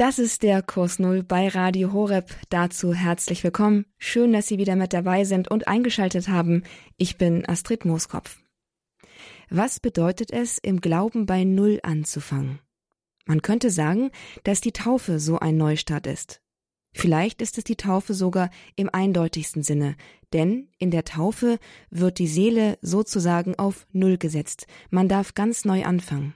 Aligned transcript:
Das 0.00 0.18
ist 0.18 0.42
der 0.42 0.62
Kurs 0.62 0.98
Null 0.98 1.22
bei 1.22 1.48
Radio 1.48 1.92
Horeb. 1.92 2.34
Dazu 2.48 2.94
herzlich 2.94 3.44
willkommen. 3.44 3.84
Schön, 3.98 4.32
dass 4.32 4.46
Sie 4.46 4.56
wieder 4.56 4.74
mit 4.74 4.94
dabei 4.94 5.24
sind 5.24 5.50
und 5.50 5.68
eingeschaltet 5.68 6.30
haben. 6.30 6.62
Ich 6.96 7.18
bin 7.18 7.46
Astrid 7.46 7.84
Mooskopf. 7.84 8.38
Was 9.50 9.78
bedeutet 9.78 10.32
es, 10.32 10.56
im 10.56 10.80
Glauben 10.80 11.26
bei 11.26 11.44
Null 11.44 11.80
anzufangen? 11.82 12.60
Man 13.26 13.42
könnte 13.42 13.68
sagen, 13.68 14.10
dass 14.42 14.62
die 14.62 14.72
Taufe 14.72 15.20
so 15.20 15.38
ein 15.38 15.58
Neustart 15.58 16.06
ist. 16.06 16.40
Vielleicht 16.94 17.42
ist 17.42 17.58
es 17.58 17.64
die 17.64 17.76
Taufe 17.76 18.14
sogar 18.14 18.48
im 18.76 18.88
eindeutigsten 18.88 19.62
Sinne, 19.62 19.96
denn 20.32 20.70
in 20.78 20.90
der 20.90 21.04
Taufe 21.04 21.58
wird 21.90 22.18
die 22.18 22.26
Seele 22.26 22.78
sozusagen 22.80 23.54
auf 23.58 23.86
Null 23.92 24.16
gesetzt. 24.16 24.66
Man 24.88 25.10
darf 25.10 25.34
ganz 25.34 25.66
neu 25.66 25.84
anfangen. 25.84 26.32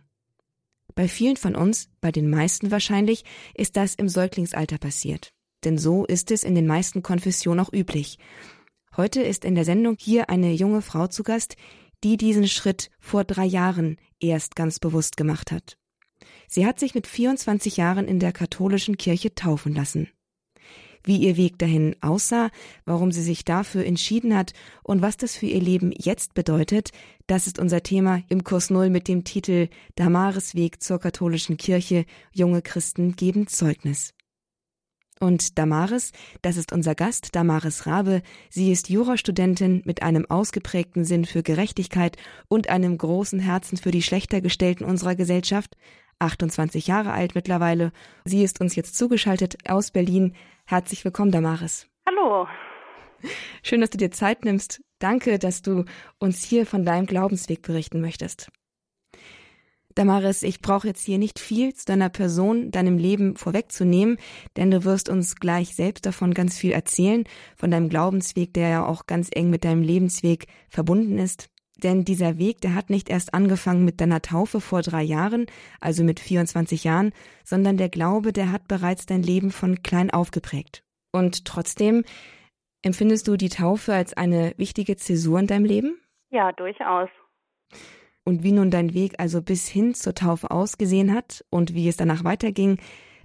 Bei 0.95 1.08
vielen 1.08 1.36
von 1.36 1.56
uns, 1.56 1.88
bei 2.00 2.12
den 2.12 2.30
meisten 2.30 2.70
wahrscheinlich, 2.70 3.24
ist 3.54 3.76
das 3.76 3.94
im 3.94 4.08
Säuglingsalter 4.08 4.79
passiert. 4.79 5.32
Denn 5.64 5.79
so 5.79 6.04
ist 6.04 6.30
es 6.30 6.44
in 6.44 6.54
den 6.54 6.66
meisten 6.66 7.02
Konfessionen 7.02 7.64
auch 7.64 7.72
üblich. 7.72 8.18
Heute 8.96 9.22
ist 9.22 9.44
in 9.44 9.54
der 9.54 9.64
Sendung 9.64 9.96
hier 9.99 10.30
eine 10.30 10.52
junge 10.52 10.82
Frau 10.82 11.07
zu 11.08 11.22
Gast, 11.22 11.57
die 12.04 12.16
diesen 12.16 12.46
Schritt 12.46 12.90
vor 13.00 13.25
drei 13.25 13.44
Jahren 13.44 13.96
erst 14.21 14.54
ganz 14.57 14.79
bewusst 14.79 15.16
gemacht 15.16 15.50
hat. 15.50 15.76
Sie 16.46 16.66
hat 16.66 16.79
sich 16.79 16.94
mit 16.94 17.07
24 17.07 17.76
Jahren 17.76 18.07
in 18.07 18.21
der 18.21 18.32
katholischen 18.32 18.96
Kirche 18.96 19.35
taufen 19.35 19.74
lassen 19.74 20.08
wie 21.04 21.18
ihr 21.18 21.36
Weg 21.36 21.58
dahin 21.58 21.94
aussah, 22.00 22.50
warum 22.85 23.13
sie 23.13 23.22
sich 23.22 23.44
dafür 23.44 23.85
entschieden 23.85 24.36
hat 24.36 24.53
und 24.82 25.03
was 25.03 25.17
das 25.17 25.36
für 25.36 25.46
ihr 25.46 25.61
Leben 25.61 25.93
jetzt 25.96 26.35
bedeutet, 26.35 26.90
das 27.27 27.46
ist 27.46 27.58
unser 27.58 27.82
Thema 27.82 28.22
im 28.29 28.44
Kurs 28.44 28.71
Null 28.71 28.90
mit 28.90 29.08
dem 29.08 29.25
Titel 29.25 29.68
Damares 29.94 30.54
Weg 30.54 30.82
zur 30.82 30.99
katholischen 30.99 31.57
Kirche, 31.57 32.05
junge 32.33 32.62
Christen 32.62 33.17
geben 33.17 33.47
Zeugnis. 33.47 34.14
Und 35.20 35.58
Damaris, 35.58 36.12
das 36.42 36.56
ist 36.56 36.72
unser 36.72 36.94
Gast, 36.94 37.34
Damaris 37.34 37.86
Rabe. 37.86 38.22
Sie 38.50 38.72
ist 38.72 38.91
Jurastudentin 38.91 39.82
mit 39.84 40.02
einem 40.02 40.27
ausgeprägten 40.28 41.05
Sinn 41.05 41.25
für 41.25 41.42
Gerechtigkeit 41.42 42.16
und 42.48 42.69
einem 42.69 42.98
großen 42.98 43.38
Herzen 43.38 43.78
für 43.78 43.92
die 43.92 44.02
Schlechtergestellten 44.02 44.84
unserer 44.84 45.14
Gesellschaft. 45.14 45.77
28 46.19 46.86
Jahre 46.86 47.12
alt 47.12 47.34
mittlerweile. 47.34 47.92
Sie 48.25 48.42
ist 48.42 48.60
uns 48.60 48.77
jetzt 48.77 48.97
zugeschaltet 48.97 49.69
aus 49.69 49.91
Berlin. 49.91 50.34
Herzlich 50.66 51.04
willkommen, 51.04 51.30
Damaris. 51.30 51.86
Hallo. 52.06 52.48
Schön, 53.62 53.82
dass 53.82 53.90
du 53.90 53.98
dir 53.98 54.10
Zeit 54.10 54.46
nimmst. 54.46 54.82
Danke, 54.98 55.38
dass 55.38 55.60
du 55.60 55.84
uns 56.18 56.42
hier 56.42 56.64
von 56.64 56.86
deinem 56.86 57.04
Glaubensweg 57.04 57.60
berichten 57.60 58.00
möchtest. 58.00 58.50
Damaris, 59.94 60.42
ich 60.42 60.60
brauche 60.60 60.88
jetzt 60.88 61.04
hier 61.04 61.18
nicht 61.18 61.38
viel 61.38 61.74
zu 61.74 61.84
deiner 61.84 62.08
Person, 62.08 62.70
deinem 62.70 62.96
Leben 62.96 63.36
vorwegzunehmen, 63.36 64.16
denn 64.56 64.70
du 64.70 64.84
wirst 64.84 65.10
uns 65.10 65.36
gleich 65.36 65.76
selbst 65.76 66.06
davon 66.06 66.32
ganz 66.32 66.56
viel 66.56 66.72
erzählen, 66.72 67.24
von 67.56 67.70
deinem 67.70 67.90
Glaubensweg, 67.90 68.54
der 68.54 68.68
ja 68.70 68.86
auch 68.86 69.06
ganz 69.06 69.28
eng 69.32 69.50
mit 69.50 69.64
deinem 69.64 69.82
Lebensweg 69.82 70.46
verbunden 70.70 71.18
ist. 71.18 71.50
Denn 71.83 72.05
dieser 72.05 72.39
Weg, 72.39 72.61
der 72.61 72.75
hat 72.75 72.89
nicht 72.89 73.08
erst 73.08 73.34
angefangen 73.34 73.84
mit 73.84 74.00
deiner 74.00 74.22
Taufe 74.22 74.61
vor 74.61 74.83
drei 74.83 75.03
Jahren, 75.03 75.47
also 75.81 76.05
mit 76.05 76.20
24 76.20 76.84
Jahren, 76.84 77.12
sondern 77.44 77.77
der 77.77 77.89
Glaube, 77.89 78.33
der 78.33 78.53
hat 78.53 78.69
bereits 78.69 79.06
dein 79.06 79.22
Leben 79.22 79.50
von 79.50 79.83
klein 79.83 80.11
auf 80.11 80.31
geprägt. 80.31 80.84
Und 81.12 81.44
trotzdem 81.44 82.05
empfindest 82.83 83.27
du 83.27 83.36
die 83.36 83.48
Taufe 83.48 83.94
als 83.94 84.14
eine 84.14 84.55
wichtige 84.56 84.97
Zäsur 84.97 85.41
in 85.41 85.47
deinem 85.47 85.64
Leben? 85.64 85.98
Ja, 86.31 86.53
durchaus. 86.53 87.08
Und 88.25 88.42
wie 88.42 88.53
nun 88.53 88.70
dein 88.70 88.94
Weg 88.94 89.14
also 89.19 89.42
bis 89.42 89.69
hin 89.69 89.94
zur 89.94 90.14
Taufe 90.14 90.50
ausgesehen 90.50 91.12
hat 91.12 91.44
und 91.50 91.75
wie 91.75 91.88
es 91.88 91.97
danach 91.97 92.25
weiterging, 92.25 92.78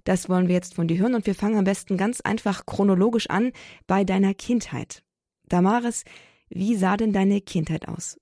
das 0.04 0.28
wollen 0.28 0.48
wir 0.48 0.56
jetzt 0.56 0.76
von 0.76 0.88
dir 0.88 0.98
hören 0.98 1.16
und 1.16 1.26
wir 1.26 1.36
fangen 1.36 1.58
am 1.58 1.64
besten 1.64 1.98
ganz 1.98 2.22
einfach 2.22 2.66
chronologisch 2.66 3.30
an 3.30 3.52
bei 3.88 4.04
deiner 4.04 4.34
Kindheit. 4.34 5.04
Damaris, 5.48 6.04
wie 6.50 6.76
sah 6.76 6.98
denn 6.98 7.14
deine 7.14 7.42
Kindheit 7.42 7.88
aus? 7.88 8.20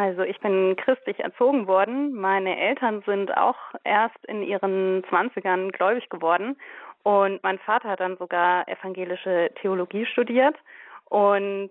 Also 0.00 0.22
ich 0.22 0.40
bin 0.40 0.76
christlich 0.76 1.20
erzogen 1.20 1.66
worden. 1.66 2.14
Meine 2.14 2.58
Eltern 2.58 3.02
sind 3.04 3.36
auch 3.36 3.58
erst 3.84 4.24
in 4.24 4.42
ihren 4.42 5.04
Zwanzigern 5.10 5.70
gläubig 5.72 6.08
geworden. 6.08 6.56
Und 7.02 7.42
mein 7.42 7.58
Vater 7.58 7.90
hat 7.90 8.00
dann 8.00 8.16
sogar 8.16 8.66
evangelische 8.66 9.50
Theologie 9.60 10.06
studiert. 10.06 10.56
Und 11.04 11.70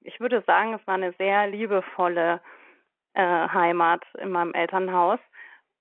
ich 0.00 0.18
würde 0.18 0.42
sagen, 0.48 0.74
es 0.74 0.84
war 0.88 0.94
eine 0.94 1.12
sehr 1.12 1.46
liebevolle 1.46 2.40
äh, 3.14 3.22
Heimat 3.22 4.02
in 4.18 4.32
meinem 4.32 4.52
Elternhaus. 4.52 5.20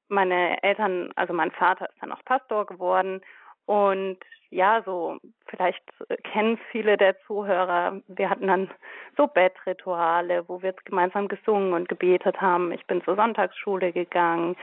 Meine 0.10 0.62
Eltern, 0.62 1.12
also 1.16 1.34
mein 1.34 1.50
Vater 1.50 1.90
ist 1.90 2.00
dann 2.02 2.12
auch 2.12 2.24
Pastor 2.24 2.68
geworden 2.68 3.22
und 3.66 4.20
ja, 4.52 4.82
so 4.84 5.18
vielleicht 5.48 5.84
kennen 6.24 6.60
viele 6.72 6.98
der 6.98 7.20
Zuhörer. 7.22 8.02
Wir 8.08 8.30
hatten 8.30 8.48
dann 8.48 8.70
so 9.16 9.28
Bettrituale, 9.28 10.48
wo 10.48 10.62
wir 10.62 10.74
gemeinsam 10.86 11.28
gesungen 11.28 11.74
und 11.74 11.88
gebetet 11.88 12.42
haben. 12.42 12.72
Ich 12.72 12.86
bin 12.88 13.04
zur 13.04 13.16
Sonntagsschule 13.16 13.92
gegangen, 13.92 14.56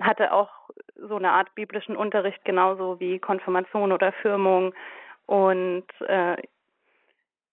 hatte 0.00 0.32
auch 0.32 0.50
so 0.96 1.16
eine 1.16 1.32
Art 1.32 1.54
biblischen 1.54 1.96
Unterricht, 1.96 2.44
genauso 2.44 3.00
wie 3.00 3.18
Konfirmation 3.18 3.92
oder 3.92 4.12
Firmung. 4.12 4.74
Und 5.26 5.86
äh, 6.06 6.36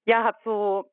ja, 0.05 0.23
habe 0.23 0.37
so, 0.43 0.91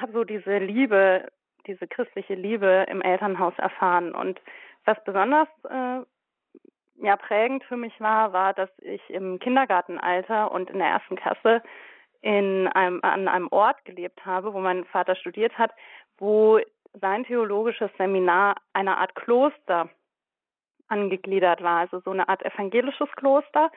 hab 0.00 0.10
so 0.12 0.24
diese 0.24 0.58
Liebe, 0.58 1.28
diese 1.66 1.86
christliche 1.86 2.34
Liebe 2.34 2.86
im 2.88 3.00
Elternhaus 3.00 3.54
erfahren. 3.58 4.14
Und 4.14 4.40
was 4.84 5.02
besonders 5.04 5.48
äh, 5.68 6.00
ja 7.04 7.16
prägend 7.16 7.64
für 7.64 7.76
mich 7.76 7.98
war, 8.00 8.32
war, 8.32 8.54
dass 8.54 8.70
ich 8.78 9.02
im 9.10 9.38
Kindergartenalter 9.38 10.50
und 10.52 10.70
in 10.70 10.78
der 10.78 10.88
ersten 10.88 11.16
Klasse 11.16 11.62
in 12.22 12.68
einem, 12.68 13.00
an 13.02 13.28
einem 13.28 13.48
Ort 13.50 13.84
gelebt 13.84 14.24
habe, 14.24 14.54
wo 14.54 14.60
mein 14.60 14.84
Vater 14.86 15.14
studiert 15.14 15.58
hat, 15.58 15.72
wo 16.18 16.58
sein 17.00 17.24
theologisches 17.24 17.90
Seminar 17.98 18.54
einer 18.72 18.98
Art 18.98 19.14
Kloster 19.14 19.90
angegliedert 20.88 21.62
war, 21.62 21.80
also 21.80 22.00
so 22.00 22.10
eine 22.10 22.28
Art 22.28 22.44
evangelisches 22.44 23.10
Kloster. 23.16 23.70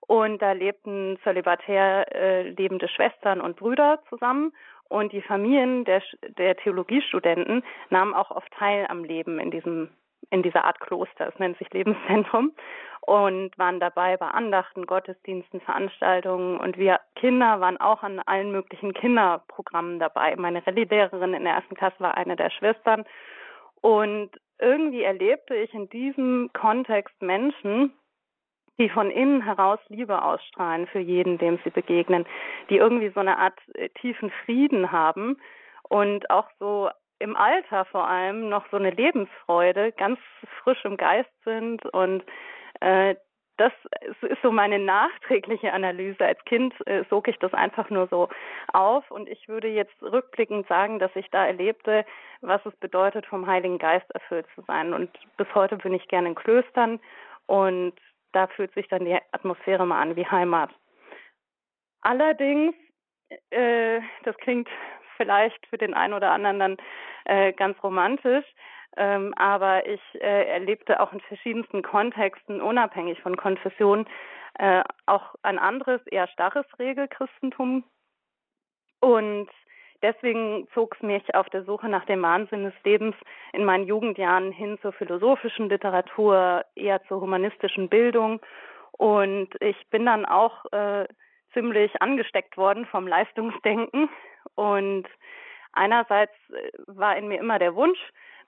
Und 0.00 0.40
da 0.40 0.52
lebten 0.52 1.18
zölibatär 1.24 2.14
äh, 2.14 2.50
lebende 2.50 2.88
Schwestern 2.88 3.40
und 3.40 3.56
Brüder 3.56 4.00
zusammen. 4.08 4.52
Und 4.88 5.12
die 5.12 5.22
Familien 5.22 5.84
der, 5.84 6.02
der 6.38 6.56
Theologiestudenten 6.56 7.64
nahmen 7.90 8.14
auch 8.14 8.30
oft 8.30 8.52
teil 8.52 8.86
am 8.88 9.02
Leben 9.02 9.40
in 9.40 9.50
diesem 9.50 9.90
in 10.30 10.42
dieser 10.42 10.64
Art 10.64 10.80
Kloster. 10.80 11.28
Es 11.28 11.38
nennt 11.38 11.58
sich 11.58 11.72
Lebenszentrum 11.72 12.52
und 13.02 13.56
waren 13.56 13.80
dabei 13.80 14.16
bei 14.16 14.26
Andachten, 14.26 14.86
Gottesdiensten, 14.86 15.60
Veranstaltungen 15.60 16.58
und 16.58 16.76
wir 16.76 17.00
Kinder 17.14 17.60
waren 17.60 17.76
auch 17.76 18.02
an 18.02 18.20
allen 18.26 18.50
möglichen 18.50 18.92
Kinderprogrammen 18.92 20.00
dabei. 20.00 20.34
Meine 20.36 20.66
Rallye-Lehrerin 20.66 21.34
in 21.34 21.44
der 21.44 21.54
ersten 21.54 21.76
Klasse 21.76 22.00
war 22.00 22.16
eine 22.16 22.36
der 22.36 22.50
Schwestern 22.50 23.04
und 23.80 24.30
irgendwie 24.58 25.02
erlebte 25.02 25.54
ich 25.54 25.72
in 25.74 25.88
diesem 25.90 26.50
Kontext 26.52 27.20
Menschen, 27.20 27.92
die 28.78 28.88
von 28.88 29.10
innen 29.10 29.42
heraus 29.42 29.78
Liebe 29.88 30.22
ausstrahlen 30.22 30.86
für 30.88 30.98
jeden, 30.98 31.38
dem 31.38 31.58
sie 31.64 31.70
begegnen, 31.70 32.26
die 32.68 32.76
irgendwie 32.76 33.10
so 33.10 33.20
eine 33.20 33.38
Art 33.38 33.58
äh, 33.74 33.88
tiefen 34.00 34.30
Frieden 34.44 34.92
haben 34.92 35.38
und 35.88 36.30
auch 36.30 36.48
so 36.58 36.90
im 37.18 37.36
Alter 37.36 37.84
vor 37.86 38.08
allem 38.08 38.48
noch 38.48 38.64
so 38.70 38.76
eine 38.76 38.90
Lebensfreude, 38.90 39.92
ganz 39.92 40.18
frisch 40.62 40.84
im 40.84 40.96
Geist 40.96 41.30
sind 41.44 41.84
und 41.86 42.24
äh, 42.80 43.14
das 43.58 43.72
ist 44.20 44.42
so 44.42 44.50
meine 44.50 44.78
nachträgliche 44.78 45.72
Analyse. 45.72 46.24
Als 46.24 46.44
Kind 46.44 46.74
äh, 46.86 47.04
sog 47.08 47.26
ich 47.28 47.38
das 47.38 47.54
einfach 47.54 47.88
nur 47.90 48.06
so 48.08 48.28
auf 48.72 49.10
und 49.10 49.28
ich 49.28 49.48
würde 49.48 49.68
jetzt 49.68 49.94
rückblickend 50.02 50.68
sagen, 50.68 50.98
dass 50.98 51.10
ich 51.14 51.30
da 51.30 51.46
erlebte, 51.46 52.04
was 52.42 52.64
es 52.66 52.76
bedeutet, 52.76 53.24
vom 53.26 53.46
Heiligen 53.46 53.78
Geist 53.78 54.10
erfüllt 54.10 54.46
zu 54.54 54.62
sein. 54.66 54.92
Und 54.92 55.10
bis 55.36 55.46
heute 55.54 55.76
bin 55.76 55.94
ich 55.94 56.06
gerne 56.08 56.28
in 56.28 56.34
Klöstern 56.34 57.00
und 57.46 57.94
da 58.32 58.46
fühlt 58.48 58.74
sich 58.74 58.88
dann 58.88 59.06
die 59.06 59.16
Atmosphäre 59.32 59.86
mal 59.86 60.02
an 60.02 60.16
wie 60.16 60.26
Heimat. 60.26 60.70
Allerdings, 62.02 62.74
äh, 63.50 64.00
das 64.24 64.36
klingt 64.36 64.68
vielleicht 65.16 65.66
für 65.66 65.78
den 65.78 65.94
einen 65.94 66.14
oder 66.14 66.30
anderen 66.30 66.58
dann 66.58 66.76
äh, 67.24 67.52
ganz 67.52 67.82
romantisch. 67.82 68.44
Ähm, 68.96 69.34
aber 69.36 69.86
ich 69.86 70.00
äh, 70.14 70.48
erlebte 70.48 71.00
auch 71.00 71.12
in 71.12 71.20
verschiedensten 71.20 71.82
Kontexten, 71.82 72.62
unabhängig 72.62 73.20
von 73.20 73.36
Konfession, 73.36 74.06
äh, 74.58 74.82
auch 75.04 75.34
ein 75.42 75.58
anderes, 75.58 76.00
eher 76.06 76.28
starres 76.28 76.66
Regelchristentum. 76.78 77.84
Und 79.00 79.50
deswegen 80.00 80.66
zog 80.72 80.96
es 80.96 81.02
mich 81.02 81.34
auf 81.34 81.50
der 81.50 81.64
Suche 81.64 81.88
nach 81.88 82.06
dem 82.06 82.22
Wahnsinn 82.22 82.64
des 82.64 82.74
Lebens 82.84 83.14
in 83.52 83.66
meinen 83.66 83.86
Jugendjahren 83.86 84.50
hin 84.50 84.78
zur 84.80 84.92
philosophischen 84.92 85.68
Literatur, 85.68 86.64
eher 86.74 87.02
zur 87.04 87.20
humanistischen 87.20 87.90
Bildung. 87.90 88.40
Und 88.92 89.50
ich 89.60 89.76
bin 89.90 90.06
dann 90.06 90.24
auch 90.24 90.64
äh, 90.72 91.06
ziemlich 91.52 92.00
angesteckt 92.00 92.56
worden 92.56 92.86
vom 92.86 93.06
Leistungsdenken 93.06 94.08
und 94.56 95.06
einerseits 95.72 96.34
äh, 96.50 96.72
war 96.86 97.16
in 97.16 97.28
mir 97.28 97.38
immer 97.38 97.60
der 97.60 97.76
Wunsch, 97.76 97.98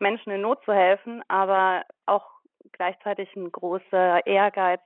Menschen 0.01 0.33
in 0.33 0.41
Not 0.41 0.65
zu 0.65 0.73
helfen, 0.73 1.23
aber 1.29 1.85
auch 2.07 2.27
gleichzeitig 2.73 3.35
ein 3.37 3.53
großer 3.53 4.27
Ehrgeiz, 4.27 4.81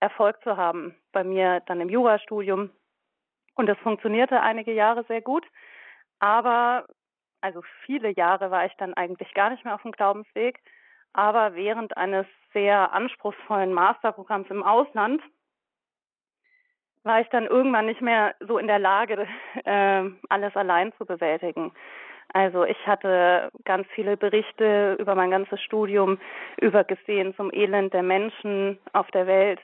Erfolg 0.00 0.42
zu 0.42 0.56
haben. 0.56 0.94
Bei 1.12 1.24
mir 1.24 1.60
dann 1.66 1.80
im 1.80 1.88
Jurastudium. 1.88 2.70
Und 3.54 3.66
das 3.66 3.78
funktionierte 3.78 4.40
einige 4.40 4.72
Jahre 4.72 5.04
sehr 5.04 5.22
gut. 5.22 5.46
Aber, 6.18 6.86
also 7.40 7.62
viele 7.84 8.10
Jahre 8.10 8.50
war 8.50 8.66
ich 8.66 8.74
dann 8.74 8.94
eigentlich 8.94 9.32
gar 9.34 9.50
nicht 9.50 9.64
mehr 9.64 9.74
auf 9.74 9.82
dem 9.82 9.92
Glaubensweg. 9.92 10.60
Aber 11.14 11.54
während 11.54 11.96
eines 11.96 12.26
sehr 12.52 12.92
anspruchsvollen 12.92 13.72
Masterprogramms 13.72 14.50
im 14.50 14.62
Ausland 14.62 15.22
war 17.06 17.20
ich 17.20 17.28
dann 17.28 17.46
irgendwann 17.46 17.86
nicht 17.86 18.02
mehr 18.02 18.34
so 18.40 18.58
in 18.58 18.66
der 18.66 18.78
Lage, 18.78 19.26
äh, 19.64 20.02
alles 20.28 20.54
allein 20.56 20.92
zu 20.98 21.06
bewältigen. 21.06 21.72
Also 22.32 22.64
ich 22.64 22.86
hatte 22.86 23.50
ganz 23.64 23.86
viele 23.94 24.16
Berichte 24.16 24.96
über 24.98 25.14
mein 25.14 25.30
ganzes 25.30 25.60
Studium 25.62 26.18
übergesehen 26.60 27.34
zum 27.36 27.52
Elend 27.52 27.94
der 27.94 28.02
Menschen 28.02 28.78
auf 28.92 29.10
der 29.12 29.26
Welt 29.26 29.60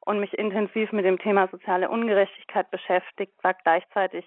und 0.00 0.20
mich 0.20 0.32
intensiv 0.38 0.92
mit 0.92 1.04
dem 1.04 1.18
Thema 1.18 1.46
soziale 1.48 1.88
Ungerechtigkeit 1.88 2.70
beschäftigt, 2.70 3.32
war 3.42 3.54
gleichzeitig 3.54 4.24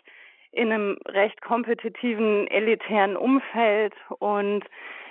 in 0.51 0.71
einem 0.71 0.97
recht 1.07 1.41
kompetitiven, 1.41 2.47
elitären 2.47 3.15
Umfeld 3.15 3.93
und 4.19 4.63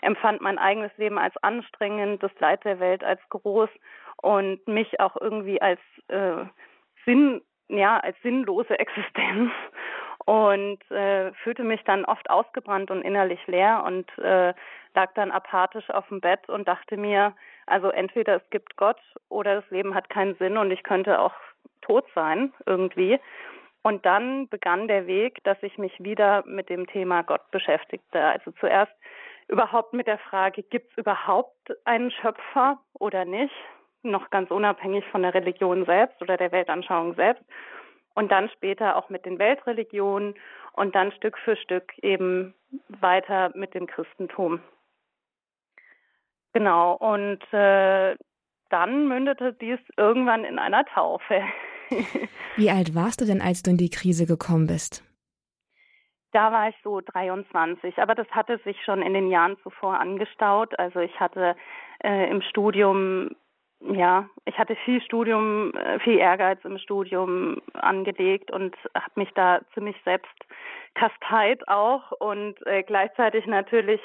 empfand 0.02 0.40
mein 0.40 0.58
eigenes 0.58 0.96
Leben 0.96 1.18
als 1.18 1.36
anstrengend, 1.42 2.22
das 2.22 2.32
Leid 2.38 2.64
der 2.64 2.80
Welt 2.80 3.04
als 3.04 3.20
groß 3.28 3.70
und 4.22 4.66
mich 4.66 5.00
auch 5.00 5.16
irgendwie 5.20 5.60
als 5.60 5.80
äh, 6.08 6.44
Sinn, 7.04 7.40
ja, 7.68 7.98
als 7.98 8.16
sinnlose 8.22 8.78
Existenz 8.78 9.50
und 10.24 10.90
äh, 10.90 11.32
fühlte 11.42 11.64
mich 11.64 11.82
dann 11.84 12.04
oft 12.04 12.28
ausgebrannt 12.28 12.90
und 12.90 13.02
innerlich 13.02 13.46
leer 13.46 13.82
und 13.86 14.06
äh, 14.18 14.52
lag 14.94 15.12
dann 15.14 15.30
apathisch 15.30 15.88
auf 15.90 16.08
dem 16.08 16.20
Bett 16.20 16.48
und 16.48 16.68
dachte 16.68 16.96
mir, 16.96 17.34
also 17.66 17.90
entweder 17.90 18.36
es 18.36 18.50
gibt 18.50 18.76
Gott 18.76 19.00
oder 19.28 19.56
das 19.56 19.70
Leben 19.70 19.94
hat 19.94 20.10
keinen 20.10 20.34
Sinn 20.36 20.56
und 20.56 20.70
ich 20.70 20.82
könnte 20.82 21.20
auch 21.20 21.34
tot 21.82 22.04
sein 22.14 22.52
irgendwie. 22.66 23.18
Und 23.82 24.04
dann 24.04 24.48
begann 24.48 24.88
der 24.88 25.06
Weg, 25.06 25.42
dass 25.44 25.56
ich 25.62 25.78
mich 25.78 25.92
wieder 26.02 26.44
mit 26.46 26.68
dem 26.68 26.86
Thema 26.86 27.22
Gott 27.22 27.50
beschäftigte. 27.50 28.20
Also 28.20 28.50
zuerst 28.60 28.92
überhaupt 29.46 29.94
mit 29.94 30.06
der 30.06 30.18
Frage, 30.18 30.62
gibt 30.62 30.90
es 30.90 30.98
überhaupt 30.98 31.72
einen 31.84 32.10
Schöpfer 32.10 32.78
oder 32.92 33.24
nicht? 33.24 33.54
Noch 34.02 34.30
ganz 34.30 34.50
unabhängig 34.50 35.04
von 35.10 35.22
der 35.22 35.34
Religion 35.34 35.84
selbst 35.84 36.20
oder 36.22 36.36
der 36.36 36.52
Weltanschauung 36.52 37.14
selbst. 37.14 37.44
Und 38.14 38.30
dann 38.30 38.48
später 38.50 38.96
auch 38.96 39.10
mit 39.10 39.24
den 39.24 39.38
Weltreligionen 39.38 40.34
und 40.72 40.94
dann 40.94 41.12
Stück 41.12 41.38
für 41.38 41.56
Stück 41.56 41.92
eben 41.98 42.54
weiter 42.88 43.50
mit 43.54 43.74
dem 43.74 43.86
Christentum. 43.86 44.60
Genau, 46.52 46.94
und 46.94 47.40
äh, 47.52 48.16
dann 48.70 49.08
mündete 49.08 49.52
dies 49.54 49.78
irgendwann 49.96 50.44
in 50.44 50.58
einer 50.58 50.84
Taufe. 50.84 51.42
Wie 52.56 52.70
alt 52.70 52.94
warst 52.94 53.20
du 53.20 53.24
denn, 53.24 53.40
als 53.40 53.62
du 53.62 53.70
in 53.70 53.76
die 53.76 53.90
Krise 53.90 54.26
gekommen 54.26 54.66
bist? 54.66 55.04
Da 56.32 56.52
war 56.52 56.68
ich 56.68 56.74
so 56.84 57.00
23, 57.00 57.98
aber 57.98 58.14
das 58.14 58.28
hatte 58.28 58.58
sich 58.64 58.76
schon 58.84 59.00
in 59.00 59.14
den 59.14 59.30
Jahren 59.30 59.56
zuvor 59.62 59.98
angestaut. 59.98 60.78
Also 60.78 61.00
ich 61.00 61.18
hatte 61.18 61.56
äh, 62.04 62.30
im 62.30 62.42
Studium, 62.42 63.30
ja, 63.80 64.28
ich 64.44 64.58
hatte 64.58 64.76
viel 64.84 65.00
Studium, 65.02 65.72
äh, 65.74 65.98
viel 66.00 66.18
Ehrgeiz 66.18 66.64
im 66.64 66.78
Studium 66.78 67.62
angelegt 67.74 68.50
und 68.50 68.76
habe 68.94 69.12
mich 69.14 69.30
da 69.34 69.60
ziemlich 69.74 69.96
selbst 70.04 70.34
kasteit 70.94 71.66
auch 71.68 72.10
und 72.12 72.54
äh, 72.66 72.82
gleichzeitig 72.82 73.46
natürlich 73.46 74.00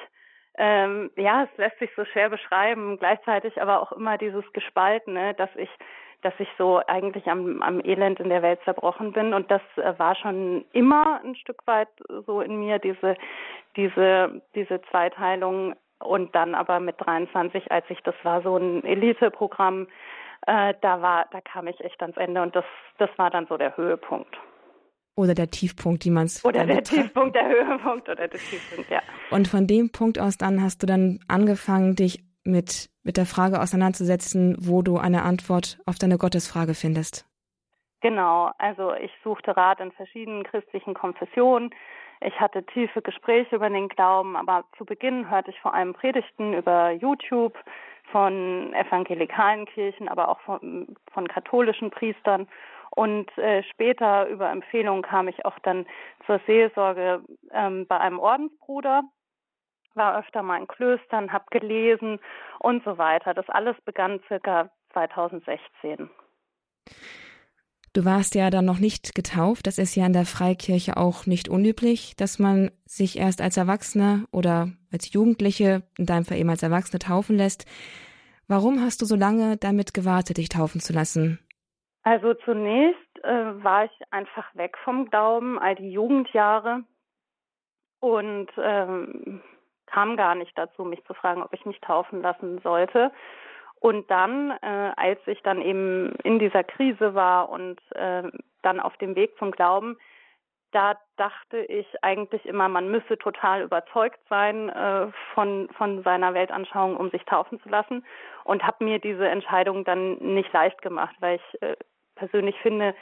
ähm, 0.55 1.09
ja, 1.15 1.43
es 1.43 1.57
lässt 1.57 1.79
sich 1.79 1.89
so 1.95 2.05
schwer 2.05 2.29
beschreiben, 2.29 2.99
gleichzeitig 2.99 3.59
aber 3.59 3.81
auch 3.81 3.91
immer 3.91 4.19
dieses 4.19 4.43
Gespaltene, 4.53 5.33
dass 5.33 5.49
ich 5.55 5.69
dass 6.23 6.33
ich 6.39 6.47
so 6.57 6.81
eigentlich 6.87 7.27
am, 7.27 7.61
am 7.61 7.81
Elend 7.83 8.19
in 8.19 8.29
der 8.29 8.41
Welt 8.41 8.59
zerbrochen 8.63 9.11
bin. 9.11 9.33
Und 9.33 9.51
das 9.51 9.61
äh, 9.75 9.93
war 9.97 10.15
schon 10.15 10.65
immer 10.71 11.21
ein 11.23 11.35
Stück 11.35 11.67
weit 11.67 11.89
so 12.25 12.41
in 12.41 12.59
mir, 12.59 12.79
diese, 12.79 13.15
diese, 13.75 14.41
diese 14.55 14.81
Zweiteilung. 14.83 15.75
Und 16.03 16.35
dann 16.35 16.55
aber 16.55 16.79
mit 16.79 16.95
23, 16.99 17.71
als 17.71 17.85
ich, 17.89 17.99
das 18.03 18.15
war 18.23 18.41
so 18.41 18.57
ein 18.57 18.83
Elite-Programm, 18.83 19.87
äh, 20.45 20.73
da 20.81 21.01
war, 21.01 21.25
da 21.31 21.41
kam 21.41 21.67
ich 21.67 21.79
echt 21.81 22.01
ans 22.01 22.17
Ende 22.17 22.41
und 22.41 22.55
das, 22.55 22.65
das 22.97 23.09
war 23.17 23.29
dann 23.29 23.47
so 23.47 23.57
der 23.57 23.77
Höhepunkt. 23.77 24.37
Oder 25.15 25.35
der 25.35 25.51
Tiefpunkt, 25.51 26.05
wie 26.05 26.09
man 26.09 26.25
es 26.25 26.43
Oder 26.43 26.65
der 26.65 26.83
Tiefpunkt, 26.83 27.35
der 27.35 27.47
Höhepunkt 27.47 28.09
oder 28.09 28.27
der 28.27 28.39
Tiefpunkt, 28.39 28.89
ja. 28.89 29.01
Und 29.29 29.47
von 29.47 29.67
dem 29.67 29.91
Punkt 29.91 30.19
aus 30.19 30.37
dann 30.37 30.61
hast 30.61 30.81
du 30.81 30.87
dann 30.87 31.19
angefangen, 31.27 31.95
dich 31.95 32.23
mit, 32.43 32.89
mit 33.03 33.17
der 33.17 33.25
Frage 33.25 33.61
auseinanderzusetzen, 33.61 34.57
wo 34.59 34.81
du 34.81 34.97
eine 34.97 35.21
Antwort 35.21 35.79
auf 35.85 35.97
deine 35.99 36.17
Gottesfrage 36.17 36.73
findest. 36.73 37.25
Genau, 38.01 38.51
also 38.57 38.93
ich 38.95 39.11
suchte 39.23 39.55
Rat 39.55 39.79
in 39.79 39.91
verschiedenen 39.91 40.43
christlichen 40.43 40.93
Konfessionen. 40.93 41.69
Ich 42.25 42.39
hatte 42.39 42.63
tiefe 42.63 43.01
Gespräche 43.01 43.55
über 43.55 43.69
den 43.69 43.89
Glauben, 43.89 44.35
aber 44.35 44.63
zu 44.77 44.85
Beginn 44.85 45.29
hörte 45.29 45.51
ich 45.51 45.59
vor 45.59 45.73
allem 45.73 45.93
Predigten 45.93 46.53
über 46.53 46.91
YouTube 46.91 47.57
von 48.11 48.73
evangelikalen 48.73 49.65
Kirchen, 49.65 50.07
aber 50.07 50.29
auch 50.29 50.39
von, 50.41 50.95
von 51.11 51.27
katholischen 51.27 51.89
Priestern 51.91 52.47
und 52.95 53.35
äh, 53.37 53.63
später 53.63 54.27
über 54.27 54.51
Empfehlungen 54.51 55.01
kam 55.01 55.27
ich 55.27 55.45
auch 55.45 55.57
dann 55.59 55.85
zur 56.25 56.39
Seelsorge 56.45 57.23
ähm, 57.51 57.87
bei 57.87 57.99
einem 57.99 58.19
Ordensbruder, 58.19 59.03
war 59.95 60.19
öfter 60.19 60.43
mal 60.43 60.57
in 60.57 60.67
Klöstern, 60.67 61.33
habe 61.33 61.45
gelesen 61.49 62.19
und 62.59 62.83
so 62.83 62.97
weiter. 62.97 63.33
Das 63.33 63.49
alles 63.49 63.75
begann 63.81 64.19
circa 64.27 64.69
2016. 64.93 66.09
Du 67.93 68.05
warst 68.05 68.33
ja 68.33 68.49
dann 68.49 68.65
noch 68.65 68.79
nicht 68.79 69.13
getauft. 69.13 69.67
Das 69.67 69.77
ist 69.77 69.95
ja 69.95 70.07
in 70.07 70.13
der 70.13 70.25
Freikirche 70.25 70.97
auch 70.97 71.27
nicht 71.27 71.47
unüblich, 71.47 72.15
dass 72.17 72.39
man 72.39 72.71
sich 72.85 73.19
erst 73.19 73.39
als 73.39 73.55
Erwachsene 73.55 74.25
oder 74.31 74.69
als 74.91 75.13
Jugendliche, 75.13 75.83
in 75.99 76.07
deinem 76.07 76.25
Fall 76.25 76.37
eben 76.37 76.49
als 76.49 76.63
Erwachsene, 76.63 76.97
taufen 76.97 77.37
lässt. 77.37 77.69
Warum 78.47 78.81
hast 78.81 79.01
du 79.01 79.05
so 79.05 79.15
lange 79.15 79.57
damit 79.57 79.93
gewartet, 79.93 80.37
dich 80.37 80.49
taufen 80.49 80.81
zu 80.81 80.91
lassen? 80.91 81.39
Also 82.01 82.33
zunächst 82.33 83.23
äh, 83.23 83.63
war 83.63 83.85
ich 83.85 83.91
einfach 84.09 84.53
weg 84.55 84.75
vom 84.83 85.09
Glauben, 85.09 85.59
all 85.59 85.75
die 85.75 85.91
Jugendjahre 85.91 86.83
und 87.99 88.49
ähm, 88.57 89.41
kam 89.85 90.17
gar 90.17 90.35
nicht 90.35 90.57
dazu, 90.57 90.83
mich 90.83 91.03
zu 91.05 91.13
fragen, 91.13 91.43
ob 91.43 91.53
ich 91.53 91.65
mich 91.65 91.79
taufen 91.79 92.21
lassen 92.21 92.59
sollte. 92.63 93.11
Und 93.83 94.09
dann, 94.09 94.51
äh, 94.61 94.93
als 94.95 95.19
ich 95.25 95.41
dann 95.41 95.61
eben 95.61 96.13
in 96.23 96.39
dieser 96.39 96.63
Krise 96.63 97.15
war 97.15 97.49
und 97.49 97.81
äh, 97.95 98.23
dann 98.61 98.79
auf 98.79 98.95
dem 98.95 99.17
Weg 99.17 99.37
zum 99.37 99.51
Glauben, 99.51 99.97
da 100.71 100.97
dachte 101.17 101.57
ich 101.57 101.85
eigentlich 102.01 102.45
immer, 102.45 102.69
man 102.69 102.89
müsse 102.89 103.17
total 103.17 103.61
überzeugt 103.61 104.21
sein 104.29 104.69
äh, 104.69 105.07
von, 105.33 105.67
von 105.77 106.01
seiner 106.01 106.33
Weltanschauung, 106.33 106.95
um 106.95 107.09
sich 107.09 107.25
taufen 107.25 107.59
zu 107.61 107.67
lassen. 107.67 108.05
Und 108.45 108.63
habe 108.63 108.85
mir 108.85 108.99
diese 108.99 109.27
Entscheidung 109.27 109.83
dann 109.83 110.13
nicht 110.13 110.53
leicht 110.53 110.81
gemacht, 110.81 111.17
weil 111.19 111.35
ich 111.35 111.61
äh, 111.61 111.75
persönlich 112.15 112.55
finde, 112.61 112.95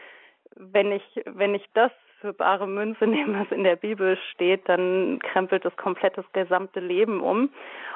wenn 0.55 0.91
ich, 0.91 1.21
wenn 1.27 1.53
ich 1.53 1.69
das 1.75 1.91
für 2.21 2.33
bare 2.33 2.67
Münze 2.67 3.05
nehme, 3.07 3.41
was 3.41 3.51
in 3.51 3.63
der 3.63 3.75
Bibel 3.75 4.17
steht, 4.31 4.69
dann 4.69 5.19
krempelt 5.19 5.65
das 5.65 5.75
komplett 5.75 6.17
das 6.17 6.31
gesamte 6.31 6.79
Leben 6.79 7.21
um. 7.21 7.49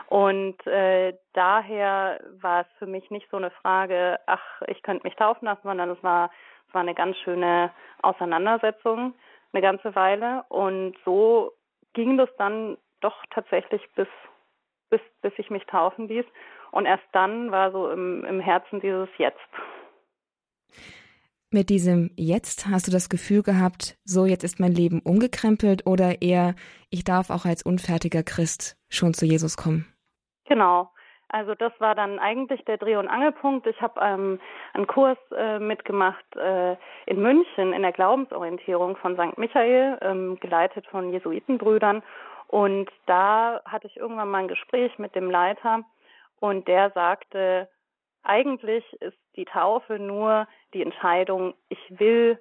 Und 0.07 0.65
äh, 0.67 1.13
daher 1.33 2.19
war 2.41 2.61
es 2.61 2.67
für 2.77 2.85
mich 2.85 3.09
nicht 3.09 3.27
so 3.31 3.37
eine 3.37 3.51
Frage, 3.51 4.19
ach, 4.27 4.61
ich 4.67 4.83
könnte 4.83 5.05
mich 5.05 5.15
taufen 5.15 5.45
lassen, 5.45 5.63
sondern 5.63 5.89
es 5.89 6.03
war, 6.03 6.29
es 6.67 6.73
war 6.73 6.81
eine 6.81 6.93
ganz 6.93 7.17
schöne 7.17 7.71
Auseinandersetzung, 8.01 9.13
eine 9.53 9.61
ganze 9.61 9.95
Weile. 9.95 10.43
Und 10.49 10.95
so 11.05 11.53
ging 11.93 12.17
das 12.17 12.29
dann 12.37 12.77
doch 13.01 13.15
tatsächlich 13.31 13.81
bis, 13.95 14.07
bis, 14.89 15.01
bis 15.21 15.33
ich 15.37 15.49
mich 15.49 15.65
taufen 15.65 16.07
ließ. 16.07 16.25
Und 16.71 16.85
erst 16.85 17.05
dann 17.13 17.51
war 17.51 17.71
so 17.71 17.89
im, 17.89 18.25
im 18.25 18.39
Herzen 18.39 18.81
dieses 18.81 19.09
Jetzt. 19.17 19.39
Mit 21.55 21.69
diesem 21.69 22.11
Jetzt 22.17 22.67
hast 22.67 22.85
du 22.85 22.91
das 22.91 23.07
Gefühl 23.07 23.41
gehabt, 23.41 23.95
so 24.03 24.25
jetzt 24.25 24.43
ist 24.43 24.59
mein 24.59 24.73
Leben 24.73 24.99
umgekrempelt 24.99 25.87
oder 25.87 26.21
eher, 26.21 26.53
ich 26.89 27.05
darf 27.05 27.29
auch 27.29 27.45
als 27.45 27.63
unfertiger 27.63 28.23
Christ 28.23 28.75
schon 28.89 29.13
zu 29.13 29.25
Jesus 29.25 29.55
kommen? 29.55 29.85
Genau. 30.49 30.89
Also 31.29 31.55
das 31.55 31.71
war 31.79 31.95
dann 31.95 32.19
eigentlich 32.19 32.65
der 32.65 32.77
Dreh- 32.77 32.97
und 32.97 33.07
Angelpunkt. 33.07 33.67
Ich 33.67 33.81
habe 33.81 34.01
ähm, 34.01 34.41
einen 34.73 34.85
Kurs 34.85 35.17
äh, 35.33 35.59
mitgemacht 35.59 36.25
äh, 36.35 36.75
in 37.05 37.21
München 37.21 37.71
in 37.71 37.83
der 37.83 37.93
Glaubensorientierung 37.93 38.97
von 38.97 39.15
St. 39.15 39.37
Michael, 39.37 39.97
ähm, 40.01 40.37
geleitet 40.41 40.85
von 40.87 41.13
Jesuitenbrüdern. 41.13 42.03
Und 42.47 42.89
da 43.05 43.61
hatte 43.63 43.87
ich 43.87 43.95
irgendwann 43.95 44.29
mal 44.29 44.39
ein 44.39 44.49
Gespräch 44.49 44.99
mit 44.99 45.15
dem 45.15 45.31
Leiter 45.31 45.85
und 46.41 46.67
der 46.67 46.91
sagte, 46.91 47.69
eigentlich 48.23 48.83
ist 48.99 49.17
die 49.35 49.45
Taufe 49.45 49.99
nur 49.99 50.47
die 50.73 50.81
Entscheidung, 50.81 51.53
ich 51.69 51.79
will, 51.99 52.39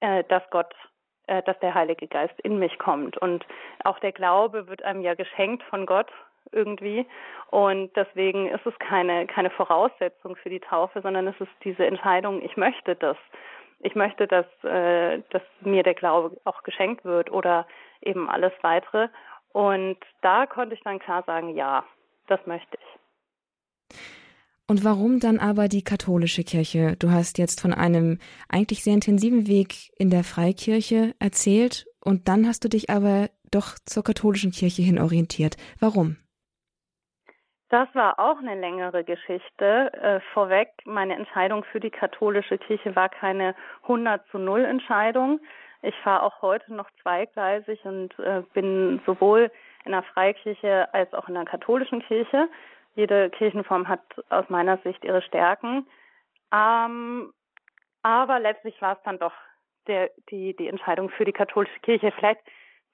äh, 0.00 0.24
dass 0.24 0.42
Gott, 0.50 0.74
äh, 1.26 1.42
dass 1.42 1.58
der 1.60 1.74
Heilige 1.74 2.08
Geist 2.08 2.38
in 2.40 2.58
mich 2.58 2.78
kommt. 2.78 3.16
Und 3.18 3.46
auch 3.84 3.98
der 4.00 4.12
Glaube 4.12 4.68
wird 4.68 4.82
einem 4.82 5.02
ja 5.02 5.14
geschenkt 5.14 5.62
von 5.64 5.86
Gott. 5.86 6.10
irgendwie. 6.50 7.06
Und 7.50 7.94
deswegen 7.96 8.48
ist 8.48 8.66
es 8.66 8.78
keine, 8.78 9.26
keine 9.26 9.50
Voraussetzung 9.50 10.36
für 10.36 10.50
die 10.50 10.60
Taufe, 10.60 11.00
sondern 11.00 11.26
es 11.26 11.40
ist 11.40 11.52
diese 11.64 11.86
Entscheidung, 11.86 12.42
ich 12.42 12.56
möchte 12.56 12.96
das. 12.96 13.16
Ich 13.80 13.94
möchte, 13.94 14.26
dass, 14.26 14.46
äh, 14.64 15.22
dass 15.30 15.42
mir 15.60 15.82
der 15.82 15.94
Glaube 15.94 16.36
auch 16.44 16.62
geschenkt 16.62 17.04
wird 17.04 17.30
oder 17.30 17.66
eben 18.00 18.28
alles 18.28 18.52
weitere. 18.62 19.08
Und 19.52 19.98
da 20.20 20.46
konnte 20.46 20.74
ich 20.74 20.82
dann 20.82 20.98
klar 20.98 21.22
sagen, 21.24 21.54
ja, 21.56 21.84
das 22.28 22.44
möchte 22.46 22.78
ich. 22.78 24.21
Und 24.72 24.86
warum 24.86 25.20
dann 25.20 25.38
aber 25.38 25.68
die 25.68 25.84
katholische 25.84 26.44
Kirche? 26.44 26.96
Du 26.98 27.10
hast 27.10 27.36
jetzt 27.36 27.60
von 27.60 27.74
einem 27.74 28.18
eigentlich 28.48 28.82
sehr 28.82 28.94
intensiven 28.94 29.46
Weg 29.46 29.90
in 29.98 30.08
der 30.08 30.24
Freikirche 30.24 31.12
erzählt 31.18 31.84
und 32.02 32.26
dann 32.26 32.46
hast 32.46 32.64
du 32.64 32.70
dich 32.70 32.88
aber 32.88 33.28
doch 33.50 33.76
zur 33.84 34.02
katholischen 34.02 34.50
Kirche 34.50 34.80
hin 34.80 34.98
orientiert. 34.98 35.58
Warum? 35.78 36.16
Das 37.68 37.86
war 37.94 38.18
auch 38.18 38.38
eine 38.38 38.58
längere 38.58 39.04
Geschichte. 39.04 39.92
Äh, 39.92 40.20
vorweg, 40.32 40.70
meine 40.86 41.16
Entscheidung 41.16 41.64
für 41.64 41.78
die 41.78 41.90
katholische 41.90 42.56
Kirche 42.56 42.96
war 42.96 43.10
keine 43.10 43.54
100 43.82 44.26
zu 44.30 44.38
0 44.38 44.64
Entscheidung. 44.64 45.40
Ich 45.82 45.94
fahre 45.96 46.22
auch 46.22 46.40
heute 46.40 46.72
noch 46.72 46.88
zweigleisig 47.02 47.84
und 47.84 48.18
äh, 48.20 48.42
bin 48.54 49.02
sowohl 49.04 49.50
in 49.84 49.92
der 49.92 50.02
Freikirche 50.02 50.88
als 50.94 51.12
auch 51.12 51.28
in 51.28 51.34
der 51.34 51.44
katholischen 51.44 52.00
Kirche. 52.00 52.48
Jede 52.94 53.30
Kirchenform 53.30 53.88
hat 53.88 54.02
aus 54.28 54.48
meiner 54.48 54.78
Sicht 54.78 55.04
ihre 55.04 55.22
Stärken. 55.22 55.86
Ähm, 56.52 57.32
aber 58.02 58.40
letztlich 58.40 58.80
war 58.82 58.96
es 58.96 59.02
dann 59.04 59.18
doch 59.18 59.32
der, 59.86 60.10
die, 60.30 60.54
die 60.56 60.68
Entscheidung 60.68 61.08
für 61.10 61.24
die 61.24 61.32
katholische 61.32 61.78
Kirche. 61.80 62.12
Vielleicht 62.12 62.40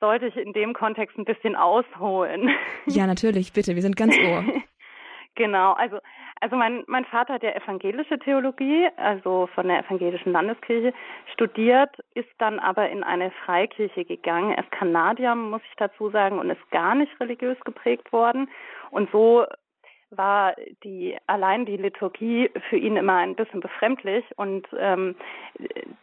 sollte 0.01 0.27
ich 0.27 0.37
in 0.37 0.53
dem 0.53 0.75
Kontext 0.75 1.19
ein 1.19 1.25
bisschen 1.25 1.57
ausholen. 1.57 2.51
Ja, 2.87 3.07
natürlich, 3.07 3.53
bitte, 3.53 3.75
wir 3.75 3.83
sind 3.83 3.97
ganz 3.97 4.17
ohr. 4.19 4.45
genau, 5.35 5.73
also, 5.73 5.99
also 6.41 6.57
mein, 6.57 6.85
mein 6.87 7.05
Vater 7.05 7.35
hat 7.35 7.43
ja 7.43 7.51
evangelische 7.51 8.19
Theologie, 8.19 8.89
also 8.97 9.49
von 9.55 9.67
der 9.67 9.81
evangelischen 9.81 10.33
Landeskirche 10.33 10.95
studiert, 11.33 11.91
ist 12.15 12.29
dann 12.39 12.61
aber 12.61 12.89
in 12.91 13.03
eine 13.03 13.33
Freikirche 13.45 14.05
gegangen. 14.05 14.53
Er 14.53 14.63
ist 14.63 14.71
Kanadier, 14.71 15.35
muss 15.35 15.63
ich 15.69 15.77
dazu 15.77 16.11
sagen, 16.11 16.39
und 16.39 16.51
ist 16.51 16.71
gar 16.71 16.95
nicht 16.95 17.19
religiös 17.21 17.59
geprägt 17.65 18.13
worden. 18.13 18.49
Und 18.91 19.11
so 19.11 19.45
war 20.11 20.55
die 20.85 21.17
allein 21.27 21.67
die 21.67 21.77
Liturgie 21.77 22.51
für 22.69 22.77
ihn 22.77 22.97
immer 22.97 23.17
ein 23.17 23.35
bisschen 23.35 23.61
befremdlich 23.61 24.25
und 24.37 24.67
ähm, 24.79 25.17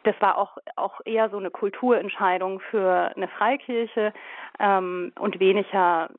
das 0.04 0.16
war 0.20 0.38
auch 0.38 0.58
auch 0.76 1.02
eher 1.06 1.30
so 1.30 1.38
eine 1.38 1.50
Kulturentscheidung 1.50 2.60
für 2.60 3.12
eine 3.16 3.28
Freikirche 3.28 4.14
ähm, 4.60 5.12
und 5.20 5.40
weniger 5.40 6.10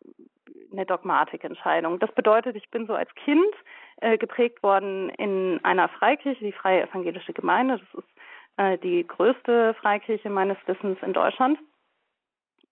eine 0.72 0.84
Dogmatikentscheidung. 0.84 1.98
Das 2.00 2.12
bedeutet, 2.12 2.56
ich 2.56 2.70
bin 2.70 2.86
so 2.86 2.94
als 2.94 3.14
Kind 3.14 3.54
äh, 4.00 4.18
geprägt 4.18 4.62
worden 4.62 5.10
in 5.10 5.60
einer 5.64 5.88
Freikirche, 5.88 6.44
die 6.44 6.52
Freie 6.52 6.82
Evangelische 6.82 7.32
Gemeinde. 7.32 7.78
Das 7.78 8.02
ist 8.02 8.10
äh, 8.56 8.78
die 8.78 9.06
größte 9.06 9.74
Freikirche 9.74 10.28
meines 10.28 10.58
Wissens 10.66 10.98
in 11.02 11.12
Deutschland 11.12 11.58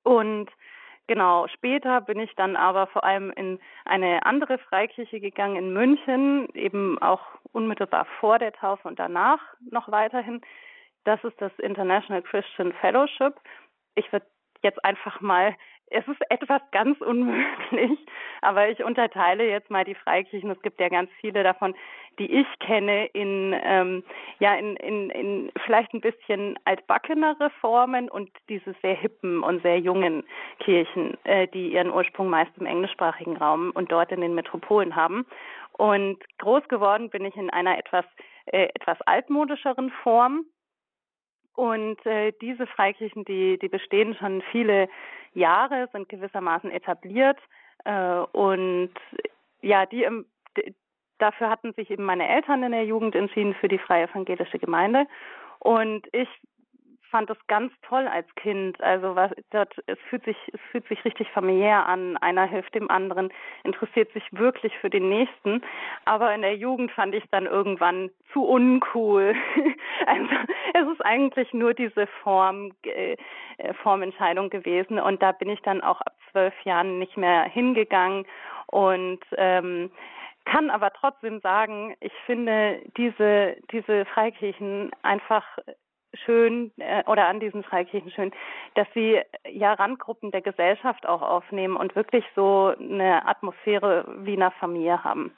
und 0.02 0.50
Genau, 1.06 1.46
später 1.48 2.00
bin 2.00 2.18
ich 2.18 2.34
dann 2.34 2.56
aber 2.56 2.86
vor 2.86 3.04
allem 3.04 3.30
in 3.32 3.60
eine 3.84 4.24
andere 4.24 4.56
Freikirche 4.56 5.20
gegangen 5.20 5.56
in 5.56 5.72
München, 5.74 6.48
eben 6.54 6.98
auch 7.02 7.20
unmittelbar 7.52 8.06
vor 8.20 8.38
der 8.38 8.52
Taufe 8.52 8.88
und 8.88 8.98
danach 8.98 9.38
noch 9.70 9.90
weiterhin. 9.90 10.40
Das 11.04 11.22
ist 11.22 11.38
das 11.42 11.52
International 11.58 12.22
Christian 12.22 12.72
Fellowship. 12.80 13.34
Ich 13.94 14.10
würde 14.12 14.26
jetzt 14.62 14.82
einfach 14.82 15.20
mal 15.20 15.54
es 15.94 16.06
ist 16.08 16.20
etwas 16.28 16.60
ganz 16.72 17.00
unmöglich, 17.00 17.98
aber 18.42 18.68
ich 18.68 18.82
unterteile 18.82 19.48
jetzt 19.48 19.70
mal 19.70 19.84
die 19.84 19.94
Freikirchen. 19.94 20.50
Es 20.50 20.60
gibt 20.62 20.80
ja 20.80 20.88
ganz 20.88 21.08
viele 21.20 21.42
davon, 21.42 21.74
die 22.18 22.30
ich 22.30 22.46
kenne, 22.58 23.06
in 23.06 23.54
ähm, 23.62 24.02
ja 24.40 24.54
in, 24.54 24.76
in, 24.76 25.10
in 25.10 25.52
vielleicht 25.64 25.94
ein 25.94 26.00
bisschen 26.00 26.58
altbackenere 26.64 27.50
Formen 27.60 28.08
und 28.08 28.30
diese 28.48 28.74
sehr 28.82 28.94
hippen 28.94 29.42
und 29.42 29.62
sehr 29.62 29.78
jungen 29.78 30.24
Kirchen, 30.58 31.16
äh, 31.24 31.46
die 31.48 31.72
ihren 31.72 31.92
Ursprung 31.92 32.28
meist 32.28 32.52
im 32.58 32.66
englischsprachigen 32.66 33.36
Raum 33.36 33.70
und 33.74 33.90
dort 33.92 34.10
in 34.12 34.20
den 34.20 34.34
Metropolen 34.34 34.96
haben. 34.96 35.26
Und 35.72 36.18
groß 36.38 36.68
geworden 36.68 37.10
bin 37.10 37.24
ich 37.24 37.36
in 37.36 37.50
einer 37.50 37.78
etwas 37.78 38.04
äh, 38.46 38.68
etwas 38.74 39.00
altmodischeren 39.02 39.90
Form 40.02 40.44
und 41.54 42.04
äh, 42.04 42.32
diese 42.40 42.66
Freikirchen, 42.66 43.24
die, 43.24 43.58
die 43.58 43.68
bestehen 43.68 44.14
schon 44.14 44.42
viele 44.50 44.88
Jahre, 45.34 45.88
sind 45.92 46.08
gewissermaßen 46.08 46.70
etabliert. 46.70 47.38
Äh, 47.84 48.18
und 48.32 48.90
ja, 49.62 49.86
die 49.86 50.02
im, 50.02 50.26
dafür 51.18 51.50
hatten 51.50 51.72
sich 51.74 51.90
eben 51.90 52.04
meine 52.04 52.28
Eltern 52.28 52.62
in 52.62 52.72
der 52.72 52.84
Jugend 52.84 53.14
entschieden 53.14 53.54
für 53.54 53.68
die 53.68 53.78
Freie 53.78 54.04
Evangelische 54.04 54.58
Gemeinde. 54.58 55.06
Und 55.60 56.06
ich 56.12 56.28
fand 57.14 57.30
das 57.30 57.38
ganz 57.46 57.72
toll 57.82 58.08
als 58.08 58.26
Kind. 58.34 58.82
Also 58.82 59.14
was 59.14 59.30
dort, 59.50 59.72
es 59.86 59.98
fühlt 60.10 60.24
sich, 60.24 60.36
es 60.52 60.60
fühlt 60.72 60.84
sich 60.88 61.04
richtig 61.04 61.30
familiär 61.30 61.86
an. 61.86 62.16
Einer 62.16 62.44
hilft 62.44 62.74
dem 62.74 62.90
anderen, 62.90 63.32
interessiert 63.62 64.12
sich 64.14 64.24
wirklich 64.32 64.76
für 64.78 64.90
den 64.90 65.08
Nächsten. 65.08 65.62
Aber 66.06 66.34
in 66.34 66.42
der 66.42 66.56
Jugend 66.56 66.90
fand 66.90 67.14
ich 67.14 67.22
dann 67.30 67.46
irgendwann 67.46 68.10
zu 68.32 68.42
uncool. 68.42 69.32
also 70.06 70.28
es 70.72 70.88
ist 70.88 71.06
eigentlich 71.06 71.52
nur 71.52 71.72
diese 71.72 72.08
Form, 72.24 72.72
äh, 72.82 73.16
Formentscheidung 73.84 74.50
gewesen. 74.50 74.98
Und 74.98 75.22
da 75.22 75.30
bin 75.30 75.50
ich 75.50 75.62
dann 75.62 75.82
auch 75.82 76.00
ab 76.00 76.14
zwölf 76.32 76.54
Jahren 76.64 76.98
nicht 76.98 77.16
mehr 77.16 77.44
hingegangen 77.44 78.26
und 78.66 79.20
ähm, 79.36 79.92
kann 80.46 80.68
aber 80.68 80.92
trotzdem 80.92 81.38
sagen, 81.42 81.94
ich 82.00 82.12
finde 82.26 82.82
diese, 82.96 83.56
diese 83.70 84.04
Freikirchen 84.04 84.90
einfach 85.02 85.44
schön 86.24 86.72
äh, 86.78 87.02
oder 87.06 87.26
an 87.28 87.40
diesen 87.40 87.62
Freikirchen 87.62 88.10
schön, 88.10 88.32
dass 88.74 88.86
sie 88.94 89.20
ja 89.48 89.72
Randgruppen 89.74 90.30
der 90.30 90.42
Gesellschaft 90.42 91.06
auch 91.06 91.22
aufnehmen 91.22 91.76
und 91.76 91.96
wirklich 91.96 92.24
so 92.34 92.74
eine 92.78 93.26
Atmosphäre 93.26 94.06
wie 94.18 94.34
einer 94.34 94.50
Familie 94.52 95.02
haben. 95.04 95.34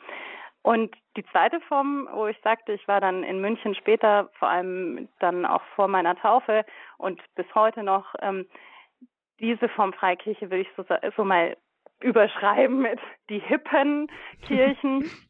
Und 0.63 0.97
die 1.17 1.25
zweite 1.27 1.61
Form, 1.61 2.09
wo 2.13 2.27
ich 2.27 2.39
sagte, 2.43 2.73
ich 2.73 2.89
war 2.89 3.01
dann 3.01 3.23
in 3.23 3.41
München 3.41 3.77
später, 3.77 4.31
vor 4.39 4.49
allem 4.49 5.09
dann 5.21 5.47
auch 5.47 5.63
vor 5.77 5.87
meiner 5.87 6.17
Taufe 6.17 6.65
und 6.99 7.23
bis 7.37 7.47
heute 7.55 7.85
noch, 7.85 8.15
ähm, 8.21 8.47
diese 9.39 9.69
Form 9.69 9.93
Freikirche 9.93 10.51
will 10.51 10.63
ich 10.63 10.69
so, 10.77 10.85
so 11.17 11.25
mal 11.25 11.57
überschreiben 12.01 12.81
mit 12.81 12.99
die 13.31 13.39
hippen 13.39 14.09
Kirchen, 14.47 15.05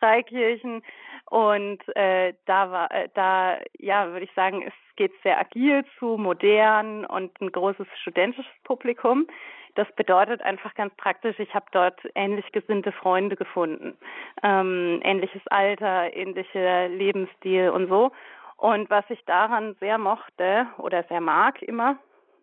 Freikirchen, 0.00 0.82
und 1.30 1.78
äh, 1.96 2.34
da 2.46 2.72
war, 2.72 2.90
äh, 2.90 3.08
da 3.14 3.58
ja, 3.78 4.10
würde 4.10 4.24
ich 4.24 4.34
sagen, 4.34 4.64
es 4.66 4.72
geht 4.96 5.12
sehr 5.22 5.38
agil 5.38 5.84
zu, 5.98 6.16
modern 6.18 7.06
und 7.06 7.40
ein 7.40 7.52
großes 7.52 7.86
studentisches 8.00 8.52
Publikum. 8.64 9.28
Das 9.76 9.86
bedeutet 9.94 10.42
einfach 10.42 10.74
ganz 10.74 10.92
praktisch, 10.96 11.38
ich 11.38 11.54
habe 11.54 11.66
dort 11.70 12.00
ähnlich 12.16 12.50
gesinnte 12.50 12.90
Freunde 12.90 13.36
gefunden, 13.36 13.96
ähm, 14.42 15.00
ähnliches 15.04 15.42
Alter, 15.46 16.12
ähnlicher 16.16 16.88
Lebensstil 16.88 17.70
und 17.70 17.88
so. 17.88 18.10
Und 18.56 18.90
was 18.90 19.04
ich 19.08 19.24
daran 19.24 19.76
sehr 19.78 19.98
mochte 19.98 20.66
oder 20.78 21.04
sehr 21.04 21.20
mag 21.20 21.62
immer 21.62 21.96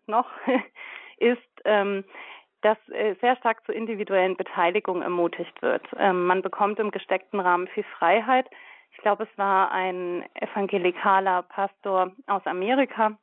noch, 0.08 0.30
ist, 1.18 1.42
ähm, 1.66 2.06
dass 2.62 2.78
äh, 2.90 3.16
sehr 3.22 3.36
stark 3.38 3.66
zur 3.66 3.76
individuellen 3.76 4.36
Beteiligung 4.36 5.02
ermutigt 5.02 5.62
wird. 5.62 5.84
Ähm, 5.98 6.26
man 6.26 6.42
bekommt 6.42 6.80
im 6.80 6.92
gesteckten 6.92 7.40
Rahmen 7.40 7.68
viel 7.68 7.86
Freiheit, 7.98 8.48
ich 8.98 9.04
glaube, 9.04 9.28
es 9.32 9.38
war 9.38 9.72
ein 9.72 10.26
evangelikaler 10.34 11.44
Pastor 11.44 12.12
aus 12.26 12.46
Amerika, 12.46 13.16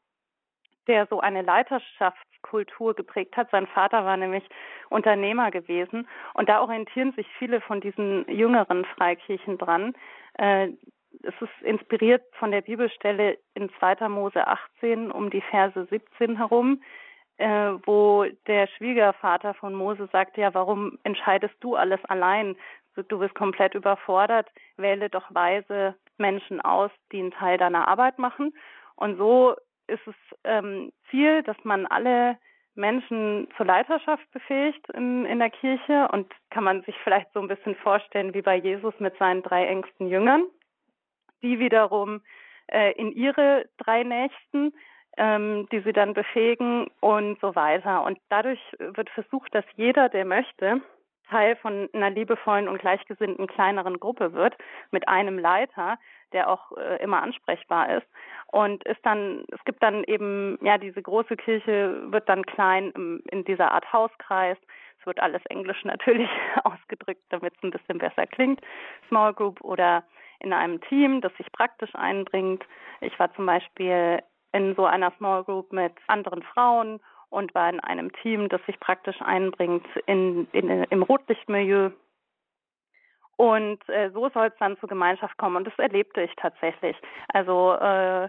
der 0.86 1.06
so 1.06 1.18
eine 1.18 1.42
Leiterschaftskultur 1.42 2.94
geprägt 2.94 3.36
hat. 3.36 3.50
Sein 3.50 3.66
Vater 3.66 4.04
war 4.04 4.16
nämlich 4.16 4.44
Unternehmer 4.88 5.50
gewesen 5.50 6.08
und 6.34 6.48
da 6.48 6.60
orientieren 6.60 7.12
sich 7.12 7.26
viele 7.38 7.60
von 7.60 7.80
diesen 7.80 8.24
jüngeren 8.28 8.84
Freikirchen 8.84 9.58
dran. 9.58 9.94
Äh, 10.34 10.68
es 11.22 11.34
ist 11.40 11.62
inspiriert 11.62 12.22
von 12.38 12.52
der 12.52 12.60
Bibelstelle 12.60 13.38
in 13.54 13.68
2. 13.80 14.08
Mose 14.08 14.46
18 14.46 15.10
um 15.10 15.30
die 15.30 15.40
Verse 15.40 15.86
17 15.86 16.36
herum, 16.36 16.82
äh, 17.38 17.72
wo 17.84 18.24
der 18.46 18.68
Schwiegervater 18.68 19.54
von 19.54 19.74
Mose 19.74 20.08
sagt, 20.12 20.36
ja, 20.36 20.54
warum 20.54 20.98
entscheidest 21.02 21.54
du 21.60 21.76
alles 21.76 22.04
allein? 22.06 22.56
du 23.02 23.18
bist 23.18 23.34
komplett 23.34 23.74
überfordert, 23.74 24.48
wähle 24.76 25.10
doch 25.10 25.24
weise 25.34 25.96
Menschen 26.16 26.60
aus, 26.60 26.90
die 27.12 27.20
einen 27.20 27.32
Teil 27.32 27.58
deiner 27.58 27.88
Arbeit 27.88 28.18
machen. 28.18 28.54
Und 28.96 29.16
so 29.16 29.56
ist 29.86 30.06
es 30.06 30.14
ähm, 30.44 30.92
Ziel, 31.10 31.42
dass 31.42 31.56
man 31.64 31.86
alle 31.86 32.38
Menschen 32.74 33.48
zur 33.56 33.66
Leiterschaft 33.66 34.28
befähigt 34.32 34.88
in, 34.90 35.24
in 35.26 35.38
der 35.38 35.50
Kirche 35.50 36.08
und 36.12 36.32
kann 36.50 36.64
man 36.64 36.82
sich 36.82 36.96
vielleicht 37.04 37.32
so 37.32 37.40
ein 37.40 37.48
bisschen 37.48 37.76
vorstellen 37.76 38.34
wie 38.34 38.42
bei 38.42 38.56
Jesus 38.56 38.94
mit 38.98 39.16
seinen 39.18 39.42
drei 39.42 39.66
engsten 39.66 40.08
Jüngern, 40.08 40.44
die 41.42 41.58
wiederum 41.58 42.20
äh, 42.66 42.92
in 42.92 43.12
ihre 43.12 43.66
drei 43.78 44.02
Nächsten, 44.02 44.72
ähm, 45.16 45.68
die 45.70 45.80
sie 45.80 45.92
dann 45.92 46.14
befähigen 46.14 46.88
und 47.00 47.40
so 47.40 47.54
weiter. 47.54 48.04
Und 48.04 48.18
dadurch 48.28 48.60
wird 48.78 49.10
versucht, 49.10 49.54
dass 49.54 49.64
jeder, 49.76 50.08
der 50.08 50.24
möchte, 50.24 50.80
Teil 51.28 51.56
von 51.56 51.88
einer 51.92 52.10
liebevollen 52.10 52.68
und 52.68 52.78
gleichgesinnten 52.78 53.46
kleineren 53.46 53.98
Gruppe 53.98 54.32
wird, 54.32 54.56
mit 54.90 55.08
einem 55.08 55.38
Leiter, 55.38 55.98
der 56.32 56.50
auch 56.50 56.76
äh, 56.76 57.02
immer 57.02 57.22
ansprechbar 57.22 57.96
ist. 57.96 58.06
Und 58.48 58.84
ist 58.84 59.04
dann, 59.04 59.44
es 59.50 59.64
gibt 59.64 59.82
dann 59.82 60.04
eben, 60.04 60.58
ja, 60.62 60.78
diese 60.78 61.02
große 61.02 61.36
Kirche 61.36 62.12
wird 62.12 62.28
dann 62.28 62.44
klein 62.44 62.92
im, 62.94 63.22
in 63.30 63.44
dieser 63.44 63.72
Art 63.72 63.92
Hauskreis. 63.92 64.58
Es 65.00 65.06
wird 65.06 65.20
alles 65.20 65.44
Englisch 65.46 65.84
natürlich 65.84 66.30
ausgedrückt, 66.64 67.22
damit 67.30 67.54
es 67.56 67.62
ein 67.62 67.70
bisschen 67.70 67.98
besser 67.98 68.26
klingt. 68.26 68.60
Small 69.08 69.32
Group 69.32 69.60
oder 69.62 70.04
in 70.40 70.52
einem 70.52 70.80
Team, 70.82 71.20
das 71.20 71.34
sich 71.36 71.50
praktisch 71.52 71.94
einbringt. 71.94 72.64
Ich 73.00 73.18
war 73.18 73.32
zum 73.34 73.46
Beispiel 73.46 74.20
in 74.54 74.74
so 74.76 74.86
einer 74.86 75.12
Small 75.18 75.44
Group 75.44 75.72
mit 75.72 75.92
anderen 76.06 76.42
Frauen 76.42 77.00
und 77.28 77.54
war 77.54 77.68
in 77.68 77.80
einem 77.80 78.12
Team, 78.22 78.48
das 78.48 78.64
sich 78.64 78.78
praktisch 78.78 79.20
einbringt 79.20 79.84
in, 80.06 80.46
in, 80.52 80.68
im 80.84 81.02
Rotlichtmilieu. 81.02 81.90
Und 83.36 83.80
äh, 83.88 84.10
so 84.12 84.30
soll 84.30 84.46
es 84.46 84.58
dann 84.60 84.78
zur 84.78 84.88
Gemeinschaft 84.88 85.36
kommen. 85.36 85.56
Und 85.56 85.66
das 85.66 85.76
erlebte 85.78 86.22
ich 86.22 86.30
tatsächlich. 86.36 86.96
Also 87.32 87.72
äh, 87.74 88.28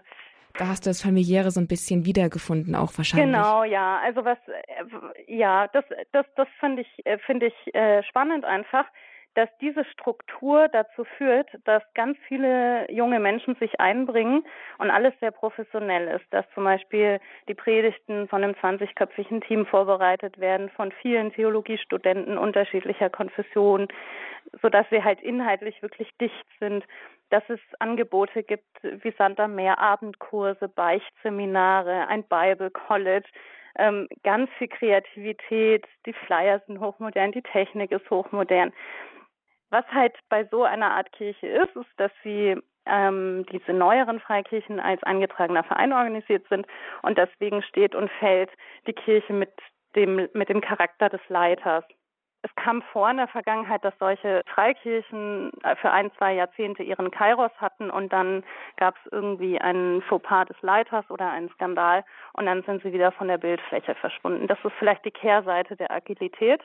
da 0.58 0.68
hast 0.68 0.86
du 0.86 0.90
das 0.90 1.02
familiäre 1.02 1.52
so 1.52 1.60
ein 1.60 1.68
bisschen 1.68 2.06
wiedergefunden, 2.06 2.76
auch 2.76 2.92
wahrscheinlich. 2.98 3.28
Genau, 3.28 3.64
ja. 3.64 4.00
Also 4.04 4.26
was, 4.26 4.40
äh, 4.48 5.36
ja, 5.36 5.68
das, 5.68 5.86
das, 6.12 6.26
das 6.36 6.48
finde 6.60 6.82
ich, 6.82 7.06
äh, 7.06 7.20
finde 7.20 7.48
ich 7.48 7.76
äh, 7.76 8.02
spannend 8.04 8.46
einfach, 8.46 8.86
dass 9.36 9.50
diese 9.60 9.84
Struktur 9.86 10.68
dazu 10.70 11.04
führt, 11.18 11.50
dass 11.66 11.84
ganz 11.94 12.18
viele 12.28 12.90
junge 12.92 13.20
Menschen 13.20 13.56
sich 13.56 13.80
einbringen 13.80 14.46
und 14.78 14.90
alles 14.90 15.14
sehr 15.20 15.32
professionell 15.32 16.08
ist, 16.08 16.26
dass 16.32 16.46
zum 16.54 16.64
Beispiel 16.64 17.20
die 17.48 17.54
Predigten 17.54 18.28
von 18.28 18.44
einem 18.44 18.56
20-köpfigen 18.56 19.42
Team 19.46 19.66
vorbereitet 19.66 20.40
werden, 20.40 20.70
von 20.70 20.92
vielen 21.02 21.34
Theologiestudenten 21.34 22.38
unterschiedlicher 22.38 23.10
Konfession, 23.10 23.88
so 24.62 24.70
dass 24.70 24.90
wir 24.90 25.04
halt 25.04 25.22
inhaltlich 25.22 25.82
wirklich 25.82 26.10
dicht 26.20 26.46
sind, 26.60 26.86
dass 27.30 27.44
es 27.50 27.60
Angebote 27.80 28.44
gibt 28.44 28.64
wie 28.82 29.14
Sand 29.18 29.40
am 29.40 29.56
Meer, 29.56 29.80
Abendkurse, 29.80 30.70
Beichtseminare, 30.70 32.08
ein 32.08 32.24
Bible 32.24 32.72
College, 32.72 33.28
ähm, 33.78 34.08
ganz 34.24 34.50
viel 34.58 34.70
Kreativität, 34.70 35.86
die 36.06 36.14
Flyer 36.14 36.62
sind 36.66 36.80
hochmodern, 36.80 37.34
die 37.34 37.42
Technik 37.42 37.92
ist 37.92 38.10
hochmodern. 38.10 38.72
Was 39.70 39.86
halt 39.92 40.18
bei 40.30 40.46
so 40.46 40.64
einer 40.64 40.92
Art 40.92 41.12
Kirche 41.12 41.48
ist, 41.48 41.76
ist, 41.76 41.90
dass 41.98 42.12
sie 42.24 42.56
ähm, 42.86 43.46
diese 43.52 43.74
neueren 43.74 44.20
Freikirchen 44.20 44.80
als 44.80 45.02
eingetragener 45.04 45.64
Verein 45.64 45.94
organisiert 45.94 46.46
sind 46.50 46.68
und 47.02 47.18
deswegen 47.18 47.64
steht 47.64 47.96
und 47.96 48.12
fällt 48.20 48.52
die 48.88 48.94
Kirche 48.94 49.34
mit 49.34 49.52
dem 49.96 50.30
mit 50.34 50.50
dem 50.50 50.62
Charakter 50.62 51.10
des 51.10 51.22
Leiters. 51.30 51.84
Es 52.44 52.54
kam 52.56 52.84
vor 52.92 53.10
in 53.10 53.18
der 53.18 53.28
Vergangenheit, 53.28 53.84
dass 53.84 53.98
solche 53.98 54.44
Freikirchen 54.54 55.52
äh, 55.64 55.76
für 55.78 55.90
ein, 55.90 56.12
zwei 56.18 56.34
Jahrzehnte 56.36 56.84
ihren 56.84 57.10
Kairos 57.10 57.52
hatten 57.58 57.90
und 57.90 58.14
dann 58.14 58.44
gab 58.78 58.96
es 58.98 59.12
irgendwie 59.12 59.60
einen 59.60 60.04
Fauxpas 60.04 60.46
des 60.46 60.62
Leiters 60.62 61.10
oder 61.10 61.32
einen 61.32 61.50
Skandal 61.50 62.06
und 62.34 62.46
dann 62.46 62.62
sind 62.64 62.84
sie 62.84 62.94
wieder 62.94 63.12
von 63.14 63.30
der 63.30 63.40
Bildfläche 63.40 63.96
verschwunden. 63.96 64.46
Das 64.46 64.60
ist 64.64 64.74
vielleicht 64.78 65.06
die 65.06 65.12
Kehrseite 65.12 65.76
der 65.76 65.90
Agilität. 65.90 66.62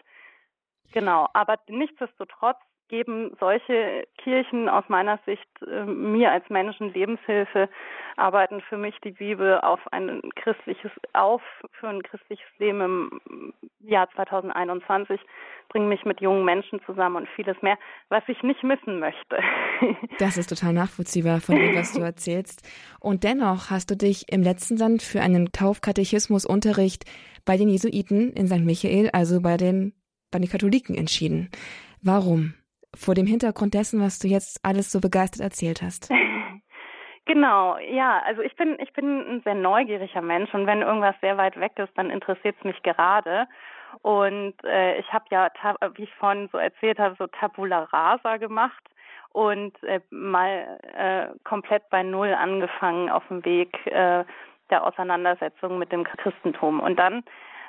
Genau, 0.93 1.29
aber 1.33 1.57
nichtsdestotrotz 1.69 2.59
geben 2.91 3.37
solche 3.41 4.07
Kirchen 4.19 4.69
aus 4.69 4.85
meiner 4.89 5.19
Sicht 5.25 5.49
äh, 5.67 5.85
mir 5.85 6.33
als 6.33 6.49
Menschen 6.51 6.93
Lebenshilfe, 6.93 7.69
arbeiten 8.17 8.61
für 8.69 8.77
mich 8.77 8.95
die 9.03 9.13
Bibel 9.13 9.61
auf 9.61 9.81
ein 9.93 10.21
christliches 10.35 10.91
auf 11.15 11.41
für 11.79 11.89
ein 11.89 12.03
christliches 12.03 12.51
Leben 12.59 12.81
im 12.81 13.55
Jahr 13.81 14.11
2021, 14.15 15.21
bringen 15.71 15.89
mich 15.89 16.05
mit 16.05 16.21
jungen 16.21 16.45
Menschen 16.45 16.81
zusammen 16.85 17.17
und 17.17 17.29
vieles 17.37 17.57
mehr, 17.63 17.79
was 18.09 18.25
ich 18.27 18.43
nicht 18.43 18.63
missen 18.63 18.99
möchte. 18.99 19.39
Das 20.19 20.37
ist 20.37 20.49
total 20.49 20.75
nachvollziehbar 20.75 21.41
von 21.41 21.57
dem, 21.57 21.75
was 21.75 21.95
du 21.95 22.03
erzählst. 22.03 22.69
Und 23.01 23.25
dennoch 23.25 23.71
hast 23.71 23.91
du 23.91 23.97
dich 23.97 24.31
im 24.31 24.43
letzten 24.43 24.77
Land 24.77 25.03
für 25.03 25.23
einen 25.23 25.53
Taufkatechismusunterricht 25.53 27.05
bei 27.47 27.57
den 27.57 27.71
Jesuiten 27.71 28.31
in 28.35 28.47
St. 28.47 28.61
Michael, 28.61 29.09
also 29.15 29.41
bei 29.41 29.57
den 29.57 29.95
bei 30.31 30.39
den 30.39 30.49
Katholiken 30.49 30.95
entschieden. 30.95 31.51
Warum? 32.03 32.55
Vor 32.97 33.15
dem 33.15 33.27
Hintergrund 33.27 33.75
dessen, 33.75 34.01
was 34.01 34.19
du 34.19 34.29
jetzt 34.29 34.61
alles 34.65 34.91
so 34.93 35.01
begeistert 35.01 35.43
erzählt 35.43 35.83
hast? 35.83 36.11
Genau, 37.27 37.79
ja, 37.79 38.21
also 38.27 38.43
ich 38.43 38.57
bin 38.57 38.77
ich 38.81 38.93
bin 38.93 39.21
ein 39.21 39.41
sehr 39.43 39.55
neugieriger 39.55 40.21
Mensch 40.21 40.53
und 40.53 40.67
wenn 40.67 40.83
irgendwas 40.83 41.15
sehr 41.21 41.37
weit 41.37 41.61
weg 41.61 41.73
ist, 41.77 41.97
dann 41.97 42.11
interessiert 42.11 42.57
es 42.59 42.65
mich 42.65 42.83
gerade. 42.83 43.47
Und 44.03 44.55
äh, 44.65 44.99
ich 44.99 45.13
habe 45.13 45.27
ja, 45.31 45.49
wie 45.95 46.05
ich 46.05 46.15
vorhin 46.15 46.49
so 46.51 46.59
erzählt 46.59 46.99
habe, 46.99 47.15
so 47.19 47.29
Tabula 47.29 47.85
Rasa 47.85 48.39
gemacht 48.39 48.83
und 49.33 49.81
äh, 49.85 50.01
mal 50.11 50.81
äh, 50.97 51.27
komplett 51.45 51.89
bei 51.91 52.03
Null 52.03 52.35
angefangen 52.35 53.11
auf 53.11 53.27
dem 53.29 53.45
Weg 53.45 53.75
äh, 53.87 54.25
der 54.71 54.85
Auseinandersetzung 54.85 55.79
mit 55.79 55.93
dem 55.93 56.05
Christentum. 56.05 56.81
Und 56.81 56.99
dann 56.99 57.23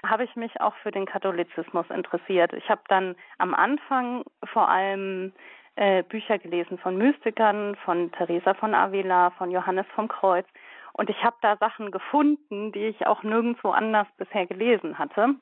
habe 0.05 0.23
ich 0.23 0.35
mich 0.35 0.59
auch 0.61 0.75
für 0.75 0.91
den 0.91 1.05
Katholizismus 1.05 1.89
interessiert. 1.89 2.53
Ich 2.53 2.69
habe 2.69 2.81
dann 2.87 3.15
am 3.37 3.53
Anfang 3.53 4.23
vor 4.45 4.69
allem 4.69 5.33
äh, 5.75 6.03
Bücher 6.03 6.37
gelesen 6.37 6.77
von 6.77 6.97
Mystikern, 6.97 7.75
von 7.85 8.11
Teresa 8.11 8.53
von 8.55 8.73
Avila, 8.73 9.31
von 9.31 9.51
Johannes 9.51 9.85
vom 9.95 10.07
Kreuz. 10.07 10.45
Und 10.93 11.09
ich 11.09 11.23
habe 11.23 11.37
da 11.41 11.55
Sachen 11.57 11.91
gefunden, 11.91 12.71
die 12.71 12.87
ich 12.87 13.07
auch 13.07 13.23
nirgendwo 13.23 13.69
anders 13.69 14.07
bisher 14.17 14.45
gelesen 14.45 14.97
hatte. 14.97 15.35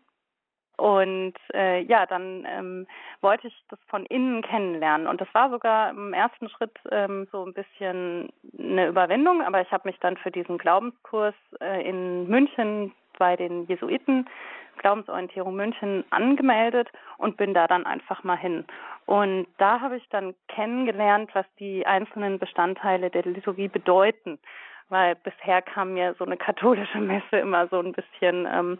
Und 0.77 1.33
äh, 1.53 1.81
ja, 1.81 2.05
dann 2.05 2.45
ähm, 2.47 2.87
wollte 3.19 3.47
ich 3.47 3.63
das 3.69 3.79
von 3.87 4.05
innen 4.05 4.41
kennenlernen. 4.41 5.07
Und 5.07 5.19
das 5.19 5.27
war 5.33 5.49
sogar 5.49 5.89
im 5.89 6.13
ersten 6.13 6.47
Schritt 6.47 6.77
ähm, 6.89 7.27
so 7.33 7.45
ein 7.45 7.53
bisschen 7.53 8.31
eine 8.57 8.87
Überwindung, 8.87 9.41
aber 9.41 9.59
ich 9.61 9.71
habe 9.71 9.89
mich 9.89 9.99
dann 9.99 10.15
für 10.15 10.31
diesen 10.31 10.57
Glaubenskurs 10.57 11.35
äh, 11.59 11.87
in 11.87 12.29
München 12.29 12.93
bei 13.19 13.35
den 13.35 13.67
Jesuiten 13.67 14.27
Glaubensorientierung 14.79 15.55
München 15.55 16.03
angemeldet 16.09 16.89
und 17.17 17.37
bin 17.37 17.53
da 17.53 17.67
dann 17.67 17.85
einfach 17.85 18.23
mal 18.23 18.37
hin. 18.37 18.65
Und 19.05 19.47
da 19.57 19.81
habe 19.81 19.97
ich 19.97 20.09
dann 20.09 20.33
kennengelernt, 20.47 21.29
was 21.33 21.45
die 21.59 21.85
einzelnen 21.85 22.39
Bestandteile 22.39 23.09
der 23.09 23.23
Liturgie 23.23 23.67
bedeuten. 23.67 24.39
Weil 24.89 25.15
bisher 25.15 25.61
kam 25.61 25.93
mir 25.93 26.15
so 26.17 26.25
eine 26.25 26.37
katholische 26.37 26.99
Messe 26.99 27.37
immer 27.37 27.67
so 27.67 27.79
ein 27.79 27.93
bisschen 27.93 28.47
ähm, 28.51 28.79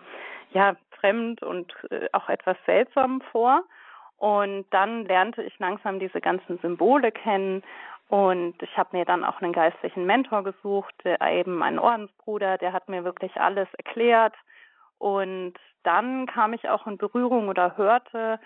ja 0.51 0.75
fremd 0.99 1.43
und 1.43 1.71
äh, 1.91 2.07
auch 2.13 2.29
etwas 2.29 2.57
seltsam 2.65 3.21
vor. 3.31 3.63
Und 4.17 4.65
dann 4.71 5.05
lernte 5.05 5.43
ich 5.43 5.57
langsam 5.59 5.99
diese 5.99 6.19
ganzen 6.19 6.57
Symbole 6.59 7.11
kennen 7.11 7.63
und 8.09 8.55
ich 8.63 8.75
habe 8.75 8.97
mir 8.97 9.05
dann 9.05 9.23
auch 9.23 9.39
einen 9.39 9.53
geistlichen 9.53 10.05
Mentor 10.05 10.43
gesucht, 10.43 10.95
eben 11.05 11.61
einen 11.61 11.77
Ordensbruder, 11.77 12.57
der 12.57 12.73
hat 12.73 12.89
mir 12.89 13.03
wirklich 13.03 13.39
alles 13.39 13.67
erklärt. 13.77 14.33
Und 14.97 15.53
dann 15.83 16.25
kam 16.25 16.53
ich 16.53 16.67
auch 16.67 16.87
in 16.87 16.97
Berührung 16.97 17.49
oder 17.49 17.77
hörte 17.77 18.39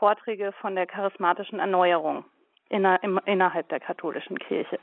Vorträge 0.00 0.50
von 0.60 0.74
der 0.74 0.86
charismatischen 0.86 1.60
Erneuerung 1.60 2.24
inner, 2.68 3.00
im, 3.04 3.20
innerhalb 3.24 3.68
der 3.68 3.78
katholischen 3.78 4.36
Kirche. 4.36 4.80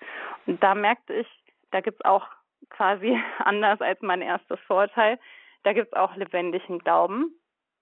Und 0.47 0.63
da 0.63 0.75
merkte 0.75 1.13
ich, 1.13 1.27
da 1.71 1.81
gibt's 1.81 2.05
auch 2.05 2.25
quasi 2.69 3.21
anders 3.39 3.81
als 3.81 4.01
mein 4.01 4.21
erstes 4.21 4.59
Vorteil, 4.61 5.19
da 5.63 5.73
gibt's 5.73 5.93
auch 5.93 6.15
lebendigen 6.15 6.79
Glauben. 6.79 7.35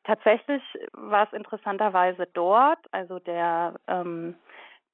Tatsächlich 0.03 0.63
war 0.93 1.27
es 1.27 1.33
interessanterweise 1.33 2.27
dort, 2.33 2.79
also 2.91 3.19
der 3.19 3.75
ähm, 3.87 4.35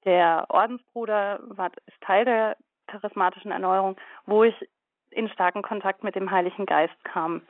der 0.05 0.45
Ordensbruder 0.49 1.39
war, 1.43 1.71
ist 1.87 2.01
Teil 2.01 2.25
der 2.25 2.57
charismatischen 2.87 3.51
Erneuerung, 3.51 3.97
wo 4.25 4.43
ich 4.43 4.55
in 5.11 5.29
starken 5.29 5.61
Kontakt 5.61 6.03
mit 6.03 6.15
dem 6.15 6.29
Heiligen 6.31 6.65
Geist 6.65 7.03
kam. 7.03 7.41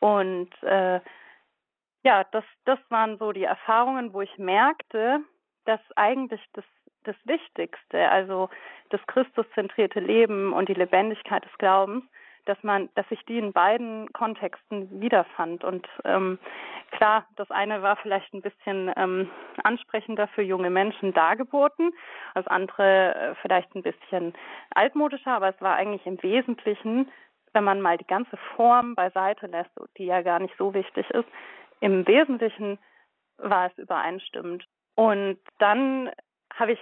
Und 0.00 0.50
äh, 0.62 1.00
ja, 2.02 2.24
das, 2.32 2.44
das 2.64 2.78
waren 2.88 3.18
so 3.18 3.32
die 3.32 3.44
Erfahrungen, 3.44 4.12
wo 4.12 4.22
ich 4.22 4.38
merkte, 4.38 5.20
dass 5.66 5.80
eigentlich 5.96 6.40
das, 6.54 6.64
das 7.04 7.16
Wichtigste, 7.24 8.08
also 8.10 8.48
das 8.88 9.00
Christuszentrierte 9.06 10.00
Leben 10.00 10.52
und 10.52 10.68
die 10.68 10.74
Lebendigkeit 10.74 11.44
des 11.44 11.56
Glaubens, 11.58 12.04
dass 12.50 12.62
man, 12.64 12.88
dass 12.96 13.06
ich 13.10 13.24
die 13.26 13.38
in 13.38 13.52
beiden 13.52 14.12
Kontexten 14.12 15.00
wiederfand. 15.00 15.62
Und 15.62 15.86
ähm, 16.04 16.40
klar, 16.90 17.24
das 17.36 17.48
eine 17.52 17.80
war 17.80 17.94
vielleicht 17.96 18.34
ein 18.34 18.42
bisschen 18.42 18.92
ähm, 18.96 19.30
ansprechender 19.62 20.26
für 20.26 20.42
junge 20.42 20.68
Menschen 20.68 21.14
dargeboten, 21.14 21.92
das 22.34 22.48
andere 22.48 23.14
äh, 23.14 23.34
vielleicht 23.40 23.72
ein 23.76 23.82
bisschen 23.82 24.34
altmodischer, 24.74 25.30
aber 25.30 25.50
es 25.50 25.60
war 25.60 25.76
eigentlich 25.76 26.04
im 26.06 26.20
Wesentlichen, 26.24 27.08
wenn 27.52 27.62
man 27.62 27.80
mal 27.80 27.98
die 27.98 28.06
ganze 28.06 28.36
Form 28.56 28.96
beiseite 28.96 29.46
lässt, 29.46 29.70
die 29.96 30.06
ja 30.06 30.22
gar 30.22 30.40
nicht 30.40 30.54
so 30.58 30.74
wichtig 30.74 31.08
ist, 31.10 31.28
im 31.78 32.04
Wesentlichen 32.08 32.80
war 33.38 33.66
es 33.66 33.78
übereinstimmend. 33.78 34.66
Und 34.96 35.38
dann 35.58 36.10
habe 36.52 36.72
ich 36.72 36.80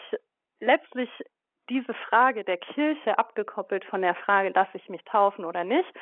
letztlich 0.60 1.10
diese 1.68 1.94
Frage 1.94 2.44
der 2.44 2.56
Kirche 2.56 3.18
abgekoppelt 3.18 3.84
von 3.84 4.02
der 4.02 4.14
Frage, 4.14 4.52
lasse 4.54 4.76
ich 4.76 4.88
mich 4.88 5.04
taufen 5.04 5.44
oder 5.44 5.64
nicht 5.64 5.92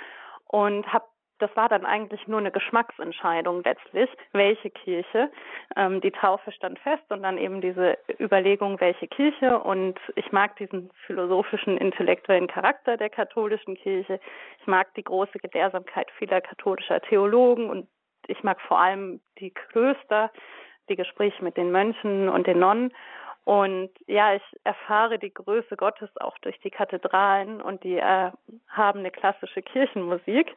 und 0.46 0.92
habe 0.92 1.06
das 1.38 1.54
war 1.54 1.68
dann 1.68 1.84
eigentlich 1.84 2.26
nur 2.26 2.38
eine 2.38 2.50
Geschmacksentscheidung 2.50 3.62
letztlich, 3.62 4.08
welche 4.32 4.70
Kirche. 4.70 5.30
Ähm, 5.76 6.00
die 6.00 6.10
Taufe 6.10 6.50
stand 6.52 6.78
fest 6.78 7.04
und 7.10 7.22
dann 7.22 7.36
eben 7.36 7.60
diese 7.60 7.98
Überlegung, 8.18 8.80
welche 8.80 9.06
Kirche. 9.06 9.58
Und 9.58 9.98
ich 10.14 10.32
mag 10.32 10.56
diesen 10.56 10.90
philosophischen, 11.06 11.76
intellektuellen 11.76 12.46
Charakter 12.46 12.96
der 12.96 13.10
katholischen 13.10 13.76
Kirche. 13.76 14.18
Ich 14.60 14.66
mag 14.66 14.94
die 14.94 15.04
große 15.04 15.38
Gelehrsamkeit 15.38 16.10
vieler 16.18 16.40
katholischer 16.40 17.00
Theologen 17.02 17.68
und 17.68 17.86
ich 18.28 18.42
mag 18.42 18.60
vor 18.62 18.78
allem 18.78 19.20
die 19.38 19.50
Klöster, 19.50 20.32
die 20.88 20.96
Gespräche 20.96 21.44
mit 21.44 21.56
den 21.56 21.70
Mönchen 21.70 22.28
und 22.28 22.46
den 22.46 22.58
Nonnen. 22.58 22.92
Und 23.46 23.90
ja, 24.06 24.34
ich 24.34 24.42
erfahre 24.64 25.18
die 25.18 25.32
Größe 25.32 25.76
Gottes 25.76 26.10
auch 26.16 26.36
durch 26.38 26.58
die 26.60 26.70
Kathedralen 26.70 27.62
und 27.62 27.84
die 27.84 27.96
äh, 27.96 28.30
haben 28.68 28.98
eine 28.98 29.10
klassische 29.10 29.62
Kirchenmusik 29.62 30.54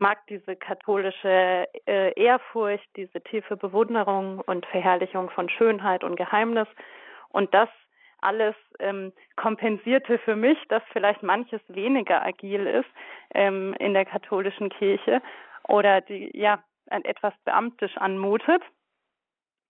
mag 0.00 0.26
diese 0.28 0.56
katholische 0.56 1.68
äh, 1.86 2.12
Ehrfurcht, 2.20 2.88
diese 2.96 3.20
tiefe 3.20 3.56
Bewunderung 3.56 4.40
und 4.40 4.66
Verherrlichung 4.66 5.30
von 5.30 5.48
Schönheit 5.48 6.02
und 6.02 6.16
Geheimnis. 6.16 6.66
Und 7.28 7.52
das 7.54 7.68
alles 8.22 8.54
ähm, 8.78 9.12
kompensierte 9.36 10.18
für 10.18 10.36
mich, 10.36 10.58
dass 10.68 10.82
vielleicht 10.92 11.22
manches 11.22 11.60
weniger 11.68 12.24
agil 12.24 12.66
ist 12.66 12.88
ähm, 13.34 13.74
in 13.78 13.94
der 13.94 14.06
katholischen 14.06 14.70
Kirche 14.70 15.22
oder 15.68 16.00
die 16.00 16.30
ja 16.34 16.62
etwas 16.86 17.34
beamtisch 17.44 17.96
anmutet. 17.98 18.62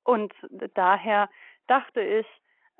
Und 0.04 0.32
daher 0.74 1.28
dachte 1.70 2.00
ich 2.00 2.26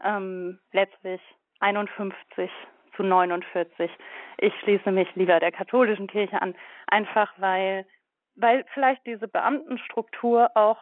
ähm, 0.04 0.58
letztlich 0.72 1.20
51 1.60 2.50
zu 2.96 3.02
49. 3.02 3.90
Ich 4.38 4.54
schließe 4.60 4.90
mich 4.90 5.08
lieber 5.14 5.38
der 5.38 5.52
katholischen 5.52 6.08
Kirche 6.08 6.42
an, 6.42 6.54
einfach 6.88 7.32
weil, 7.36 7.86
weil 8.34 8.64
vielleicht 8.74 9.06
diese 9.06 9.28
Beamtenstruktur 9.28 10.50
auch 10.54 10.78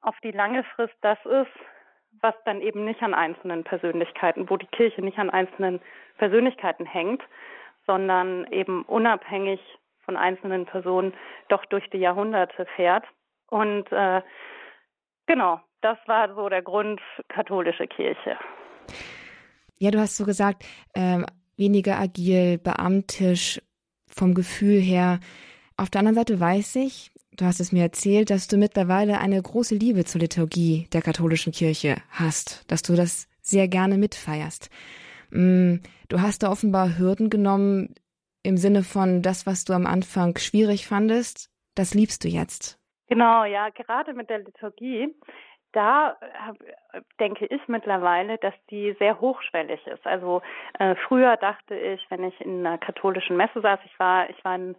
auf 0.00 0.18
die 0.24 0.32
lange 0.32 0.64
Frist 0.64 0.96
das 1.02 1.18
ist, 1.24 1.52
was 2.20 2.34
dann 2.44 2.60
eben 2.60 2.84
nicht 2.84 3.02
an 3.02 3.14
einzelnen 3.14 3.64
Persönlichkeiten, 3.64 4.50
wo 4.50 4.56
die 4.56 4.66
Kirche 4.66 5.00
nicht 5.00 5.18
an 5.18 5.30
einzelnen 5.30 5.80
Persönlichkeiten 6.18 6.84
hängt, 6.84 7.22
sondern 7.86 8.46
eben 8.52 8.82
unabhängig 8.84 9.60
von 10.04 10.16
einzelnen 10.16 10.66
Personen 10.66 11.14
doch 11.48 11.64
durch 11.66 11.88
die 11.90 11.98
Jahrhunderte 11.98 12.66
fährt. 12.76 13.04
Und 13.48 13.90
äh, 13.92 14.22
genau, 15.26 15.60
das 15.82 15.98
war 16.06 16.34
so 16.34 16.48
der 16.48 16.62
Grund 16.62 17.00
katholische 17.28 17.86
Kirche. 17.86 18.38
Ja, 19.78 19.90
du 19.90 19.98
hast 19.98 20.16
so 20.16 20.24
gesagt, 20.24 20.64
ähm, 20.94 21.26
weniger 21.56 21.98
agil, 21.98 22.58
beamtisch 22.58 23.60
vom 24.08 24.34
Gefühl 24.34 24.80
her. 24.80 25.20
Auf 25.76 25.90
der 25.90 26.00
anderen 26.00 26.14
Seite 26.14 26.38
weiß 26.38 26.76
ich, 26.76 27.10
du 27.36 27.44
hast 27.44 27.60
es 27.60 27.72
mir 27.72 27.82
erzählt, 27.82 28.30
dass 28.30 28.46
du 28.46 28.56
mittlerweile 28.56 29.18
eine 29.18 29.40
große 29.40 29.74
Liebe 29.74 30.04
zur 30.04 30.20
Liturgie 30.20 30.88
der 30.92 31.02
katholischen 31.02 31.52
Kirche 31.52 31.96
hast, 32.10 32.70
dass 32.70 32.82
du 32.82 32.94
das 32.94 33.28
sehr 33.40 33.68
gerne 33.68 33.98
mitfeierst. 33.98 34.70
Mm, 35.30 35.76
du 36.08 36.20
hast 36.20 36.42
da 36.42 36.50
offenbar 36.50 36.98
Hürden 36.98 37.30
genommen 37.30 37.94
im 38.42 38.56
Sinne 38.56 38.82
von 38.82 39.22
das, 39.22 39.46
was 39.46 39.64
du 39.64 39.72
am 39.72 39.86
Anfang 39.86 40.36
schwierig 40.38 40.86
fandest, 40.86 41.50
das 41.74 41.94
liebst 41.94 42.24
du 42.24 42.28
jetzt. 42.28 42.78
Genau, 43.08 43.44
ja, 43.44 43.68
gerade 43.70 44.14
mit 44.14 44.30
der 44.30 44.38
Liturgie 44.38 45.14
da 45.72 46.16
äh, 46.92 47.00
denke 47.18 47.46
ich 47.46 47.66
mittlerweile, 47.66 48.38
dass 48.38 48.54
die 48.70 48.94
sehr 48.98 49.20
hochschwellig 49.20 49.86
ist. 49.86 50.06
Also 50.06 50.42
äh, 50.78 50.94
früher 51.06 51.36
dachte 51.36 51.74
ich, 51.74 52.04
wenn 52.10 52.24
ich 52.24 52.40
in 52.40 52.66
einer 52.66 52.78
katholischen 52.78 53.36
Messe 53.36 53.60
saß, 53.60 53.80
ich 53.84 53.98
war, 53.98 54.28
ich 54.30 54.44
war 54.44 54.54
in 54.56 54.76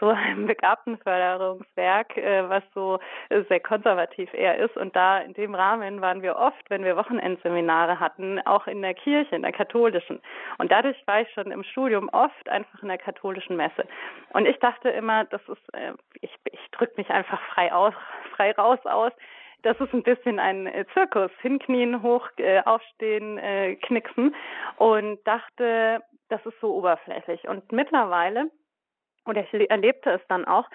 so 0.00 0.08
einem 0.08 0.46
Begabtenförderungswerk, 0.48 2.16
äh, 2.16 2.48
was 2.48 2.64
so 2.74 2.98
sehr 3.48 3.60
konservativ 3.60 4.34
eher 4.34 4.58
ist. 4.58 4.76
Und 4.76 4.96
da 4.96 5.18
in 5.18 5.34
dem 5.34 5.54
Rahmen 5.54 6.00
waren 6.00 6.22
wir 6.22 6.36
oft, 6.36 6.68
wenn 6.68 6.84
wir 6.84 6.96
Wochenendseminare 6.96 8.00
hatten, 8.00 8.40
auch 8.44 8.66
in 8.66 8.82
der 8.82 8.94
Kirche, 8.94 9.36
in 9.36 9.42
der 9.42 9.52
katholischen. 9.52 10.20
Und 10.58 10.72
dadurch 10.72 10.96
war 11.06 11.20
ich 11.20 11.30
schon 11.32 11.50
im 11.52 11.62
Studium 11.62 12.08
oft 12.12 12.48
einfach 12.48 12.82
in 12.82 12.88
der 12.88 12.98
katholischen 12.98 13.56
Messe. 13.56 13.86
Und 14.32 14.46
ich 14.46 14.58
dachte 14.58 14.88
immer, 14.90 15.24
das 15.26 15.42
ist, 15.48 15.74
äh, 15.74 15.92
ich, 16.20 16.32
ich 16.50 16.70
drücke 16.72 16.94
mich 16.96 17.10
einfach 17.10 17.40
frei 17.54 17.72
aus, 17.72 17.94
frei 18.36 18.52
raus 18.52 18.80
aus 18.84 19.12
das 19.62 19.78
ist 19.80 19.92
ein 19.92 20.02
bisschen 20.02 20.38
ein 20.38 20.66
äh, 20.66 20.84
Zirkus. 20.92 21.30
Hinknien, 21.40 22.02
hoch, 22.02 22.28
äh, 22.36 22.62
aufstehen, 22.62 23.38
äh, 23.38 23.76
knicksen. 23.76 24.34
Und 24.76 25.24
dachte, 25.26 26.02
das 26.28 26.44
ist 26.46 26.58
so 26.60 26.74
oberflächlich. 26.74 27.48
Und 27.48 27.70
mittlerweile, 27.72 28.50
und 29.24 29.36
ich 29.36 29.70
erlebte 29.70 30.10
es 30.10 30.20
dann 30.28 30.44
auch, 30.44 30.68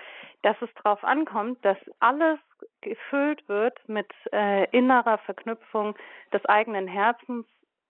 dass 0.43 0.55
es 0.61 0.69
darauf 0.81 1.03
ankommt, 1.03 1.63
dass 1.65 1.77
alles 1.99 2.39
gefüllt 2.81 3.47
wird 3.49 3.77
mit 3.87 4.11
äh, 4.31 4.69
innerer 4.71 5.17
Verknüpfung 5.19 5.95
des 6.31 6.45
eigenen 6.45 6.87
Herzens, 6.87 7.45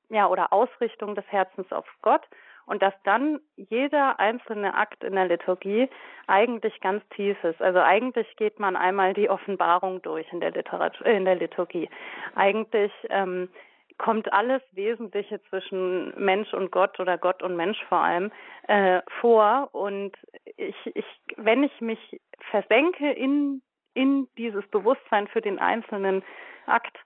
ja, 0.10 0.28
oder 0.28 0.54
Ausrichtung 0.54 1.16
des 1.16 1.26
Herzens 1.28 1.72
auf 1.72 1.86
Gott 2.02 2.26
und 2.68 2.82
dass 2.82 2.94
dann 3.04 3.40
jeder 3.56 4.20
einzelne 4.20 4.76
Akt 4.76 5.04
in 5.04 5.16
der 5.16 5.28
Liturgie 5.28 5.90
eigentlich 6.28 6.80
ganz 6.82 7.02
tief 7.10 7.42
ist. 7.44 7.62
Also 7.62 7.80
eigentlich 7.80 8.28
geht 8.36 8.60
man 8.60 8.76
einmal 8.76 9.14
die 9.14 9.30
Offenbarung 9.30 10.02
durch 10.02 10.32
in 10.32 10.42
der 10.42 10.52
Literatur, 10.52 11.08
in 11.08 11.26
der 11.26 11.36
Liturgie. 11.36 11.90
Eigentlich 12.36 12.92
ähm, 13.10 13.50
kommt 13.98 14.32
alles 14.32 14.62
Wesentliche 14.74 15.42
zwischen 15.50 16.14
Mensch 16.22 16.54
und 16.54 16.70
Gott 16.70 17.00
oder 17.00 17.18
Gott 17.18 17.42
und 17.42 17.56
Mensch 17.56 17.82
vor 17.88 18.00
allem 18.00 18.32
äh, 18.68 19.02
vor. 19.22 19.70
Und 19.72 20.16
ich, 20.58 20.76
ich, 20.94 21.06
wenn 21.38 21.64
ich 21.64 21.82
mich 21.82 22.20
versenke 22.52 23.12
in, 23.12 23.62
in 23.94 24.28
dieses 24.38 24.68
Bewusstsein 24.68 25.28
für 25.30 25.42
den 25.42 25.58
einzelnen 25.58 26.22
Akt, 26.66 26.98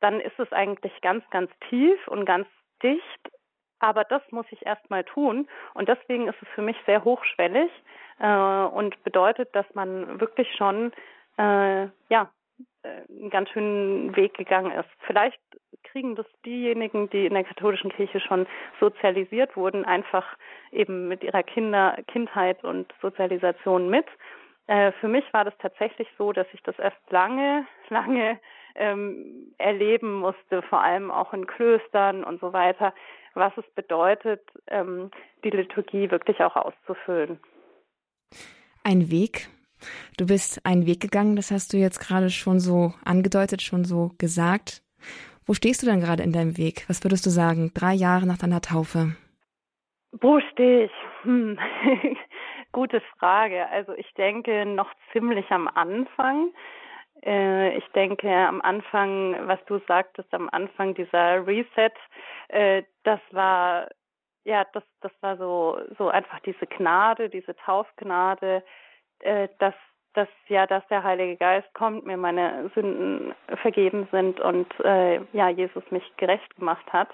dann 0.00 0.20
ist 0.20 0.38
es 0.38 0.52
eigentlich 0.52 0.92
ganz, 1.00 1.24
ganz 1.30 1.50
tief 1.70 2.06
und 2.06 2.26
ganz 2.26 2.46
dicht 2.82 3.30
aber 3.80 4.04
das 4.04 4.22
muss 4.30 4.46
ich 4.50 4.64
erstmal 4.64 5.04
tun. 5.04 5.48
Und 5.74 5.88
deswegen 5.88 6.28
ist 6.28 6.40
es 6.40 6.48
für 6.54 6.62
mich 6.62 6.76
sehr 6.86 7.04
hochschwellig 7.04 7.70
äh, 8.18 8.26
und 8.26 9.02
bedeutet, 9.02 9.54
dass 9.54 9.66
man 9.74 10.20
wirklich 10.20 10.48
schon 10.56 10.92
äh, 11.38 11.86
ja, 12.08 12.30
äh, 12.82 12.88
einen 13.10 13.30
ganz 13.30 13.50
schönen 13.50 14.14
Weg 14.16 14.34
gegangen 14.34 14.72
ist. 14.72 14.88
Vielleicht 15.06 15.40
kriegen 15.82 16.14
das 16.14 16.26
diejenigen, 16.44 17.10
die 17.10 17.26
in 17.26 17.34
der 17.34 17.44
katholischen 17.44 17.90
Kirche 17.90 18.20
schon 18.20 18.46
sozialisiert 18.78 19.56
wurden, 19.56 19.84
einfach 19.84 20.36
eben 20.70 21.08
mit 21.08 21.22
ihrer 21.24 21.42
Kinder, 21.42 21.96
Kindheit 22.06 22.62
und 22.62 22.92
Sozialisation 23.00 23.88
mit. 23.88 24.06
Äh, 24.66 24.92
für 25.00 25.08
mich 25.08 25.24
war 25.32 25.44
das 25.44 25.56
tatsächlich 25.58 26.08
so, 26.16 26.32
dass 26.32 26.46
ich 26.52 26.62
das 26.62 26.78
erst 26.78 26.98
lange, 27.10 27.66
lange 27.88 28.38
ähm, 28.76 29.52
erleben 29.58 30.14
musste, 30.14 30.62
vor 30.62 30.80
allem 30.82 31.10
auch 31.10 31.32
in 31.32 31.46
Klöstern 31.46 32.22
und 32.24 32.40
so 32.40 32.52
weiter, 32.52 32.94
was 33.34 33.52
es 33.56 33.64
bedeutet, 33.74 34.40
ähm, 34.66 35.10
die 35.44 35.50
Liturgie 35.50 36.10
wirklich 36.10 36.40
auch 36.40 36.56
auszufüllen. 36.56 37.38
Ein 38.84 39.10
Weg. 39.10 39.48
Du 40.18 40.26
bist 40.26 40.64
einen 40.64 40.86
Weg 40.86 41.00
gegangen, 41.00 41.36
das 41.36 41.50
hast 41.50 41.72
du 41.72 41.78
jetzt 41.78 42.00
gerade 42.00 42.30
schon 42.30 42.60
so 42.60 42.92
angedeutet, 43.04 43.62
schon 43.62 43.84
so 43.84 44.10
gesagt. 44.18 44.82
Wo 45.46 45.54
stehst 45.54 45.82
du 45.82 45.86
denn 45.86 46.00
gerade 46.00 46.22
in 46.22 46.32
deinem 46.32 46.58
Weg? 46.58 46.84
Was 46.88 47.02
würdest 47.02 47.24
du 47.26 47.30
sagen, 47.30 47.72
drei 47.74 47.94
Jahre 47.94 48.26
nach 48.26 48.38
deiner 48.38 48.60
Taufe? 48.60 49.16
Wo 50.12 50.40
stehe 50.52 50.84
ich? 50.84 50.92
Hm. 51.22 51.58
Gute 52.72 53.00
Frage. 53.18 53.66
Also 53.68 53.92
ich 53.94 54.12
denke 54.14 54.64
noch 54.66 54.90
ziemlich 55.12 55.50
am 55.50 55.68
Anfang. 55.68 56.50
Äh, 57.24 57.76
ich 57.76 57.86
denke, 57.88 58.30
am 58.30 58.60
Anfang, 58.62 59.36
was 59.46 59.58
du 59.66 59.78
sagtest, 59.86 60.32
am 60.32 60.48
Anfang 60.50 60.94
dieser 60.94 61.46
Reset, 61.46 61.92
äh, 62.48 62.82
das 63.04 63.20
war, 63.30 63.88
ja, 64.44 64.64
das, 64.72 64.84
das 65.00 65.12
war 65.20 65.36
so, 65.36 65.78
so 65.98 66.08
einfach 66.08 66.40
diese 66.40 66.66
Gnade, 66.66 67.28
diese 67.28 67.54
Taufgnade, 67.56 68.62
äh, 69.20 69.48
dass, 69.58 69.74
dass 70.14 70.28
ja, 70.48 70.66
dass 70.66 70.86
der 70.88 71.02
Heilige 71.04 71.36
Geist 71.36 71.72
kommt, 71.74 72.06
mir 72.06 72.16
meine 72.16 72.70
Sünden 72.74 73.34
vergeben 73.62 74.08
sind 74.10 74.40
und 74.40 74.66
ja, 75.32 75.48
Jesus 75.50 75.88
mich 75.90 76.02
gerecht 76.16 76.56
gemacht 76.56 76.84
hat. 76.92 77.08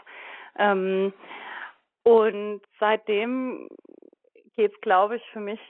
Ähm, 0.58 1.12
und 2.04 2.62
seitdem 2.80 3.68
geht 4.54 4.72
es, 4.72 4.80
glaube 4.80 5.16
ich, 5.16 5.22
für 5.30 5.40
mich 5.40 5.60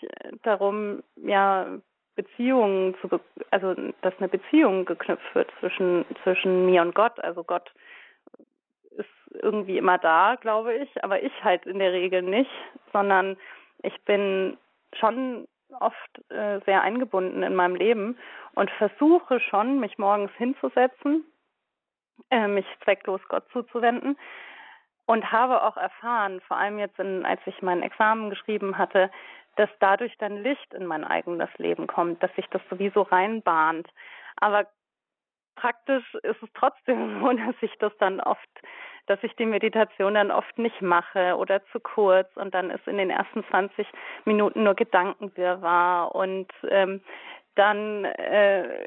darum, 0.42 1.02
ja, 1.16 1.66
Beziehungen 2.16 2.94
zu, 3.00 3.20
also 3.50 3.74
dass 4.00 4.14
eine 4.18 4.28
Beziehung 4.28 4.84
geknüpft 4.86 5.34
wird 5.34 5.50
zwischen 5.60 6.04
zwischen 6.22 6.66
mir 6.66 6.82
und 6.82 6.94
Gott. 6.94 7.20
Also 7.20 7.44
Gott 7.44 7.70
ist 8.90 9.08
irgendwie 9.42 9.78
immer 9.78 9.98
da, 9.98 10.36
glaube 10.40 10.74
ich, 10.74 11.04
aber 11.04 11.22
ich 11.22 11.32
halt 11.44 11.66
in 11.66 11.78
der 11.78 11.92
Regel 11.92 12.22
nicht, 12.22 12.50
sondern 12.92 13.36
ich 13.82 13.98
bin 14.04 14.56
schon 14.98 15.46
oft 15.78 16.30
äh, 16.30 16.60
sehr 16.64 16.82
eingebunden 16.82 17.42
in 17.42 17.54
meinem 17.54 17.74
Leben 17.74 18.16
und 18.54 18.70
versuche 18.72 19.40
schon, 19.40 19.78
mich 19.78 19.98
morgens 19.98 20.32
hinzusetzen, 20.38 21.24
äh, 22.30 22.48
mich 22.48 22.66
zwecklos 22.82 23.20
Gott 23.28 23.44
zuzuwenden 23.52 24.16
und 25.06 25.32
habe 25.32 25.62
auch 25.62 25.76
erfahren, 25.76 26.40
vor 26.46 26.56
allem 26.56 26.78
jetzt, 26.78 26.98
in, 26.98 27.24
als 27.24 27.40
ich 27.46 27.62
mein 27.62 27.82
Examen 27.82 28.30
geschrieben 28.30 28.76
hatte, 28.76 29.10
dass 29.56 29.70
dadurch 29.80 30.16
dann 30.18 30.42
Licht 30.42 30.74
in 30.74 30.86
mein 30.86 31.04
eigenes 31.04 31.48
Leben 31.56 31.86
kommt, 31.86 32.22
dass 32.22 32.34
sich 32.34 32.46
das 32.50 32.60
sowieso 32.68 33.02
reinbahnt. 33.02 33.88
Aber 34.36 34.66
praktisch 35.54 36.14
ist 36.22 36.42
es 36.42 36.48
trotzdem 36.54 37.20
so, 37.22 37.32
dass 37.32 37.54
ich 37.60 37.72
das 37.78 37.92
dann 37.98 38.20
oft, 38.20 38.48
dass 39.06 39.22
ich 39.22 39.34
die 39.36 39.46
Meditation 39.46 40.14
dann 40.14 40.30
oft 40.30 40.58
nicht 40.58 40.82
mache 40.82 41.36
oder 41.36 41.64
zu 41.66 41.80
kurz 41.80 42.28
und 42.36 42.54
dann 42.54 42.70
ist 42.70 42.86
in 42.86 42.98
den 42.98 43.10
ersten 43.10 43.44
20 43.44 43.86
Minuten 44.24 44.64
nur 44.64 44.74
Gedankenwirrwarr 44.74 46.14
und 46.14 46.52
ähm, 46.68 47.00
dann 47.54 48.04
äh, 48.04 48.86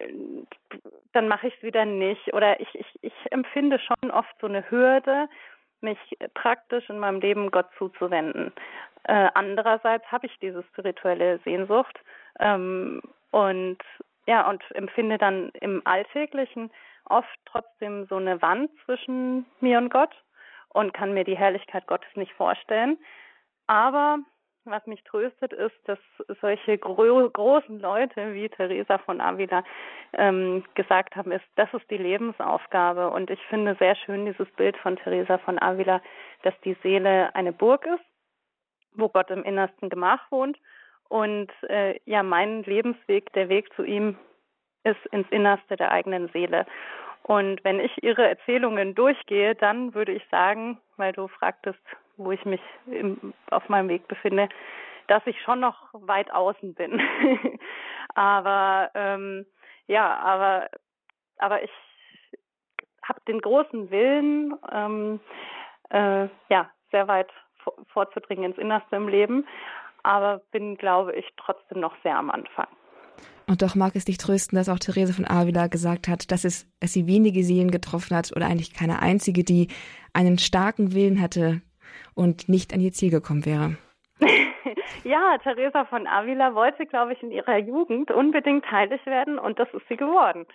dann 1.14 1.28
mache 1.28 1.48
ich 1.48 1.56
es 1.56 1.64
wieder 1.64 1.86
nicht 1.86 2.34
oder 2.34 2.60
ich, 2.60 2.76
ich 2.76 3.00
ich 3.02 3.14
empfinde 3.32 3.80
schon 3.80 4.12
oft 4.12 4.34
so 4.40 4.46
eine 4.46 4.70
Hürde 4.70 5.28
mich 5.82 6.00
praktisch 6.34 6.90
in 6.90 7.00
meinem 7.00 7.20
Leben 7.20 7.52
Gott 7.52 7.68
zuzuwenden. 7.78 8.52
Äh, 9.04 9.30
andererseits 9.34 10.06
habe 10.12 10.28
ich 10.28 10.38
diese 10.40 10.64
spirituelle 10.64 11.40
Sehnsucht 11.40 12.00
ähm, 12.40 13.02
und 13.32 13.78
ja 14.28 14.50
und 14.50 14.64
empfinde 14.72 15.18
dann 15.18 15.50
im 15.62 15.82
Alltäglichen 15.86 16.72
oft 17.06 17.40
trotzdem 17.46 18.06
so 18.08 18.18
eine 18.18 18.42
Wand 18.42 18.70
zwischen 18.86 19.46
mir 19.62 19.78
und 19.78 19.90
Gott 19.90 20.14
und 20.70 20.94
kann 20.94 21.14
mir 21.14 21.24
die 21.24 21.38
Herrlichkeit 21.38 21.88
Gottes 21.88 22.10
nicht 22.16 22.34
vorstellen. 22.34 22.98
Aber 23.68 24.20
was 24.70 24.86
mich 24.88 25.04
tröstet, 25.04 25.54
ist, 25.54 25.76
dass 25.86 26.00
solche 26.42 26.78
gro 26.78 27.30
großen 27.30 27.80
Leute 27.80 28.34
wie 28.34 28.50
Teresa 28.50 28.98
von 29.00 29.22
Avila 29.22 29.64
ähm, 30.14 30.64
gesagt 30.76 31.16
haben, 31.16 31.32
ist, 31.32 31.46
das 31.56 31.74
ist 31.74 31.90
die 31.90 31.98
Lebensaufgabe. 31.98 33.10
Und 33.10 33.30
ich 33.30 33.42
finde 33.48 33.76
sehr 33.80 33.96
schön 33.96 34.26
dieses 34.26 34.50
Bild 34.52 34.78
von 34.78 34.96
Teresa 34.98 35.38
von 35.40 35.62
Avila, 35.62 36.02
dass 36.44 36.54
die 36.62 36.78
Seele 36.84 37.34
eine 37.36 37.52
Burg 37.52 37.86
ist, 37.86 38.06
wo 38.94 39.10
Gott 39.10 39.30
im 39.30 39.44
innersten 39.44 39.90
Gemach 39.90 40.32
wohnt. 40.32 40.58
Und 41.08 41.52
äh, 41.70 42.00
ja, 42.06 42.24
mein 42.24 42.64
Lebensweg, 42.64 43.34
der 43.34 43.50
Weg 43.50 43.74
zu 43.74 43.84
ihm, 43.84 44.18
ist 44.84 45.06
ins 45.12 45.30
Innerste 45.30 45.76
der 45.76 45.92
eigenen 45.92 46.30
Seele. 46.30 46.66
Und 47.24 47.64
wenn 47.64 47.80
ich 47.80 48.02
ihre 48.02 48.28
Erzählungen 48.28 48.96
durchgehe, 48.96 49.56
dann 49.56 49.94
würde 49.94 50.14
ich 50.14 50.24
sagen, 50.32 50.80
weil 50.98 51.14
du 51.14 51.28
fragtest, 51.28 51.80
wo 52.20 52.32
ich 52.32 52.46
mich 52.46 52.62
im, 52.86 53.34
auf 53.50 53.68
meinem 53.70 53.90
Weg 53.90 54.08
befinde, 54.08 54.50
dass 55.08 55.26
ich 55.26 55.42
schon 55.42 55.60
noch 55.60 55.76
weit 55.94 56.32
außen 56.32 56.76
bin. 56.76 57.02
aber 58.14 58.92
ähm, 58.94 59.46
ja, 59.88 60.18
aber 60.20 60.70
aber 61.40 61.64
ich 61.64 61.72
habe 63.04 63.22
den 63.28 63.40
großen 63.40 63.90
Willen, 63.90 64.54
ähm, 64.72 65.20
äh, 65.90 66.28
ja, 66.50 66.70
sehr 66.92 67.08
weit 67.08 67.30
vorzudringen 67.92 68.52
ins 68.52 68.58
Innerste 68.58 68.96
im 68.96 69.08
Leben, 69.08 69.48
aber 70.04 70.42
bin, 70.52 70.78
glaube 70.78 71.14
ich, 71.16 71.26
trotzdem 71.38 71.80
noch 71.80 71.96
sehr 72.04 72.18
am 72.18 72.30
Anfang. 72.30 72.68
Und 73.48 73.64
doch 73.64 73.74
mag 73.74 73.96
es 73.96 74.06
dich 74.06 74.20
trösten, 74.20 74.58
dass 74.58 74.70
auch 74.70 74.78
Therese 74.78 75.14
von 75.14 75.26
Avila 75.26 75.68
gesagt 75.68 76.08
hat, 76.08 76.32
dass 76.32 76.46
es, 76.46 76.68
dass 76.80 76.94
sie 76.94 77.08
wenige 77.08 77.44
Seelen 77.44 77.72
getroffen 77.72 78.16
hat 78.16 78.32
oder 78.36 78.46
eigentlich 78.46 78.74
keine 78.76 79.02
einzige, 79.02 79.44
die 79.44 79.70
einen 80.14 80.38
starken 80.38 80.94
Willen 80.94 81.20
hatte, 81.20 81.62
und 82.14 82.50
nicht 82.50 82.74
an 82.74 82.82
ihr 82.82 82.92
Ziel 82.92 83.12
gekommen 83.12 83.46
wäre. 83.46 83.78
ja, 85.04 85.38
Teresa 85.44 85.86
von 85.86 86.08
Avila 86.08 86.56
wollte, 86.56 86.86
glaube 86.86 87.14
ich, 87.14 87.24
in 87.24 87.32
ihrer 87.32 87.58
Jugend 87.58 88.12
unbedingt 88.12 88.70
heilig 88.72 89.06
werden 89.06 89.40
und 89.40 89.60
das 89.60 89.68
ist 89.74 89.88
sie 89.88 89.98
geworden. 89.98 90.46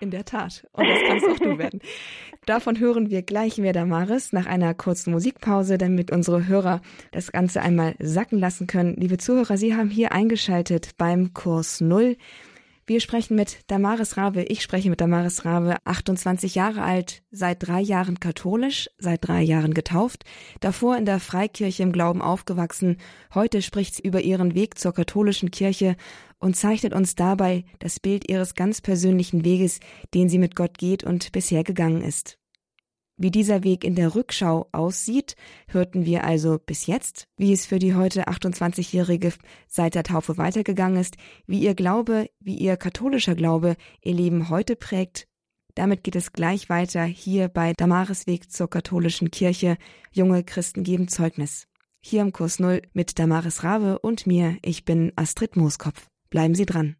In 0.00 0.12
der 0.12 0.24
Tat. 0.24 0.64
Und 0.72 0.88
das 0.88 0.98
kannst 1.08 1.26
auch 1.26 1.38
du 1.38 1.58
werden. 1.58 1.80
Davon 2.46 2.78
hören 2.78 3.10
wir 3.10 3.22
gleich 3.22 3.58
mehr 3.58 3.72
Damaris 3.72 4.32
nach 4.32 4.46
einer 4.46 4.72
kurzen 4.72 5.10
Musikpause, 5.10 5.76
damit 5.76 6.12
unsere 6.12 6.46
Hörer 6.46 6.80
das 7.10 7.32
Ganze 7.32 7.62
einmal 7.62 7.96
sacken 7.98 8.38
lassen 8.38 8.68
können. 8.68 8.94
Liebe 8.94 9.18
Zuhörer, 9.18 9.56
Sie 9.56 9.74
haben 9.74 9.90
hier 9.90 10.12
eingeschaltet 10.12 10.92
beim 10.98 11.34
Kurs 11.34 11.80
Null. 11.80 12.16
Wir 12.88 13.00
sprechen 13.00 13.36
mit 13.36 13.58
Damaris 13.66 14.16
Rabe. 14.16 14.44
Ich 14.44 14.62
spreche 14.62 14.88
mit 14.88 15.02
Damaris 15.02 15.44
Rabe, 15.44 15.76
28 15.84 16.54
Jahre 16.54 16.80
alt, 16.80 17.22
seit 17.30 17.68
drei 17.68 17.82
Jahren 17.82 18.18
katholisch, 18.18 18.88
seit 18.96 19.28
drei 19.28 19.42
Jahren 19.42 19.74
getauft, 19.74 20.24
davor 20.60 20.96
in 20.96 21.04
der 21.04 21.20
Freikirche 21.20 21.82
im 21.82 21.92
Glauben 21.92 22.22
aufgewachsen. 22.22 22.96
Heute 23.34 23.60
spricht 23.60 23.96
sie 23.96 24.02
über 24.04 24.22
ihren 24.22 24.54
Weg 24.54 24.78
zur 24.78 24.94
katholischen 24.94 25.50
Kirche 25.50 25.96
und 26.38 26.56
zeichnet 26.56 26.94
uns 26.94 27.14
dabei 27.14 27.66
das 27.78 28.00
Bild 28.00 28.26
ihres 28.26 28.54
ganz 28.54 28.80
persönlichen 28.80 29.44
Weges, 29.44 29.80
den 30.14 30.30
sie 30.30 30.38
mit 30.38 30.56
Gott 30.56 30.78
geht 30.78 31.04
und 31.04 31.30
bisher 31.32 31.64
gegangen 31.64 32.00
ist. 32.00 32.37
Wie 33.20 33.32
dieser 33.32 33.64
Weg 33.64 33.82
in 33.82 33.96
der 33.96 34.14
Rückschau 34.14 34.68
aussieht, 34.70 35.34
hörten 35.66 36.06
wir 36.06 36.22
also 36.22 36.60
bis 36.64 36.86
jetzt, 36.86 37.26
wie 37.36 37.52
es 37.52 37.66
für 37.66 37.80
die 37.80 37.96
heute 37.96 38.28
28-Jährige 38.28 39.32
seit 39.66 39.96
der 39.96 40.04
Taufe 40.04 40.38
weitergegangen 40.38 41.00
ist, 41.00 41.16
wie 41.44 41.58
ihr 41.58 41.74
Glaube, 41.74 42.30
wie 42.38 42.56
ihr 42.56 42.76
katholischer 42.76 43.34
Glaube 43.34 43.74
ihr 44.02 44.14
Leben 44.14 44.50
heute 44.50 44.76
prägt. 44.76 45.26
Damit 45.74 46.04
geht 46.04 46.14
es 46.14 46.32
gleich 46.32 46.68
weiter 46.68 47.02
hier 47.02 47.48
bei 47.48 47.72
Damaris 47.76 48.28
Weg 48.28 48.52
zur 48.52 48.70
katholischen 48.70 49.32
Kirche. 49.32 49.78
Junge 50.12 50.44
Christen 50.44 50.84
geben 50.84 51.08
Zeugnis. 51.08 51.66
Hier 52.00 52.22
im 52.22 52.32
Kurs 52.32 52.60
Null 52.60 52.82
mit 52.92 53.18
Damaris 53.18 53.64
Rabe 53.64 53.98
und 53.98 54.28
mir. 54.28 54.58
Ich 54.62 54.84
bin 54.84 55.12
Astrid 55.16 55.56
Mooskopf. 55.56 56.06
Bleiben 56.30 56.54
Sie 56.54 56.66
dran. 56.66 56.94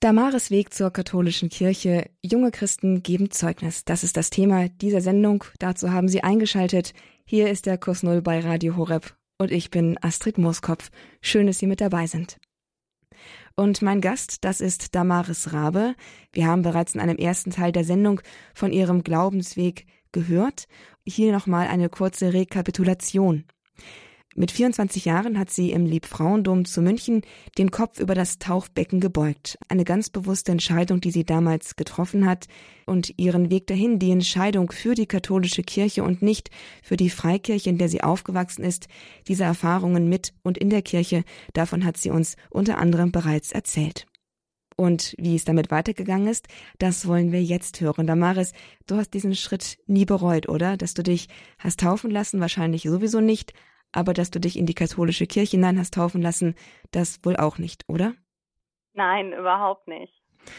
Damaris 0.00 0.50
Weg 0.50 0.72
zur 0.72 0.90
katholischen 0.90 1.50
Kirche. 1.50 2.08
Junge 2.22 2.50
Christen 2.50 3.02
geben 3.02 3.30
Zeugnis. 3.30 3.84
Das 3.84 4.02
ist 4.02 4.16
das 4.16 4.30
Thema 4.30 4.70
dieser 4.70 5.02
Sendung. 5.02 5.44
Dazu 5.58 5.92
haben 5.92 6.08
Sie 6.08 6.24
eingeschaltet. 6.24 6.94
Hier 7.26 7.50
ist 7.50 7.66
der 7.66 7.76
Kurs 7.76 8.02
Null 8.02 8.22
bei 8.22 8.40
Radio 8.40 8.78
Horeb. 8.78 9.14
Und 9.36 9.50
ich 9.50 9.70
bin 9.70 9.98
Astrid 10.00 10.38
Mooskopf. 10.38 10.90
Schön, 11.20 11.46
dass 11.46 11.58
Sie 11.58 11.66
mit 11.66 11.82
dabei 11.82 12.06
sind. 12.06 12.38
Und 13.56 13.82
mein 13.82 14.00
Gast, 14.00 14.42
das 14.42 14.62
ist 14.62 14.94
Damaris 14.94 15.52
Rabe. 15.52 15.94
Wir 16.32 16.46
haben 16.46 16.62
bereits 16.62 16.94
in 16.94 17.00
einem 17.02 17.18
ersten 17.18 17.50
Teil 17.50 17.70
der 17.70 17.84
Sendung 17.84 18.22
von 18.54 18.72
ihrem 18.72 19.04
Glaubensweg 19.04 19.84
gehört. 20.12 20.66
Hier 21.06 21.30
nochmal 21.30 21.66
eine 21.66 21.90
kurze 21.90 22.32
Rekapitulation. 22.32 23.44
Mit 24.36 24.52
24 24.52 25.06
Jahren 25.06 25.36
hat 25.40 25.50
sie 25.50 25.72
im 25.72 25.86
Liebfrauendom 25.86 26.64
zu 26.64 26.82
München 26.82 27.22
den 27.58 27.72
Kopf 27.72 27.98
über 27.98 28.14
das 28.14 28.38
Taufbecken 28.38 29.00
gebeugt. 29.00 29.58
Eine 29.68 29.82
ganz 29.84 30.08
bewusste 30.08 30.52
Entscheidung, 30.52 31.00
die 31.00 31.10
sie 31.10 31.24
damals 31.24 31.74
getroffen 31.74 32.26
hat 32.26 32.46
und 32.86 33.18
ihren 33.18 33.50
Weg 33.50 33.66
dahin, 33.66 33.98
die 33.98 34.12
Entscheidung 34.12 34.70
für 34.70 34.94
die 34.94 35.06
katholische 35.06 35.64
Kirche 35.64 36.04
und 36.04 36.22
nicht 36.22 36.50
für 36.80 36.96
die 36.96 37.10
Freikirche, 37.10 37.70
in 37.70 37.78
der 37.78 37.88
sie 37.88 38.04
aufgewachsen 38.04 38.62
ist. 38.62 38.86
Diese 39.26 39.42
Erfahrungen 39.42 40.08
mit 40.08 40.32
und 40.44 40.58
in 40.58 40.70
der 40.70 40.82
Kirche, 40.82 41.24
davon 41.52 41.84
hat 41.84 41.96
sie 41.96 42.10
uns 42.10 42.36
unter 42.50 42.78
anderem 42.78 43.10
bereits 43.10 43.50
erzählt. 43.50 44.06
Und 44.76 45.14
wie 45.18 45.34
es 45.34 45.44
damit 45.44 45.72
weitergegangen 45.72 46.28
ist, 46.28 46.46
das 46.78 47.06
wollen 47.06 47.32
wir 47.32 47.42
jetzt 47.42 47.80
hören. 47.80 48.06
Damaris, 48.06 48.52
du 48.86 48.96
hast 48.96 49.12
diesen 49.12 49.34
Schritt 49.34 49.76
nie 49.86 50.04
bereut, 50.04 50.48
oder? 50.48 50.76
Dass 50.76 50.94
du 50.94 51.02
dich 51.02 51.28
hast 51.58 51.80
taufen 51.80 52.10
lassen, 52.10 52.40
wahrscheinlich 52.40 52.84
sowieso 52.84 53.20
nicht, 53.20 53.52
aber 53.92 54.12
dass 54.12 54.30
du 54.30 54.40
dich 54.40 54.58
in 54.58 54.66
die 54.66 54.74
katholische 54.74 55.26
Kirche 55.26 55.56
hinein 55.56 55.78
hast 55.78 55.94
taufen 55.94 56.22
lassen, 56.22 56.54
das 56.92 57.20
wohl 57.24 57.36
auch 57.36 57.58
nicht, 57.58 57.84
oder? 57.88 58.14
Nein, 58.92 59.32
überhaupt 59.32 59.88
nicht. 59.88 60.12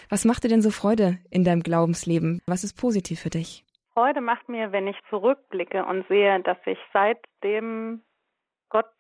Was 0.10 0.26
macht 0.26 0.44
dir 0.44 0.50
denn 0.50 0.62
so 0.62 0.72
Freude 0.72 1.17
in 1.30 1.44
deinem 1.44 1.63
Glaubensleben? 1.63 2.41
Was 2.46 2.63
ist 2.63 2.80
positiv 2.80 3.20
für 3.20 3.30
dich? 3.30 3.65
Freude 3.94 4.22
macht 4.22 4.48
mir, 4.48 4.72
wenn 4.72 4.88
ich 4.88 4.98
zurückblicke 5.10 5.84
und 5.86 6.08
sehe, 6.08 6.39
dass 6.41 6.58
ich 6.65 6.78
seitdem 6.94 8.02
Gott, 8.70 8.91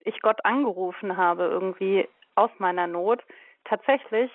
ich 0.00 0.20
Gott 0.22 0.44
angerufen 0.44 1.16
habe, 1.16 1.44
irgendwie 1.44 2.08
aus 2.34 2.50
meiner 2.58 2.86
Not, 2.86 3.22
tatsächlich 3.64 4.30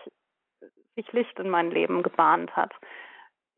sich 0.95 1.11
Licht 1.13 1.39
in 1.39 1.49
mein 1.49 1.71
Leben 1.71 2.03
gebahnt 2.03 2.55
hat 2.55 2.73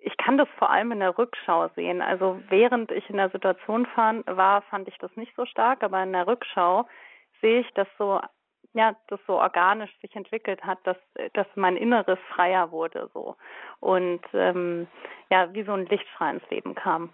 ich 0.01 0.17
kann 0.17 0.37
das 0.37 0.49
vor 0.57 0.69
allem 0.69 0.91
in 0.91 0.99
der 0.99 1.17
Rückschau 1.17 1.69
sehen. 1.75 2.01
Also 2.01 2.39
während 2.49 2.91
ich 2.91 3.09
in 3.09 3.17
der 3.17 3.29
Situation 3.29 3.87
war, 3.95 4.61
fand 4.63 4.87
ich 4.87 4.97
das 4.97 5.15
nicht 5.15 5.35
so 5.35 5.45
stark, 5.45 5.83
aber 5.83 6.01
in 6.01 6.11
der 6.11 6.27
Rückschau 6.27 6.87
sehe 7.39 7.61
ich, 7.61 7.71
dass 7.73 7.87
so 7.97 8.19
ja, 8.73 8.95
das 9.07 9.19
so 9.27 9.33
organisch 9.33 9.91
sich 9.99 10.15
entwickelt 10.15 10.63
hat, 10.63 10.79
dass 10.85 10.97
dass 11.33 11.47
mein 11.55 11.75
Inneres 11.75 12.19
freier 12.33 12.71
wurde 12.71 13.09
so 13.13 13.35
und 13.79 14.21
ähm, 14.33 14.87
ja, 15.29 15.53
wie 15.53 15.63
so 15.63 15.73
ein 15.73 15.85
Lichtstrahl 15.87 16.35
ins 16.35 16.49
Leben 16.49 16.73
kam. 16.75 17.09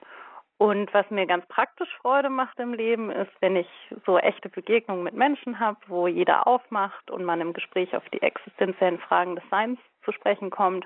Und 0.60 0.92
was 0.94 1.10
mir 1.12 1.28
ganz 1.28 1.46
praktisch 1.48 1.90
Freude 2.02 2.30
macht 2.30 2.60
im 2.60 2.74
Leben, 2.74 3.12
ist, 3.12 3.32
wenn 3.42 3.56
ich 3.56 3.68
so 4.06 4.18
echte 4.18 4.50
Begegnungen 4.50 5.04
mit 5.04 5.14
Menschen 5.14 5.60
habe, 5.60 5.78
wo 5.88 6.08
jeder 6.08 6.48
aufmacht 6.48 7.12
und 7.12 7.24
man 7.24 7.42
im 7.42 7.54
Gespräch 7.54 7.96
auf 7.96 8.08
die 8.10 8.22
existenziellen 8.24 9.00
Fragen 9.00 9.36
des 9.36 9.48
Seins 9.50 9.80
zu 10.04 10.12
sprechen 10.12 10.50
kommt 10.50 10.86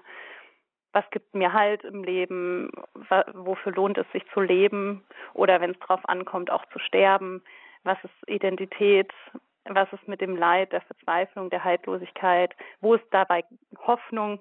was 0.93 1.09
gibt 1.11 1.33
mir 1.33 1.53
Halt 1.53 1.83
im 1.83 2.03
Leben, 2.03 2.71
wofür 3.33 3.71
lohnt 3.71 3.97
es 3.97 4.09
sich 4.11 4.25
zu 4.33 4.41
leben 4.41 5.03
oder 5.33 5.61
wenn 5.61 5.71
es 5.71 5.79
drauf 5.79 6.01
ankommt, 6.03 6.51
auch 6.51 6.65
zu 6.67 6.79
sterben, 6.79 7.41
was 7.83 7.97
ist 8.03 8.29
Identität, 8.29 9.11
was 9.65 9.91
ist 9.93 10.07
mit 10.07 10.21
dem 10.21 10.35
Leid, 10.35 10.71
der 10.71 10.81
Verzweiflung, 10.81 11.49
der 11.49 11.63
Haltlosigkeit, 11.63 12.55
wo 12.81 12.95
ist 12.95 13.05
dabei 13.11 13.43
Hoffnung. 13.85 14.39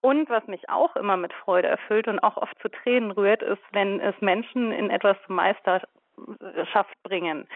Und 0.00 0.28
was 0.28 0.46
mich 0.48 0.68
auch 0.68 0.96
immer 0.96 1.16
mit 1.16 1.32
Freude 1.32 1.68
erfüllt 1.68 2.08
und 2.08 2.18
auch 2.18 2.36
oft 2.36 2.58
zu 2.60 2.68
Tränen 2.68 3.12
rührt, 3.12 3.42
ist, 3.42 3.62
wenn 3.70 4.00
es 4.00 4.14
Menschen 4.20 4.72
in 4.72 4.90
etwas 4.90 5.16
zur 5.26 5.36
Meisterschaft 5.36 7.02
bringen. 7.04 7.46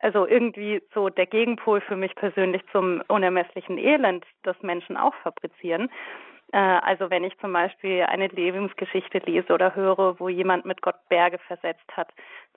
Also 0.00 0.26
irgendwie 0.26 0.82
so 0.92 1.08
der 1.08 1.26
Gegenpol 1.26 1.80
für 1.80 1.94
mich 1.94 2.16
persönlich 2.16 2.62
zum 2.72 3.02
unermesslichen 3.06 3.78
Elend, 3.78 4.24
das 4.42 4.60
Menschen 4.62 4.96
auch 4.96 5.14
fabrizieren. 5.22 5.88
Äh, 6.52 6.58
also 6.58 7.10
wenn 7.10 7.24
ich 7.24 7.36
zum 7.38 7.52
Beispiel 7.52 8.02
eine 8.02 8.28
Lebensgeschichte 8.28 9.18
lese 9.18 9.52
oder 9.52 9.74
höre, 9.74 10.20
wo 10.20 10.28
jemand 10.28 10.64
mit 10.64 10.82
Gott 10.82 10.96
Berge 11.08 11.38
versetzt 11.38 11.90
hat, 11.96 12.08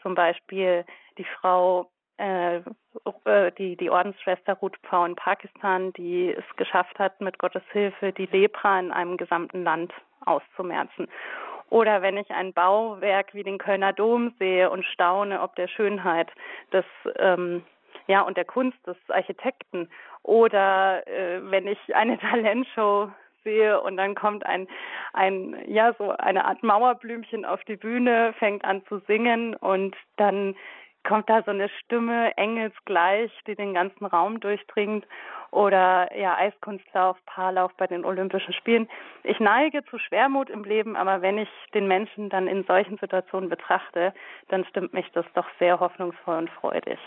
zum 0.01 0.15
Beispiel 0.15 0.85
die 1.17 1.25
Frau, 1.39 1.89
äh, 2.17 2.57
äh, 2.57 3.51
die, 3.57 3.75
die 3.75 3.89
Ordensschwester 3.89 4.53
Ruth 4.53 4.81
Pau 4.83 5.05
in 5.05 5.15
Pakistan, 5.15 5.93
die 5.93 6.31
es 6.31 6.55
geschafft 6.57 6.99
hat, 6.99 7.19
mit 7.21 7.39
Gottes 7.39 7.63
Hilfe 7.71 8.11
die 8.11 8.27
Lepra 8.27 8.79
in 8.79 8.91
einem 8.91 9.17
gesamten 9.17 9.63
Land 9.63 9.93
auszumerzen. 10.25 11.07
Oder 11.69 12.01
wenn 12.01 12.17
ich 12.17 12.29
ein 12.29 12.53
Bauwerk 12.53 13.33
wie 13.33 13.43
den 13.43 13.57
Kölner 13.57 13.91
Dom 13.91 14.33
sehe 14.37 14.69
und 14.69 14.85
staune 14.85 15.41
ob 15.41 15.55
der 15.55 15.67
Schönheit 15.67 16.31
des 16.71 16.85
ähm, 17.17 17.63
ja 18.07 18.21
und 18.21 18.37
der 18.37 18.45
Kunst 18.45 18.77
des 18.85 18.97
Architekten. 19.07 19.89
Oder 20.21 21.07
äh, 21.07 21.39
wenn 21.49 21.67
ich 21.67 21.95
eine 21.95 22.17
Talentshow 22.19 23.09
sehe 23.45 23.79
und 23.79 23.95
dann 23.95 24.15
kommt 24.15 24.45
ein, 24.45 24.67
ein, 25.13 25.55
ja, 25.67 25.93
so 25.97 26.11
eine 26.11 26.43
Art 26.43 26.63
Mauerblümchen 26.63 27.45
auf 27.45 27.63
die 27.63 27.77
Bühne, 27.77 28.33
fängt 28.37 28.65
an 28.65 28.83
zu 28.89 28.99
singen 29.07 29.55
und 29.55 29.95
dann 30.17 30.55
kommt 31.05 31.29
da 31.29 31.43
so 31.43 31.51
eine 31.51 31.69
Stimme 31.69 32.35
engelsgleich, 32.35 33.31
die 33.47 33.55
den 33.55 33.73
ganzen 33.73 34.05
Raum 34.05 34.39
durchdringt 34.39 35.05
oder 35.51 36.13
ja 36.17 36.35
Eiskunstlauf, 36.35 37.17
Paarlauf 37.25 37.71
bei 37.77 37.87
den 37.87 38.03
Olympischen 38.03 38.53
Spielen. 38.53 38.89
Ich 39.23 39.39
neige 39.39 39.85
zu 39.85 39.97
Schwermut 39.97 40.49
im 40.49 40.63
Leben, 40.63 40.97
aber 40.97 41.21
wenn 41.21 41.37
ich 41.37 41.49
den 41.73 41.87
Menschen 41.87 42.29
dann 42.29 42.47
in 42.47 42.65
solchen 42.65 42.97
Situationen 42.97 43.49
betrachte, 43.49 44.13
dann 44.49 44.65
stimmt 44.65 44.93
mich 44.93 45.09
das 45.13 45.25
doch 45.33 45.47
sehr 45.59 45.79
hoffnungsvoll 45.79 46.37
und 46.39 46.49
freudig. 46.49 46.99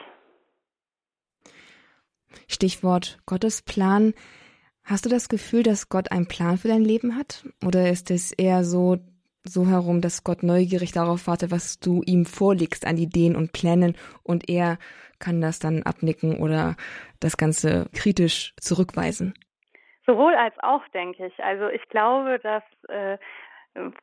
Stichwort 2.47 3.19
Gottesplan. 3.27 4.15
Hast 4.89 5.05
du 5.05 5.11
das 5.11 5.29
Gefühl, 5.29 5.63
dass 5.63 5.91
Gott 5.91 6.11
einen 6.13 6.29
Plan 6.29 6.57
für 6.57 6.69
dein 6.69 6.81
Leben 6.81 7.15
hat? 7.15 7.45
Oder 7.63 7.91
ist 7.91 8.11
es 8.11 8.33
eher 8.33 8.65
so, 8.65 8.97
so 9.45 9.67
herum, 9.67 10.01
dass 10.01 10.25
Gott 10.25 10.43
neugierig 10.43 10.93
darauf 10.93 11.27
wartet, 11.27 11.51
was 11.51 11.79
du 11.79 12.01
ihm 12.07 12.25
vorlegst 12.25 12.87
an 12.87 12.97
Ideen 12.97 13.37
und 13.37 13.53
Plänen 13.53 13.99
und 14.23 14.49
er 14.49 14.79
kann 15.21 15.43
das 15.43 15.59
dann 15.59 15.83
abnicken 15.83 16.39
oder 16.39 16.75
das 17.21 17.37
Ganze 17.37 17.91
kritisch 17.93 18.55
zurückweisen? 18.57 19.35
Sowohl 20.07 20.35
als 20.35 20.55
auch, 20.61 20.87
denke 20.95 21.27
ich. 21.27 21.45
Also 21.45 21.69
ich 21.69 21.87
glaube, 21.91 22.39
dass 22.43 22.63
äh, 22.89 23.19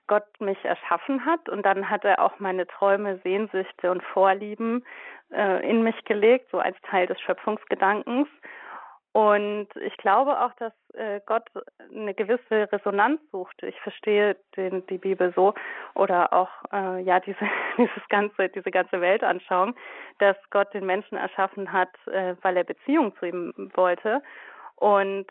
Gott 0.05 0.27
mich 0.39 0.63
erschaffen 0.63 1.25
hat 1.25 1.49
und 1.49 1.65
dann 1.65 1.89
hat 1.89 2.05
er 2.05 2.19
auch 2.23 2.39
meine 2.39 2.67
Träume, 2.67 3.19
Sehnsüchte 3.23 3.89
und 3.89 4.03
Vorlieben 4.03 4.85
äh, 5.31 5.67
in 5.67 5.81
mich 5.81 6.03
gelegt, 6.05 6.49
so 6.51 6.59
als 6.59 6.77
Teil 6.91 7.07
des 7.07 7.19
Schöpfungsgedankens. 7.21 8.27
Und 9.15 9.69
ich 9.77 9.95
glaube 9.95 10.41
auch, 10.41 10.53
dass 10.55 10.73
äh, 10.93 11.21
Gott 11.25 11.49
eine 11.89 12.13
gewisse 12.13 12.69
Resonanz 12.69 13.21
sucht. 13.31 13.63
Ich 13.63 13.79
verstehe 13.79 14.35
den, 14.57 14.85
die 14.87 14.97
Bibel 14.97 15.31
so 15.33 15.53
oder 15.93 16.33
auch 16.33 16.49
äh, 16.73 17.01
ja 17.01 17.21
diese 17.21 17.47
dieses 17.77 18.09
ganze 18.09 18.49
diese 18.49 18.71
ganze 18.71 18.99
Weltanschauung, 18.99 19.73
dass 20.19 20.35
Gott 20.49 20.73
den 20.73 20.85
Menschen 20.85 21.17
erschaffen 21.17 21.71
hat, 21.71 21.95
äh, 22.07 22.35
weil 22.41 22.57
er 22.57 22.65
Beziehung 22.65 23.15
zu 23.15 23.25
ihm 23.25 23.53
wollte. 23.73 24.21
Und 24.75 25.27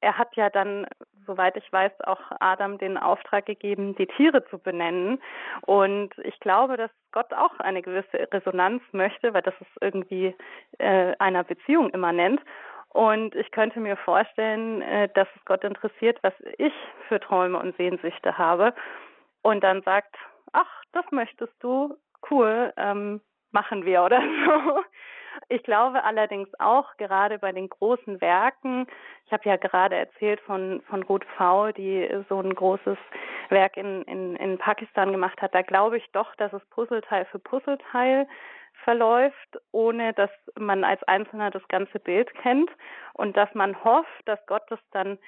er 0.00 0.16
hat 0.16 0.34
ja 0.36 0.48
dann, 0.48 0.86
soweit 1.26 1.56
ich 1.56 1.72
weiß, 1.72 1.92
auch 2.04 2.20
Adam 2.38 2.78
den 2.78 2.96
Auftrag 2.96 3.44
gegeben, 3.46 3.96
die 3.96 4.06
Tiere 4.06 4.44
zu 4.46 4.58
benennen. 4.58 5.20
Und 5.62 6.16
ich 6.22 6.38
glaube, 6.40 6.76
dass 6.76 6.90
Gott 7.12 7.32
auch 7.34 7.58
eine 7.58 7.82
gewisse 7.82 8.28
Resonanz 8.32 8.82
möchte, 8.92 9.34
weil 9.34 9.42
das 9.42 9.54
ist 9.60 9.70
irgendwie 9.80 10.34
äh, 10.78 11.14
einer 11.18 11.44
Beziehung 11.44 11.90
immanent. 11.90 12.40
Und 12.92 13.36
ich 13.36 13.50
könnte 13.52 13.80
mir 13.80 13.96
vorstellen, 13.96 14.82
äh, 14.82 15.08
dass 15.14 15.28
es 15.36 15.44
Gott 15.44 15.64
interessiert, 15.64 16.18
was 16.22 16.34
ich 16.58 16.72
für 17.08 17.20
Träume 17.20 17.58
und 17.58 17.76
Sehnsüchte 17.76 18.36
habe. 18.36 18.74
Und 19.42 19.62
dann 19.62 19.82
sagt, 19.82 20.16
ach, 20.52 20.82
das 20.92 21.04
möchtest 21.10 21.52
du, 21.60 21.96
cool, 22.30 22.72
ähm, 22.76 23.20
machen 23.52 23.84
wir 23.84 24.02
oder 24.02 24.20
so. 24.46 24.82
Ich 25.48 25.62
glaube 25.62 26.02
allerdings 26.04 26.48
auch 26.58 26.96
gerade 26.96 27.38
bei 27.38 27.52
den 27.52 27.68
großen 27.68 28.20
Werken, 28.20 28.86
ich 29.26 29.32
habe 29.32 29.48
ja 29.48 29.56
gerade 29.56 29.94
erzählt 29.94 30.40
von, 30.40 30.82
von 30.88 31.04
Ruth 31.04 31.24
V., 31.36 31.70
die 31.70 32.08
so 32.28 32.40
ein 32.40 32.52
großes 32.52 32.98
Werk 33.48 33.76
in, 33.76 34.02
in, 34.02 34.36
in 34.36 34.58
Pakistan 34.58 35.12
gemacht 35.12 35.40
hat, 35.40 35.54
da 35.54 35.62
glaube 35.62 35.98
ich 35.98 36.10
doch, 36.12 36.34
dass 36.34 36.52
es 36.52 36.64
Puzzleteil 36.66 37.26
für 37.26 37.38
Puzzleteil 37.38 38.26
verläuft, 38.84 39.58
ohne 39.72 40.12
dass 40.12 40.30
man 40.58 40.84
als 40.84 41.02
Einzelner 41.04 41.50
das 41.50 41.66
ganze 41.68 41.98
Bild 41.98 42.32
kennt 42.34 42.70
und 43.14 43.36
dass 43.36 43.52
man 43.54 43.82
hofft, 43.84 44.22
dass 44.26 44.44
Gott 44.46 44.62
das 44.68 44.80
dann 44.92 45.18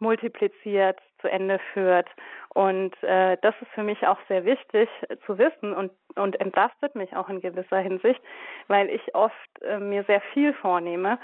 multipliziert 0.00 0.98
zu 1.20 1.28
Ende 1.28 1.58
führt. 1.72 2.08
Und 2.54 3.00
äh, 3.02 3.36
das 3.42 3.54
ist 3.60 3.70
für 3.72 3.82
mich 3.82 4.06
auch 4.06 4.18
sehr 4.28 4.44
wichtig 4.44 4.88
zu 5.26 5.38
wissen 5.38 5.72
und, 5.72 5.92
und 6.14 6.40
entlastet 6.40 6.94
mich 6.94 7.14
auch 7.16 7.28
in 7.28 7.40
gewisser 7.40 7.78
Hinsicht, 7.78 8.20
weil 8.68 8.88
ich 8.90 9.14
oft 9.14 9.62
äh, 9.62 9.78
mir 9.78 10.04
sehr 10.04 10.20
viel 10.32 10.52
vornehme. 10.54 11.18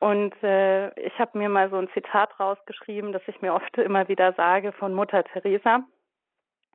Und 0.00 0.34
äh, 0.42 0.90
ich 1.00 1.18
habe 1.18 1.36
mir 1.38 1.48
mal 1.48 1.70
so 1.70 1.76
ein 1.76 1.88
Zitat 1.92 2.38
rausgeschrieben, 2.38 3.12
das 3.12 3.22
ich 3.26 3.40
mir 3.40 3.54
oft 3.54 3.76
immer 3.78 4.08
wieder 4.08 4.32
sage 4.34 4.72
von 4.72 4.94
Mutter 4.94 5.24
Teresa. 5.24 5.80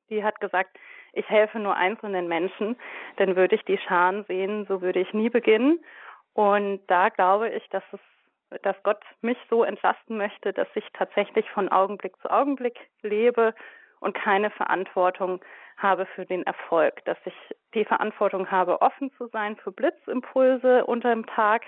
Die 0.10 0.24
hat 0.24 0.40
gesagt, 0.42 0.78
ich 1.14 1.30
helfe 1.30 1.60
nur 1.60 1.76
einzelnen 1.76 2.28
Menschen, 2.28 2.76
dann 3.18 3.36
würde 3.36 3.56
ich 3.56 3.64
die 3.66 3.78
Scharen 3.78 4.26
sehen, 4.26 4.66
so 4.68 4.82
würde 4.82 5.00
ich 5.00 5.14
nie 5.14 5.30
beginnen. 5.30 5.80
Und 6.34 6.82
da 6.88 7.10
glaube 7.10 7.50
ich, 7.50 7.68
dass 7.70 7.84
es 7.92 8.00
dass 8.62 8.76
Gott 8.84 9.02
mich 9.22 9.38
so 9.50 9.64
entlasten 9.64 10.18
möchte, 10.18 10.54
dass 10.54 10.68
ich 10.76 10.86
tatsächlich 10.94 11.50
von 11.50 11.70
Augenblick 11.70 12.16
zu 12.22 12.30
Augenblick 12.30 12.80
lebe 13.02 13.56
und 14.00 14.14
keine 14.14 14.52
Verantwortung 14.52 15.42
habe 15.78 16.06
für 16.06 16.26
den 16.26 16.44
Erfolg, 16.44 17.04
dass 17.06 17.18
ich 17.26 17.34
die 17.74 17.86
Verantwortung 17.86 18.52
habe, 18.52 18.82
offen 18.82 19.12
zu 19.18 19.28
sein 19.28 19.56
für 19.58 19.72
Blitzimpulse 19.72 20.86
unter 20.86 21.10
dem 21.10 21.26
Tag, 21.26 21.64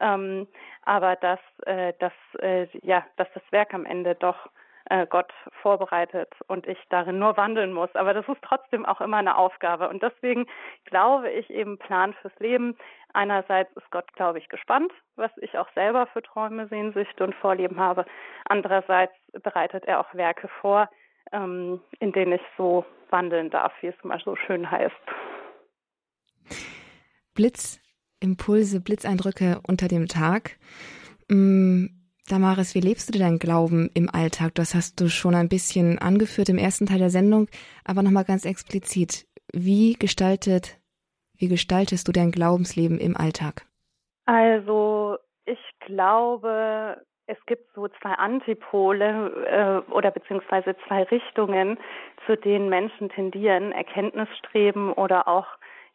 ähm, 0.00 0.46
aber 0.82 1.16
dass, 1.16 1.40
äh, 1.66 1.94
dass, 1.98 2.12
äh, 2.40 2.66
ja, 2.82 3.06
dass 3.16 3.28
das 3.32 3.42
Werk 3.50 3.72
am 3.72 3.86
Ende 3.86 4.14
doch 4.14 4.50
äh, 4.90 5.06
Gott 5.06 5.32
vorbereitet 5.62 6.32
und 6.46 6.66
ich 6.66 6.78
darin 6.90 7.18
nur 7.18 7.36
wandeln 7.36 7.72
muss. 7.72 7.94
Aber 7.94 8.14
das 8.14 8.26
ist 8.28 8.40
trotzdem 8.42 8.86
auch 8.86 9.00
immer 9.00 9.18
eine 9.18 9.36
Aufgabe. 9.36 9.88
Und 9.88 10.02
deswegen 10.02 10.46
glaube 10.86 11.30
ich 11.30 11.50
eben 11.50 11.78
Plan 11.78 12.14
fürs 12.20 12.38
Leben. 12.38 12.76
Einerseits 13.12 13.74
ist 13.76 13.90
Gott, 13.90 14.12
glaube 14.14 14.38
ich, 14.38 14.48
gespannt, 14.48 14.92
was 15.16 15.30
ich 15.38 15.58
auch 15.58 15.68
selber 15.74 16.06
für 16.06 16.22
Träume, 16.22 16.68
Sehnsüchte 16.68 17.24
und 17.24 17.34
Vorlieben 17.34 17.78
habe. 17.78 18.04
Andererseits 18.46 19.14
bereitet 19.42 19.84
er 19.84 20.00
auch 20.00 20.14
Werke 20.14 20.48
vor, 20.60 20.88
ähm, 21.32 21.80
in 22.00 22.12
denen 22.12 22.32
ich 22.32 22.42
so 22.56 22.84
wandeln 23.10 23.50
darf, 23.50 23.72
wie 23.80 23.88
es 23.88 24.04
mal 24.04 24.20
so 24.24 24.36
schön 24.36 24.70
heißt. 24.70 24.94
Blitzimpulse, 27.34 28.80
Blitzeindrücke 28.80 29.60
unter 29.66 29.88
dem 29.88 30.06
Tag. 30.06 30.58
Damaris, 32.28 32.74
wie 32.74 32.80
lebst 32.80 33.14
du 33.14 33.18
deinen 33.18 33.38
Glauben 33.38 33.90
im 33.94 34.10
Alltag? 34.12 34.54
Das 34.54 34.74
hast 34.74 35.00
du 35.00 35.08
schon 35.08 35.34
ein 35.34 35.48
bisschen 35.48 35.98
angeführt 35.98 36.48
im 36.50 36.58
ersten 36.58 36.86
Teil 36.86 36.98
der 36.98 37.10
Sendung, 37.10 37.48
aber 37.84 38.02
nochmal 38.02 38.24
ganz 38.24 38.44
explizit. 38.44 39.26
Wie 39.52 39.94
gestaltet, 39.94 40.78
wie 41.38 41.48
gestaltest 41.48 42.06
du 42.06 42.12
dein 42.12 42.30
Glaubensleben 42.30 42.98
im 42.98 43.16
Alltag? 43.16 43.66
Also, 44.26 45.16
ich 45.46 45.58
glaube, 45.80 47.00
es 47.26 47.38
gibt 47.46 47.72
so 47.74 47.88
zwei 48.00 48.12
Antipole 48.12 49.84
äh, 49.88 49.90
oder 49.90 50.10
beziehungsweise 50.10 50.76
zwei 50.86 51.04
Richtungen, 51.04 51.78
zu 52.26 52.36
denen 52.36 52.68
Menschen 52.68 53.08
tendieren, 53.08 53.72
Erkenntnisstreben 53.72 54.92
oder 54.92 55.28
auch 55.28 55.46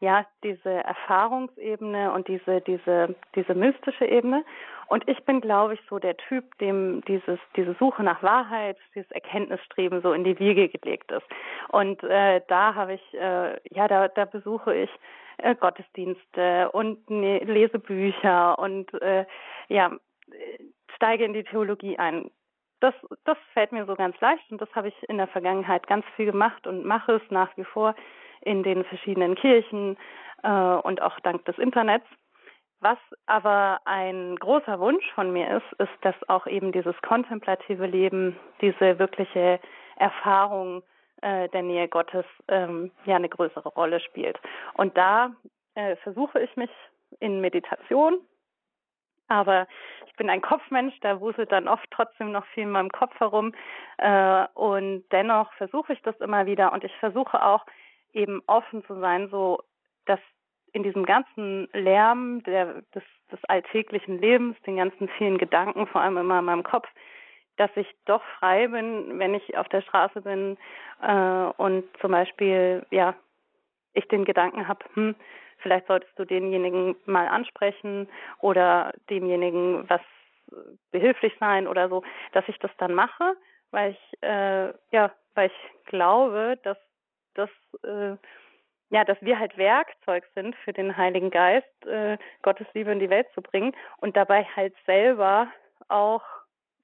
ja 0.03 0.25
diese 0.43 0.69
Erfahrungsebene 0.69 2.11
und 2.11 2.27
diese 2.27 2.61
diese 2.61 3.15
diese 3.35 3.55
mystische 3.55 4.05
Ebene. 4.05 4.43
Und 4.87 5.07
ich 5.07 5.23
bin 5.23 5.39
glaube 5.39 5.75
ich 5.75 5.79
so 5.89 5.97
der 5.97 6.17
Typ 6.17 6.57
dem 6.59 7.01
dieses 7.07 7.39
diese 7.55 7.73
Suche 7.79 8.03
nach 8.03 8.21
Wahrheit 8.21 8.77
dieses 8.93 9.09
Erkenntnisstreben 9.11 10.01
so 10.01 10.11
in 10.11 10.25
die 10.25 10.37
Wiege 10.39 10.67
gelegt 10.67 11.11
ist. 11.11 11.25
Und 11.69 12.03
äh, 12.03 12.41
da 12.47 12.75
habe 12.75 12.95
ich 12.95 13.13
äh, 13.13 13.57
ja 13.71 13.87
da 13.87 14.09
da 14.09 14.25
besuche 14.25 14.75
ich 14.75 14.89
äh, 15.37 15.55
Gottesdienste 15.55 16.69
und 16.71 17.09
ne, 17.09 17.39
lese 17.39 17.79
Bücher 17.79 18.59
und 18.59 18.93
äh, 19.01 19.25
ja 19.69 19.91
steige 20.95 21.23
in 21.23 21.33
die 21.33 21.45
Theologie 21.45 21.97
ein. 21.97 22.29
Das, 22.81 22.93
das 23.23 23.37
fällt 23.53 23.71
mir 23.71 23.85
so 23.85 23.95
ganz 23.95 24.19
leicht 24.19 24.43
und 24.51 24.59
das 24.59 24.69
habe 24.75 24.89
ich 24.89 25.09
in 25.09 25.17
der 25.17 25.27
Vergangenheit 25.27 25.87
ganz 25.87 26.05
viel 26.17 26.25
gemacht 26.25 26.67
und 26.67 26.83
mache 26.83 27.13
es 27.13 27.21
nach 27.29 27.55
wie 27.55 27.63
vor 27.63 27.95
in 28.45 28.63
den 28.63 28.83
verschiedenen 28.85 29.35
Kirchen 29.35 29.97
äh, 30.43 30.49
und 30.49 31.01
auch 31.01 31.19
dank 31.21 31.45
des 31.45 31.57
Internets. 31.57 32.05
Was 32.79 32.97
aber 33.27 33.79
ein 33.85 34.35
großer 34.35 34.77
Wunsch 34.79 35.09
von 35.13 35.31
mir 35.31 35.57
ist, 35.57 35.79
ist, 35.79 35.93
dass 36.01 36.15
auch 36.27 36.47
eben 36.47 36.73
dieses 36.73 36.95
kontemplative 37.01 37.85
Leben, 37.85 38.37
diese 38.59 38.99
wirkliche 38.99 39.61
Erfahrung 39.95 40.83
äh, 41.21 41.47
der 41.49 41.61
Nähe 41.61 41.87
Gottes 41.87 42.25
ähm, 42.49 42.91
ja 43.05 43.15
eine 43.15 43.29
größere 43.29 43.69
Rolle 43.69 44.01
spielt. 44.01 44.37
Und 44.73 44.97
da 44.97 45.31
äh, 45.75 45.95
versuche 45.97 46.41
ich 46.41 46.53
mich 46.57 46.71
in 47.21 47.39
Meditation, 47.39 48.19
aber 49.29 49.67
ich 50.05 50.15
bin 50.17 50.29
ein 50.29 50.41
Kopfmensch, 50.41 50.99
da 50.99 51.21
wuselt 51.21 51.51
dann 51.51 51.67
oft 51.67 51.89
trotzdem 51.91 52.31
noch 52.31 52.45
viel 52.47 52.63
in 52.63 52.71
meinem 52.71 52.91
Kopf 52.91 53.17
herum. 53.19 53.53
Äh, 53.97 54.45
und 54.53 55.05
dennoch 55.11 55.53
versuche 55.53 55.93
ich 55.93 56.01
das 56.01 56.19
immer 56.19 56.45
wieder 56.45 56.73
und 56.73 56.83
ich 56.83 56.95
versuche 56.97 57.41
auch 57.41 57.65
eben 58.13 58.41
offen 58.47 58.83
zu 58.85 58.99
sein, 58.99 59.29
so 59.29 59.59
dass 60.05 60.19
in 60.73 60.83
diesem 60.83 61.05
ganzen 61.05 61.69
Lärm 61.73 62.41
der, 62.43 62.81
des, 62.95 63.03
des 63.31 63.39
alltäglichen 63.45 64.19
Lebens, 64.19 64.59
den 64.65 64.77
ganzen 64.77 65.07
vielen 65.17 65.37
Gedanken, 65.37 65.87
vor 65.87 66.01
allem 66.01 66.17
immer 66.17 66.39
in 66.39 66.45
meinem 66.45 66.63
Kopf, 66.63 66.87
dass 67.57 67.69
ich 67.75 67.87
doch 68.05 68.23
frei 68.39 68.67
bin, 68.67 69.19
wenn 69.19 69.35
ich 69.35 69.55
auf 69.57 69.69
der 69.69 69.81
Straße 69.81 70.21
bin 70.21 70.57
äh, 71.01 71.51
und 71.57 71.85
zum 72.01 72.11
Beispiel, 72.11 72.85
ja, 72.89 73.15
ich 73.93 74.07
den 74.07 74.25
Gedanken 74.25 74.67
habe, 74.67 74.83
hm, 74.95 75.15
vielleicht 75.59 75.85
solltest 75.85 76.17
du 76.17 76.25
denjenigen 76.25 76.95
mal 77.05 77.27
ansprechen 77.27 78.09
oder 78.39 78.93
demjenigen 79.09 79.87
was 79.87 80.01
behilflich 80.91 81.33
sein 81.39 81.67
oder 81.67 81.89
so, 81.89 82.03
dass 82.33 82.47
ich 82.47 82.57
das 82.59 82.71
dann 82.77 82.93
mache, 82.93 83.35
weil 83.71 83.91
ich 83.91 84.23
äh, 84.23 84.73
ja, 84.91 85.11
weil 85.35 85.47
ich 85.47 85.85
glaube, 85.85 86.59
dass 86.63 86.77
das 87.35 87.49
äh, 87.83 88.17
ja, 88.93 89.03
dass 89.03 89.17
wir 89.21 89.39
halt 89.39 89.57
Werkzeug 89.57 90.23
sind 90.35 90.55
für 90.57 90.71
den 90.71 90.95
Heiligen 90.95 91.31
Geist, 91.31 91.85
äh, 91.87 92.17
Gottes 92.43 92.67
Liebe 92.75 92.91
in 92.91 92.99
die 92.99 93.09
Welt 93.09 93.27
zu 93.33 93.41
bringen 93.41 93.73
und 93.97 94.15
dabei 94.15 94.43
halt 94.55 94.75
selber 94.85 95.47
auch 95.89 96.21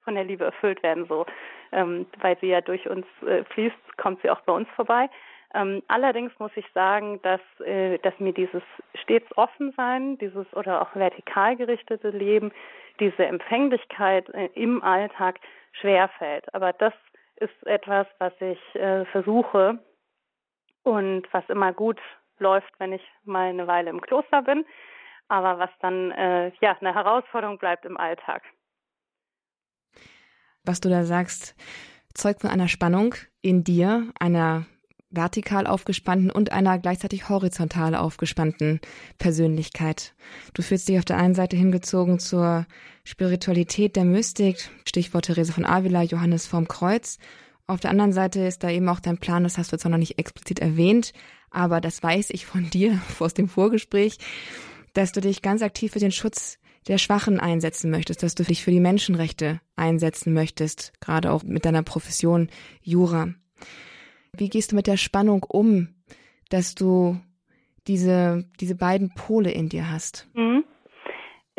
von 0.02 0.16
der 0.16 0.24
Liebe 0.24 0.44
erfüllt 0.44 0.82
werden, 0.82 1.06
so, 1.06 1.24
ähm, 1.70 2.06
weil 2.20 2.36
sie 2.40 2.48
ja 2.48 2.62
durch 2.62 2.88
uns 2.88 3.06
äh, 3.24 3.44
fließt, 3.44 3.96
kommt 3.96 4.20
sie 4.22 4.30
auch 4.30 4.40
bei 4.40 4.52
uns 4.52 4.68
vorbei. 4.70 5.08
Ähm, 5.54 5.84
allerdings 5.86 6.32
muss 6.40 6.50
ich 6.56 6.66
sagen, 6.74 7.20
dass, 7.22 7.40
äh, 7.64 7.98
dass 7.98 8.18
mir 8.18 8.32
dieses 8.32 8.62
stets 8.94 9.26
offen 9.36 9.72
sein, 9.76 10.18
dieses 10.18 10.52
oder 10.54 10.82
auch 10.82 10.96
vertikal 10.96 11.54
gerichtete 11.56 12.10
Leben, 12.10 12.50
diese 12.98 13.24
Empfänglichkeit 13.24 14.28
äh, 14.30 14.48
im 14.54 14.82
Alltag 14.82 15.38
schwerfällt. 15.72 16.52
Aber 16.54 16.72
das 16.72 16.94
ist 17.36 17.66
etwas, 17.66 18.08
was 18.18 18.32
ich 18.40 18.74
äh, 18.74 19.04
versuche 19.06 19.78
und 20.82 21.26
was 21.32 21.48
immer 21.48 21.72
gut 21.72 22.00
läuft, 22.38 22.72
wenn 22.78 22.92
ich 22.92 23.02
mal 23.24 23.48
eine 23.48 23.66
Weile 23.66 23.90
im 23.90 24.00
Kloster 24.00 24.42
bin, 24.42 24.64
aber 25.28 25.58
was 25.58 25.70
dann 25.80 26.10
äh, 26.12 26.52
ja 26.60 26.76
eine 26.80 26.94
Herausforderung 26.94 27.58
bleibt 27.58 27.84
im 27.84 27.96
Alltag. 27.96 28.42
Was 30.64 30.80
du 30.80 30.88
da 30.88 31.04
sagst, 31.04 31.54
zeugt 32.14 32.42
von 32.42 32.50
einer 32.50 32.68
Spannung 32.68 33.14
in 33.40 33.64
dir, 33.64 34.10
einer 34.18 34.66
vertikal 35.10 35.66
aufgespannten 35.66 36.30
und 36.30 36.52
einer 36.52 36.78
gleichzeitig 36.78 37.28
horizontal 37.28 37.94
aufgespannten 37.94 38.80
Persönlichkeit. 39.18 40.14
Du 40.54 40.62
fühlst 40.62 40.88
dich 40.88 40.98
auf 40.98 41.04
der 41.04 41.18
einen 41.18 41.34
Seite 41.34 41.56
hingezogen 41.56 42.18
zur 42.20 42.66
Spiritualität 43.04 43.96
der 43.96 44.04
Mystik, 44.04 44.70
Stichwort 44.84 45.26
Therese 45.26 45.52
von 45.52 45.66
Avila, 45.66 46.02
Johannes 46.02 46.46
vom 46.46 46.68
Kreuz. 46.68 47.18
Auf 47.70 47.78
der 47.78 47.92
anderen 47.92 48.12
Seite 48.12 48.40
ist 48.40 48.64
da 48.64 48.70
eben 48.70 48.88
auch 48.88 48.98
dein 48.98 49.18
Plan, 49.18 49.44
das 49.44 49.56
hast 49.56 49.70
du 49.70 49.76
jetzt 49.76 49.84
noch 49.84 49.96
nicht 49.96 50.18
explizit 50.18 50.58
erwähnt, 50.58 51.12
aber 51.50 51.80
das 51.80 52.02
weiß 52.02 52.30
ich 52.30 52.44
von 52.44 52.68
dir 52.70 53.00
aus 53.20 53.32
dem 53.32 53.48
Vorgespräch, 53.48 54.18
dass 54.92 55.12
du 55.12 55.20
dich 55.20 55.40
ganz 55.40 55.62
aktiv 55.62 55.92
für 55.92 56.00
den 56.00 56.10
Schutz 56.10 56.58
der 56.88 56.98
Schwachen 56.98 57.38
einsetzen 57.38 57.92
möchtest, 57.92 58.24
dass 58.24 58.34
du 58.34 58.42
dich 58.42 58.64
für 58.64 58.72
die 58.72 58.80
Menschenrechte 58.80 59.60
einsetzen 59.76 60.32
möchtest, 60.32 60.94
gerade 60.98 61.30
auch 61.30 61.44
mit 61.44 61.64
deiner 61.64 61.84
Profession 61.84 62.48
Jura. 62.82 63.28
Wie 64.36 64.48
gehst 64.48 64.72
du 64.72 64.76
mit 64.76 64.88
der 64.88 64.96
Spannung 64.96 65.44
um, 65.44 65.94
dass 66.48 66.74
du 66.74 67.20
diese, 67.86 68.48
diese 68.58 68.74
beiden 68.74 69.14
Pole 69.14 69.52
in 69.52 69.68
dir 69.68 69.92
hast? 69.92 70.26
Mhm. 70.34 70.64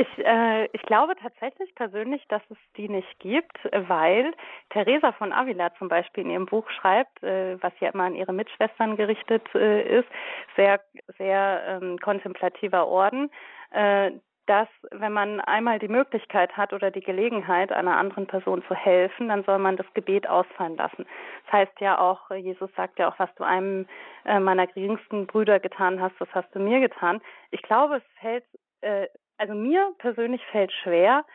Ich, 0.01 0.25
äh, 0.25 0.65
ich 0.73 0.81
glaube 0.81 1.13
tatsächlich 1.21 1.75
persönlich, 1.75 2.25
dass 2.27 2.41
es 2.49 2.57
die 2.75 2.89
nicht 2.89 3.19
gibt, 3.19 3.55
weil 3.71 4.33
Teresa 4.71 5.11
von 5.11 5.31
Avila 5.31 5.71
zum 5.75 5.89
Beispiel 5.89 6.23
in 6.23 6.31
ihrem 6.31 6.47
Buch 6.47 6.67
schreibt, 6.71 7.21
äh, 7.21 7.61
was 7.61 7.71
ja 7.79 7.89
immer 7.89 8.05
an 8.05 8.15
ihre 8.15 8.33
Mitschwestern 8.33 8.97
gerichtet 8.97 9.47
äh, 9.53 9.99
ist, 9.99 10.07
sehr, 10.55 10.81
sehr 11.19 11.61
ähm, 11.67 11.99
kontemplativer 11.99 12.87
Orden, 12.87 13.29
äh, 13.69 14.09
dass 14.47 14.67
wenn 14.89 15.13
man 15.13 15.39
einmal 15.41 15.77
die 15.77 15.87
Möglichkeit 15.87 16.57
hat 16.57 16.73
oder 16.73 16.89
die 16.89 17.01
Gelegenheit, 17.01 17.71
einer 17.71 17.97
anderen 17.97 18.25
Person 18.25 18.63
zu 18.67 18.73
helfen, 18.73 19.27
dann 19.27 19.43
soll 19.43 19.59
man 19.59 19.77
das 19.77 19.85
Gebet 19.93 20.27
ausfallen 20.27 20.77
lassen. 20.77 21.05
Das 21.45 21.53
heißt 21.53 21.79
ja 21.79 21.99
auch, 21.99 22.31
Jesus 22.31 22.71
sagt 22.75 22.97
ja 22.97 23.07
auch, 23.07 23.19
was 23.19 23.29
du 23.35 23.43
einem 23.43 23.85
äh, 24.25 24.39
meiner 24.39 24.65
geringsten 24.65 25.27
Brüder 25.27 25.59
getan 25.59 26.01
hast, 26.01 26.15
das 26.17 26.29
hast 26.33 26.49
du 26.55 26.59
mir 26.59 26.79
getan. 26.79 27.21
Ich 27.51 27.61
glaube, 27.61 27.97
es 27.97 28.03
fällt, 28.19 28.45
äh, 28.81 29.05
also 29.41 29.55
mir 29.55 29.91
persönlich 29.97 30.45
fällt 30.51 30.71
schwer, 30.71 31.25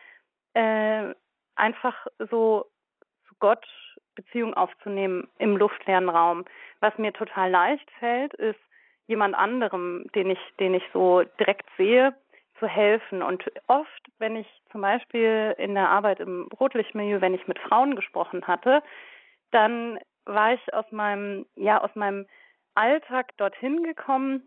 äh, 0.53 1.13
einfach 1.55 2.07
so 2.31 2.65
zu 3.27 3.35
Gott 3.39 3.67
Beziehung 4.15 4.53
aufzunehmen 4.53 5.27
im 5.39 5.57
luftleeren 5.57 6.07
Raum. 6.07 6.45
Was 6.79 6.97
mir 6.97 7.11
total 7.11 7.51
leicht 7.51 7.91
fällt, 7.99 8.33
ist 8.35 8.59
jemand 9.07 9.35
anderem, 9.35 10.05
den 10.15 10.29
ich, 10.29 10.39
den 10.57 10.73
ich 10.73 10.83
so 10.93 11.23
direkt 11.37 11.69
sehe, 11.77 12.15
zu 12.59 12.67
helfen. 12.67 13.21
Und 13.21 13.43
oft, 13.67 14.03
wenn 14.19 14.37
ich 14.37 14.47
zum 14.71 14.81
Beispiel 14.81 15.53
in 15.57 15.75
der 15.75 15.89
Arbeit 15.89 16.21
im 16.21 16.47
Rotlichtmilieu, 16.59 17.19
wenn 17.19 17.33
ich 17.33 17.47
mit 17.47 17.59
Frauen 17.59 17.95
gesprochen 17.97 18.47
hatte, 18.47 18.81
dann 19.51 19.99
war 20.25 20.53
ich 20.53 20.73
aus 20.73 20.89
meinem, 20.91 21.45
ja, 21.55 21.81
aus 21.81 21.93
meinem 21.93 22.25
Alltag 22.73 23.35
dorthin 23.37 23.83
gekommen. 23.83 24.43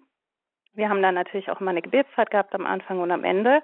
Wir 0.74 0.88
haben 0.88 1.02
dann 1.02 1.14
natürlich 1.14 1.50
auch 1.50 1.60
immer 1.60 1.70
eine 1.70 1.82
Gebetszeit 1.82 2.30
gehabt 2.30 2.54
am 2.54 2.66
Anfang 2.66 3.00
und 3.00 3.10
am 3.10 3.24
Ende 3.24 3.62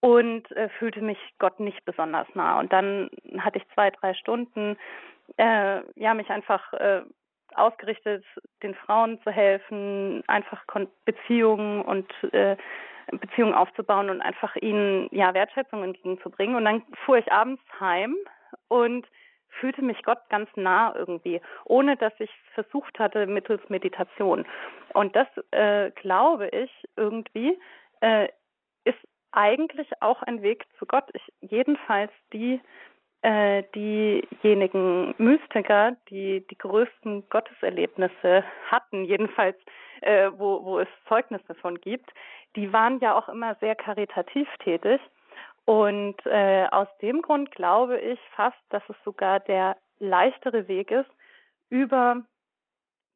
und 0.00 0.50
äh, 0.52 0.68
fühlte 0.78 1.00
mich 1.00 1.18
Gott 1.38 1.60
nicht 1.60 1.84
besonders 1.84 2.26
nah. 2.34 2.58
Und 2.58 2.72
dann 2.72 3.10
hatte 3.38 3.58
ich 3.58 3.74
zwei, 3.74 3.90
drei 3.90 4.14
Stunden, 4.14 4.76
äh, 5.36 5.80
ja, 5.96 6.14
mich 6.14 6.30
einfach 6.30 6.72
äh, 6.74 7.02
ausgerichtet, 7.54 8.24
den 8.62 8.74
Frauen 8.74 9.20
zu 9.22 9.30
helfen, 9.30 10.22
einfach 10.26 10.66
Kon 10.66 10.88
Beziehungen 11.04 11.82
und 11.82 12.10
äh, 12.32 12.56
Beziehungen 13.10 13.54
aufzubauen 13.54 14.10
und 14.10 14.20
einfach 14.20 14.54
ihnen 14.56 15.08
ja 15.10 15.34
Wertschätzung 15.34 15.82
entgegenzubringen. 15.82 16.56
Und 16.56 16.64
dann 16.64 16.82
fuhr 17.04 17.18
ich 17.18 17.32
abends 17.32 17.62
heim 17.80 18.14
und 18.68 19.06
fühlte 19.48 19.82
mich 19.82 20.02
Gott 20.02 20.18
ganz 20.30 20.48
nah 20.56 20.94
irgendwie, 20.94 21.40
ohne 21.64 21.96
dass 21.96 22.12
ich 22.18 22.30
versucht 22.54 22.98
hatte 22.98 23.26
mittels 23.26 23.62
Meditation. 23.68 24.46
Und 24.94 25.14
das 25.16 25.28
äh, 25.50 25.90
glaube 25.92 26.48
ich 26.48 26.70
irgendwie 26.96 27.58
äh, 28.00 28.28
ist 28.84 28.98
eigentlich 29.32 29.88
auch 30.00 30.22
ein 30.22 30.42
Weg 30.42 30.64
zu 30.78 30.86
Gott. 30.86 31.04
Ich, 31.12 31.22
jedenfalls 31.40 32.12
die 32.32 32.60
äh, 33.22 33.64
diejenigen 33.74 35.14
Mystiker, 35.18 35.96
die 36.08 36.46
die 36.48 36.58
größten 36.58 37.28
Gotteserlebnisse 37.28 38.44
hatten, 38.70 39.04
jedenfalls 39.04 39.56
äh, 40.02 40.30
wo, 40.36 40.64
wo 40.64 40.78
es 40.78 40.88
Zeugnisse 41.08 41.54
von 41.56 41.80
gibt, 41.80 42.10
die 42.56 42.72
waren 42.72 43.00
ja 43.00 43.16
auch 43.18 43.28
immer 43.28 43.56
sehr 43.56 43.74
karitativ 43.74 44.48
tätig. 44.58 45.00
Und 45.68 46.16
äh, 46.24 46.66
aus 46.70 46.88
dem 47.02 47.20
Grund 47.20 47.50
glaube 47.50 48.00
ich 48.00 48.18
fast, 48.34 48.56
dass 48.70 48.82
es 48.88 48.96
sogar 49.04 49.38
der 49.38 49.76
leichtere 49.98 50.66
Weg 50.66 50.90
ist, 50.90 51.10
über 51.68 52.22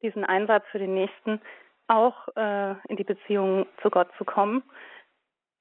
diesen 0.03 0.26
Einsatz 0.26 0.62
für 0.70 0.78
den 0.78 0.92
Nächsten 0.92 1.40
auch 1.88 2.28
äh, 2.36 2.72
in 2.90 2.96
die 2.96 3.05
Beziehung 3.05 3.64
zu 3.80 3.88
Gott 3.88 4.09
zu 4.18 4.26
kommen. 4.26 4.62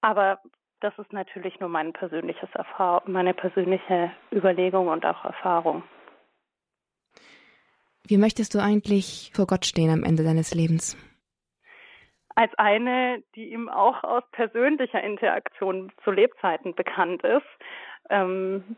Aber 0.02 0.42
das 0.82 0.94
ist 0.98 1.14
natürlich 1.14 1.62
nur 1.62 1.70
mein 1.70 1.94
persönliches 1.94 2.50
Erfahrung, 2.56 3.10
meine 3.10 3.34
persönliche 3.34 4.12
Überlegung 4.30 4.90
und 4.90 5.06
auch 5.06 5.24
Erfahrung. 5.24 5.84
Wie 8.04 8.18
möchtest 8.18 8.54
du 8.54 8.60
eigentlich 8.60 9.32
vor 9.34 9.48
Gott 9.48 9.66
stehen 9.66 9.92
am 9.92 10.04
Ende 10.04 10.26
deines 10.26 10.54
Lebens? 10.54 10.98
Als 12.42 12.54
eine, 12.58 13.22
die 13.36 13.52
ihm 13.52 13.70
auch 13.70 14.04
aus 14.04 14.24
persönlicher 14.32 15.02
Interaktion 15.04 15.92
zu 16.04 16.10
Lebzeiten 16.10 16.74
bekannt 16.74 17.22
ist. 17.24 17.46
Ähm, 18.10 18.76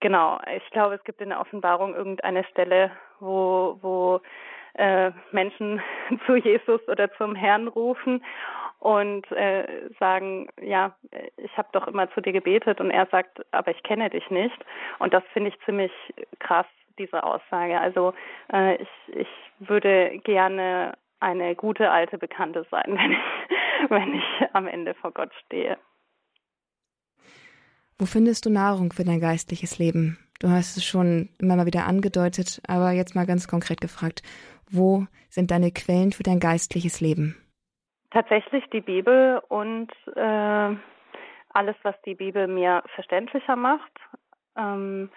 genau, 0.00 0.40
ich 0.56 0.70
glaube, 0.70 0.94
es 0.94 1.04
gibt 1.04 1.20
in 1.20 1.28
der 1.28 1.40
Offenbarung 1.40 1.94
irgendeine 1.94 2.44
Stelle, 2.44 2.90
wo, 3.20 3.78
wo 3.82 4.20
äh, 4.74 5.10
Menschen 5.32 5.82
zu 6.26 6.36
Jesus 6.36 6.80
oder 6.88 7.12
zum 7.14 7.34
Herrn 7.34 7.68
rufen 7.68 8.24
und 8.78 9.30
äh, 9.32 9.90
sagen, 10.00 10.48
ja, 10.62 10.94
ich 11.36 11.54
habe 11.58 11.68
doch 11.72 11.86
immer 11.86 12.10
zu 12.12 12.22
dir 12.22 12.32
gebetet 12.32 12.80
und 12.80 12.90
er 12.90 13.06
sagt, 13.06 13.44
aber 13.52 13.70
ich 13.70 13.82
kenne 13.82 14.08
dich 14.08 14.30
nicht. 14.30 14.64
Und 14.98 15.12
das 15.12 15.22
finde 15.34 15.50
ich 15.50 15.64
ziemlich 15.66 15.92
krass, 16.38 16.66
diese 16.98 17.22
Aussage. 17.22 17.78
Also 17.78 18.14
äh, 18.50 18.76
ich, 18.76 18.88
ich 19.08 19.28
würde 19.58 20.18
gerne 20.24 20.94
eine 21.24 21.56
gute 21.56 21.90
alte 21.90 22.18
Bekannte 22.18 22.66
sein, 22.70 22.84
wenn 22.98 23.12
ich, 23.12 23.90
wenn 23.90 24.14
ich 24.14 24.54
am 24.54 24.66
Ende 24.66 24.94
vor 24.94 25.10
Gott 25.12 25.32
stehe. 25.46 25.78
Wo 27.98 28.06
findest 28.06 28.44
du 28.44 28.50
Nahrung 28.50 28.92
für 28.92 29.04
dein 29.04 29.20
geistliches 29.20 29.78
Leben? 29.78 30.18
Du 30.40 30.48
hast 30.48 30.76
es 30.76 30.84
schon 30.84 31.30
immer 31.38 31.56
mal 31.56 31.66
wieder 31.66 31.86
angedeutet, 31.86 32.60
aber 32.68 32.90
jetzt 32.90 33.14
mal 33.14 33.24
ganz 33.24 33.48
konkret 33.48 33.80
gefragt, 33.80 34.22
wo 34.70 35.06
sind 35.28 35.50
deine 35.50 35.70
Quellen 35.70 36.12
für 36.12 36.24
dein 36.24 36.40
geistliches 36.40 37.00
Leben? 37.00 37.36
Tatsächlich 38.10 38.64
die 38.72 38.80
Bibel 38.80 39.40
und 39.48 39.90
äh, 40.16 40.76
alles, 41.50 41.76
was 41.82 41.94
die 42.04 42.14
Bibel 42.14 42.48
mir 42.48 42.82
verständlicher 42.94 43.56
macht. 43.56 43.92
Ähm, 44.56 45.10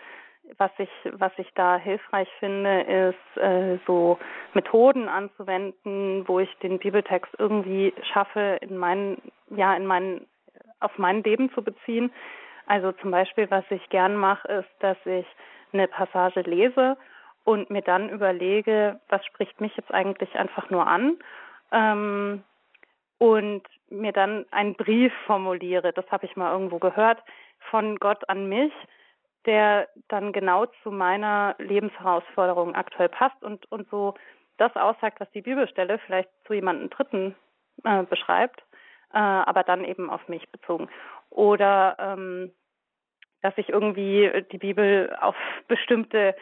was 0.57 0.71
ich, 0.77 0.89
was 1.13 1.31
ich 1.37 1.51
da 1.55 1.77
hilfreich 1.77 2.29
finde, 2.39 2.81
ist 2.81 3.41
äh, 3.41 3.77
so 3.85 4.17
Methoden 4.53 5.07
anzuwenden, 5.07 6.27
wo 6.27 6.39
ich 6.39 6.53
den 6.59 6.79
Bibeltext 6.79 7.33
irgendwie 7.37 7.93
schaffe, 8.13 8.57
in 8.61 8.77
meinen, 8.77 9.21
ja, 9.49 9.75
in 9.75 9.85
meinen, 9.85 10.27
auf 10.79 10.97
mein 10.97 11.23
Leben 11.23 11.51
zu 11.53 11.61
beziehen. 11.61 12.11
Also 12.65 12.91
zum 12.93 13.11
Beispiel, 13.11 13.49
was 13.49 13.65
ich 13.69 13.87
gern 13.89 14.15
mache, 14.15 14.47
ist, 14.47 14.69
dass 14.79 14.97
ich 15.05 15.25
eine 15.73 15.87
Passage 15.87 16.41
lese 16.41 16.97
und 17.43 17.69
mir 17.69 17.81
dann 17.81 18.09
überlege, 18.09 18.99
was 19.09 19.25
spricht 19.25 19.61
mich 19.61 19.75
jetzt 19.77 19.93
eigentlich 19.93 20.35
einfach 20.35 20.69
nur 20.69 20.85
an 20.87 21.17
ähm, 21.71 22.43
und 23.19 23.63
mir 23.89 24.11
dann 24.11 24.45
einen 24.51 24.75
Brief 24.75 25.13
formuliere. 25.25 25.93
Das 25.93 26.09
habe 26.11 26.25
ich 26.25 26.35
mal 26.35 26.51
irgendwo 26.51 26.79
gehört 26.79 27.23
von 27.69 27.97
Gott 27.97 28.27
an 28.29 28.49
mich 28.49 28.73
der 29.45 29.87
dann 30.07 30.33
genau 30.33 30.65
zu 30.83 30.91
meiner 30.91 31.55
Lebensherausforderung 31.59 32.75
aktuell 32.75 33.09
passt 33.09 33.41
und, 33.43 33.69
und 33.71 33.89
so 33.89 34.15
das 34.57 34.75
aussagt, 34.75 35.19
was 35.19 35.31
die 35.31 35.41
Bibelstelle 35.41 35.99
vielleicht 35.99 36.29
zu 36.45 36.53
jemandem 36.53 36.89
Dritten 36.89 37.35
äh, 37.83 38.03
beschreibt, 38.03 38.61
äh, 39.13 39.17
aber 39.19 39.63
dann 39.63 39.85
eben 39.85 40.09
auf 40.09 40.27
mich 40.27 40.49
bezogen. 40.51 40.89
Oder 41.29 41.95
ähm, 41.99 42.51
dass 43.41 43.57
ich 43.57 43.69
irgendwie 43.69 44.45
die 44.51 44.57
Bibel 44.57 45.15
auf 45.21 45.35
bestimmte 45.67 46.35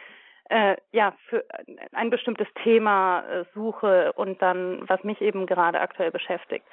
äh, 0.48 0.76
ja, 0.92 1.14
für 1.28 1.44
ein 1.92 2.10
bestimmtes 2.10 2.46
Thema 2.62 3.24
äh, 3.28 3.44
suche 3.52 4.12
und 4.12 4.40
dann, 4.40 4.88
was 4.88 5.02
mich 5.02 5.20
eben 5.20 5.46
gerade 5.46 5.80
aktuell 5.80 6.12
beschäftigt. 6.12 6.64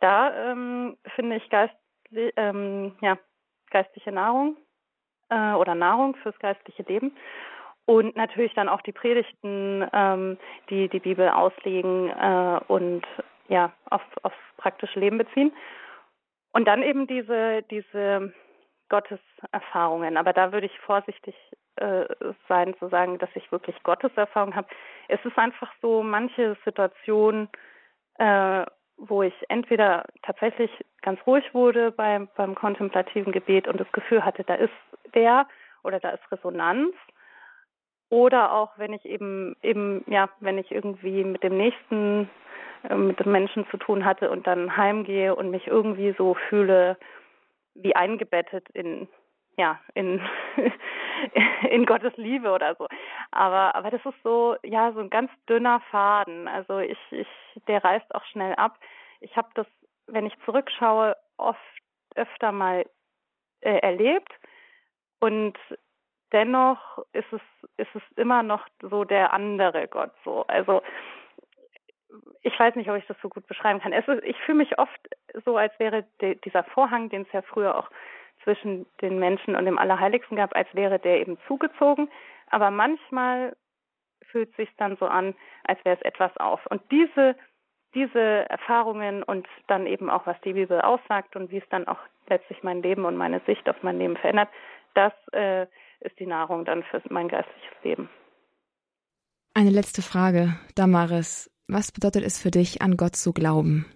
Da 0.00 0.50
ähm, 0.50 0.96
finde 1.14 1.36
ich 1.36 1.48
Geist, 1.48 1.74
ähm, 2.12 2.96
ja, 3.00 3.18
geistliche 3.70 4.10
Nahrung 4.10 4.56
äh, 5.30 5.52
oder 5.54 5.74
Nahrung 5.74 6.14
fürs 6.16 6.38
geistliche 6.38 6.82
Leben. 6.84 7.16
Und 7.86 8.16
natürlich 8.16 8.54
dann 8.54 8.68
auch 8.68 8.82
die 8.82 8.92
Predigten, 8.92 9.84
ähm, 9.92 10.38
die 10.68 10.88
die 10.88 11.00
Bibel 11.00 11.28
auslegen 11.28 12.10
äh, 12.10 12.60
und 12.68 13.02
ja, 13.48 13.72
auf, 13.90 14.02
aufs 14.22 14.36
praktische 14.58 15.00
Leben 15.00 15.18
beziehen. 15.18 15.52
Und 16.52 16.66
dann 16.66 16.82
eben 16.82 17.06
diese, 17.06 17.62
diese 17.70 18.32
Gotteserfahrungen. 18.88 20.16
Aber 20.16 20.32
da 20.32 20.52
würde 20.52 20.66
ich 20.66 20.78
vorsichtig 20.80 21.34
äh, 21.76 22.04
sein 22.48 22.74
zu 22.78 22.88
sagen, 22.88 23.18
dass 23.18 23.30
ich 23.34 23.50
wirklich 23.50 23.82
Gotteserfahrung 23.82 24.54
habe. 24.54 24.68
Es 25.08 25.24
ist 25.24 25.38
einfach 25.38 25.72
so, 25.80 26.02
manche 26.02 26.56
Situationen, 26.64 27.48
äh, 28.18 28.66
wo 28.98 29.22
ich 29.22 29.34
entweder 29.48 30.04
tatsächlich 30.22 30.70
ganz 31.00 31.18
ruhig 31.26 31.54
wurde 31.54 31.90
beim, 31.90 32.28
beim 32.36 32.54
kontemplativen 32.54 33.32
Gebet 33.32 33.66
und 33.66 33.80
das 33.80 33.90
Gefühl 33.92 34.24
hatte, 34.24 34.44
da 34.44 34.54
ist 34.54 34.72
der 35.14 35.46
oder 35.82 36.00
da 36.00 36.10
ist 36.10 36.30
Resonanz. 36.30 36.94
Oder 38.08 38.52
auch 38.52 38.76
wenn 38.76 38.92
ich 38.92 39.04
eben 39.04 39.56
eben 39.62 40.04
ja, 40.08 40.28
wenn 40.40 40.58
ich 40.58 40.72
irgendwie 40.72 41.22
mit 41.24 41.42
dem 41.44 41.56
nächsten 41.56 42.28
äh, 42.88 42.94
mit 42.94 43.20
dem 43.20 43.30
Menschen 43.30 43.66
zu 43.70 43.76
tun 43.76 44.04
hatte 44.04 44.30
und 44.30 44.46
dann 44.46 44.76
heimgehe 44.76 45.34
und 45.34 45.50
mich 45.50 45.68
irgendwie 45.68 46.14
so 46.18 46.34
fühle 46.48 46.96
wie 47.74 47.94
eingebettet 47.94 48.68
in 48.70 49.08
ja, 49.56 49.78
in 49.94 50.20
in 51.70 51.86
Gottes 51.86 52.16
Liebe 52.16 52.50
oder 52.50 52.74
so. 52.74 52.88
Aber 53.30 53.76
aber 53.76 53.90
das 53.90 54.04
ist 54.04 54.20
so 54.24 54.56
ja, 54.64 54.92
so 54.92 55.00
ein 55.00 55.10
ganz 55.10 55.30
dünner 55.48 55.80
Faden. 55.90 56.48
Also 56.48 56.78
ich 56.78 56.98
ich 57.12 57.28
der 57.68 57.84
reißt 57.84 58.12
auch 58.14 58.24
schnell 58.24 58.54
ab. 58.54 58.76
Ich 59.20 59.36
habe 59.36 59.48
das, 59.54 59.66
wenn 60.08 60.26
ich 60.26 60.34
zurückschaue, 60.44 61.16
oft 61.36 61.60
öfter 62.16 62.50
mal 62.50 62.84
äh, 63.60 63.78
erlebt 63.78 64.32
und 65.20 65.56
dennoch 66.32 66.98
ist 67.12 67.32
es, 67.32 67.40
ist 67.76 67.94
es 67.94 68.02
immer 68.16 68.42
noch 68.42 68.66
so 68.82 69.04
der 69.04 69.32
andere 69.32 69.88
Gott 69.88 70.12
so. 70.24 70.44
Also 70.46 70.82
ich 72.42 72.58
weiß 72.58 72.74
nicht, 72.74 72.90
ob 72.90 72.96
ich 72.96 73.06
das 73.06 73.16
so 73.22 73.28
gut 73.28 73.46
beschreiben 73.46 73.80
kann. 73.80 73.92
Ist, 73.92 74.08
ich 74.24 74.36
fühle 74.38 74.58
mich 74.58 74.78
oft 74.78 74.98
so, 75.44 75.56
als 75.56 75.72
wäre 75.78 76.04
de, 76.20 76.36
dieser 76.36 76.64
Vorhang, 76.64 77.08
den 77.08 77.22
es 77.22 77.32
ja 77.32 77.42
früher 77.42 77.76
auch 77.76 77.90
zwischen 78.42 78.86
den 79.00 79.18
Menschen 79.18 79.54
und 79.54 79.66
dem 79.66 79.78
Allerheiligsten 79.78 80.36
gab, 80.36 80.56
als 80.56 80.68
wäre 80.74 80.98
der 80.98 81.20
eben 81.20 81.38
zugezogen. 81.46 82.10
Aber 82.48 82.70
manchmal 82.70 83.56
fühlt 84.30 84.54
sich 84.56 84.68
dann 84.76 84.96
so 84.96 85.06
an, 85.06 85.34
als 85.64 85.84
wäre 85.84 85.96
es 85.96 86.02
etwas 86.02 86.36
auf. 86.38 86.64
Und 86.66 86.82
diese 86.90 87.36
diese 87.94 88.48
Erfahrungen 88.48 89.22
und 89.22 89.46
dann 89.66 89.86
eben 89.86 90.10
auch, 90.10 90.26
was 90.26 90.40
die 90.42 90.52
Bibel 90.52 90.80
aussagt 90.80 91.36
und 91.36 91.50
wie 91.50 91.58
es 91.58 91.68
dann 91.70 91.88
auch 91.88 91.98
letztlich 92.28 92.62
mein 92.62 92.82
Leben 92.82 93.04
und 93.04 93.16
meine 93.16 93.40
Sicht 93.46 93.68
auf 93.68 93.82
mein 93.82 93.98
Leben 93.98 94.16
verändert, 94.16 94.48
das 94.94 95.12
äh, 95.32 95.66
ist 96.00 96.18
die 96.18 96.26
Nahrung 96.26 96.64
dann 96.64 96.82
für 96.84 97.02
mein 97.10 97.28
geistliches 97.28 97.84
Leben. 97.84 98.08
Eine 99.54 99.70
letzte 99.70 100.02
Frage, 100.02 100.56
Damaris. 100.74 101.50
Was 101.68 101.92
bedeutet 101.92 102.24
es 102.24 102.40
für 102.40 102.50
dich, 102.50 102.82
an 102.82 102.96
Gott 102.96 103.16
zu 103.16 103.32
glauben? 103.32 103.86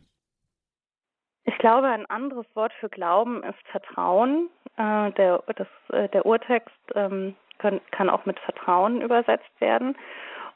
Ich 1.45 1.59
glaube, 1.59 1.89
ein 1.89 2.07
anderes 2.07 2.47
Wort 2.55 2.73
für 2.81 2.89
Glauben 2.89 3.43
ist 3.43 3.59
Vertrauen. 3.71 4.49
Äh, 4.77 5.13
der, 5.13 5.43
das, 5.57 5.69
äh, 5.89 6.09
der 6.09 6.25
Urtext 6.27 6.75
ähm, 6.95 7.37
können, 7.59 7.81
kann 7.91 8.11
auch 8.11 8.27
mit 8.27 8.39
Vertrauen 8.41 9.01
übersetzt 9.01 9.61
werden. 9.61 9.97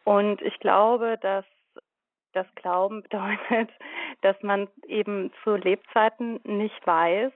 Und 0.04 0.40
ich 0.42 0.58
glaube, 0.60 1.18
dass 1.20 1.44
das 2.32 2.46
Glauben 2.54 3.02
bedeutet, 3.08 3.70
dass 4.22 4.36
man 4.42 4.68
eben 4.86 5.32
zu 5.44 5.56
Lebzeiten 5.56 6.40
nicht 6.44 6.86
weiß, 6.86 7.32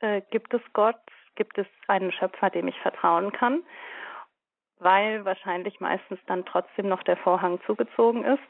äh, 0.00 0.22
gibt 0.30 0.52
es 0.54 0.62
Gott, 0.72 1.00
gibt 1.38 1.56
es 1.56 1.66
einen 1.86 2.12
Schöpfer, 2.12 2.50
dem 2.50 2.68
ich 2.68 2.78
vertrauen 2.80 3.32
kann, 3.32 3.62
weil 4.80 5.24
wahrscheinlich 5.24 5.80
meistens 5.80 6.18
dann 6.26 6.44
trotzdem 6.44 6.88
noch 6.88 7.02
der 7.04 7.16
Vorhang 7.16 7.60
zugezogen 7.64 8.24
ist 8.24 8.42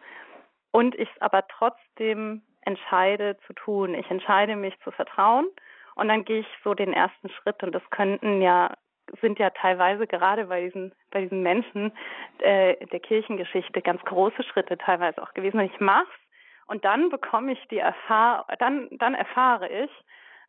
und 0.72 0.94
ich 0.96 1.08
es 1.14 1.22
aber 1.22 1.46
trotzdem 1.46 2.42
entscheide 2.62 3.36
zu 3.46 3.52
tun. 3.52 3.94
Ich 3.94 4.10
entscheide 4.10 4.56
mich 4.56 4.74
zu 4.80 4.90
vertrauen 4.90 5.46
und 5.94 6.08
dann 6.08 6.24
gehe 6.24 6.40
ich 6.40 6.48
so 6.64 6.74
den 6.74 6.92
ersten 6.92 7.28
Schritt 7.28 7.62
und 7.62 7.72
das 7.72 7.88
könnten 7.90 8.42
ja 8.42 8.74
sind 9.22 9.38
ja 9.38 9.48
teilweise 9.50 10.06
gerade 10.06 10.46
bei 10.46 10.62
diesen 10.64 10.92
bei 11.10 11.22
diesen 11.22 11.42
Menschen 11.42 11.92
äh, 12.38 12.76
der 12.86 13.00
Kirchengeschichte 13.00 13.80
ganz 13.80 14.02
große 14.04 14.42
Schritte 14.42 14.76
teilweise 14.76 15.22
auch 15.22 15.32
gewesen. 15.32 15.60
Und 15.60 15.72
ich 15.72 15.80
mach's 15.80 16.20
und 16.66 16.84
dann 16.84 17.08
bekomme 17.08 17.52
ich 17.52 17.68
die 17.68 17.78
Erfahrung, 17.78 18.44
dann 18.58 18.88
dann 18.92 19.14
erfahre 19.14 19.68
ich, 19.68 19.90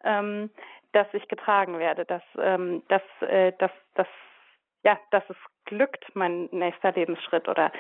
ähm, 0.03 0.49
dass 0.91 1.07
ich 1.13 1.27
getragen 1.27 1.79
werde, 1.79 2.05
dass, 2.05 2.23
ähm, 2.37 2.83
dass, 2.87 3.01
äh, 3.21 3.53
dass, 3.59 3.71
dass, 3.95 4.07
ja, 4.83 4.97
dass 5.11 5.23
es 5.29 5.37
glückt, 5.65 6.05
mein 6.15 6.45
nächster 6.51 6.91
Lebensschritt 6.91 7.47
oder? 7.47 7.71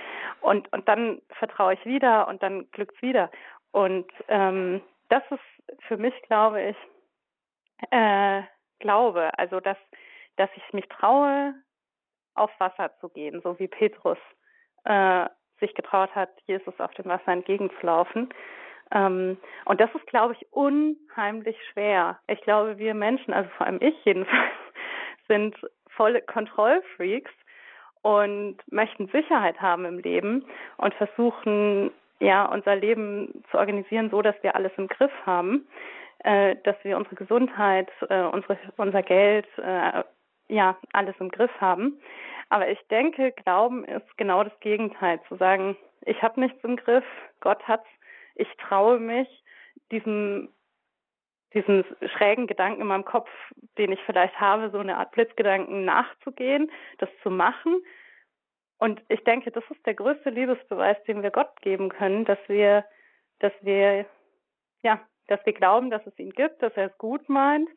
Und 0.41 0.71
und 0.73 0.87
dann 0.87 1.21
vertraue 1.29 1.73
ich 1.73 1.85
wieder 1.85 2.27
und 2.27 2.43
dann 2.43 2.69
glückt's 2.71 3.01
wieder. 3.01 3.31
Und 3.71 4.11
ähm, 4.27 4.81
das 5.09 5.23
ist 5.31 5.81
für 5.87 5.97
mich, 5.97 6.13
glaube 6.23 6.61
ich, 6.61 6.77
äh, 7.91 8.43
Glaube, 8.79 9.37
also 9.37 9.59
dass 9.59 9.77
dass 10.37 10.49
ich 10.55 10.73
mich 10.73 10.87
traue, 10.87 11.53
auf 12.33 12.51
Wasser 12.59 12.91
zu 13.01 13.09
gehen, 13.09 13.41
so 13.43 13.59
wie 13.59 13.67
Petrus 13.67 14.17
äh, 14.85 15.25
sich 15.59 15.75
getraut 15.75 16.15
hat, 16.15 16.29
Jesus 16.45 16.79
auf 16.79 16.93
dem 16.93 17.05
Wasser 17.05 17.33
entgegenzulaufen. 17.33 18.29
Ähm, 18.91 19.37
und 19.65 19.79
das 19.79 19.93
ist, 19.93 20.07
glaube 20.07 20.33
ich, 20.33 20.47
unheimlich 20.51 21.57
schwer. 21.71 22.19
Ich 22.27 22.41
glaube, 22.41 22.77
wir 22.77 22.93
Menschen, 22.93 23.33
also 23.33 23.49
vor 23.57 23.67
allem 23.67 23.79
ich 23.81 23.95
jedenfalls, 24.05 24.51
sind 25.27 25.55
volle 25.89 26.21
Kontrollfreaks 26.21 27.31
und 28.01 28.57
möchten 28.71 29.07
Sicherheit 29.09 29.61
haben 29.61 29.85
im 29.85 29.99
Leben 29.99 30.45
und 30.77 30.93
versuchen, 30.95 31.91
ja, 32.19 32.45
unser 32.45 32.75
Leben 32.75 33.43
zu 33.51 33.57
organisieren, 33.57 34.09
so 34.09 34.21
dass 34.21 34.35
wir 34.41 34.55
alles 34.55 34.71
im 34.77 34.87
Griff 34.87 35.11
haben, 35.25 35.67
äh, 36.19 36.55
dass 36.63 36.75
wir 36.83 36.97
unsere 36.97 37.15
Gesundheit, 37.15 37.89
äh, 38.09 38.23
unsere, 38.23 38.57
unser 38.77 39.03
Geld, 39.03 39.47
äh, 39.57 40.03
ja, 40.47 40.77
alles 40.93 41.15
im 41.19 41.29
Griff 41.29 41.51
haben. 41.61 41.99
Aber 42.49 42.67
ich 42.69 42.79
denke, 42.89 43.31
Glauben 43.31 43.85
ist 43.85 44.17
genau 44.17 44.43
das 44.43 44.59
Gegenteil, 44.59 45.21
zu 45.27 45.35
sagen, 45.35 45.77
ich 46.05 46.21
habe 46.23 46.39
nichts 46.39 46.63
im 46.63 46.75
Griff, 46.75 47.05
Gott 47.39 47.61
hat's 47.67 47.87
ich 48.39 48.49
traue 48.57 48.99
mich, 48.99 49.27
diesem 49.91 50.49
diesen 51.53 51.83
schrägen 52.15 52.47
Gedanken 52.47 52.81
in 52.81 52.87
meinem 52.87 53.05
Kopf, 53.05 53.29
den 53.77 53.91
ich 53.91 53.99
vielleicht 54.05 54.39
habe, 54.39 54.69
so 54.69 54.77
eine 54.77 54.97
Art 54.97 55.11
Blitzgedanken 55.11 55.83
nachzugehen, 55.83 56.71
das 56.99 57.09
zu 57.23 57.31
machen. 57.31 57.81
Und 58.77 59.01
ich 59.09 59.23
denke, 59.23 59.51
das 59.51 59.63
ist 59.69 59.85
der 59.85 59.95
größte 59.95 60.29
Liebesbeweis, 60.29 60.97
den 61.05 61.23
wir 61.23 61.31
Gott 61.31 61.61
geben 61.61 61.89
können, 61.89 62.25
dass 62.25 62.37
wir, 62.47 62.85
dass 63.39 63.51
wir, 63.61 64.05
ja, 64.83 65.01
dass 65.27 65.43
wir 65.45 65.53
glauben, 65.53 65.89
dass 65.89 66.05
es 66.05 66.17
ihn 66.19 66.31
gibt, 66.31 66.61
dass 66.61 66.73
er 66.77 66.91
es 66.91 66.97
gut 66.97 67.27
meint. 67.27 67.69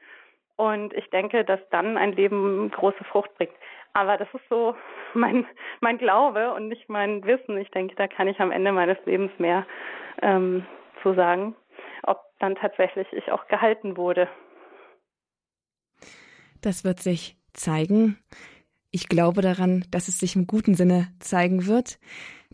Und 0.56 0.92
ich 0.94 1.08
denke, 1.10 1.44
dass 1.44 1.60
dann 1.70 1.96
ein 1.96 2.12
Leben 2.12 2.70
große 2.70 3.04
Frucht 3.04 3.34
bringt. 3.36 3.54
Aber 3.94 4.16
das 4.16 4.28
ist 4.32 4.48
so 4.48 4.74
mein, 5.14 5.46
mein 5.80 5.98
Glaube 5.98 6.52
und 6.52 6.68
nicht 6.68 6.88
mein 6.88 7.24
Wissen. 7.24 7.56
Ich 7.58 7.70
denke, 7.70 7.94
da 7.96 8.08
kann 8.08 8.28
ich 8.28 8.40
am 8.40 8.50
Ende 8.50 8.72
meines 8.72 8.98
Lebens 9.04 9.32
mehr 9.38 9.66
ähm, 10.20 10.66
zu 11.02 11.14
sagen, 11.14 11.54
ob 12.02 12.20
dann 12.38 12.54
tatsächlich 12.54 13.06
ich 13.12 13.30
auch 13.32 13.46
gehalten 13.48 13.96
wurde. 13.96 14.28
Das 16.60 16.84
wird 16.84 17.00
sich 17.00 17.36
zeigen. 17.52 18.18
Ich 18.90 19.08
glaube 19.08 19.40
daran, 19.42 19.84
dass 19.90 20.08
es 20.08 20.20
sich 20.20 20.36
im 20.36 20.46
guten 20.46 20.74
Sinne 20.74 21.08
zeigen 21.18 21.66
wird. 21.66 21.98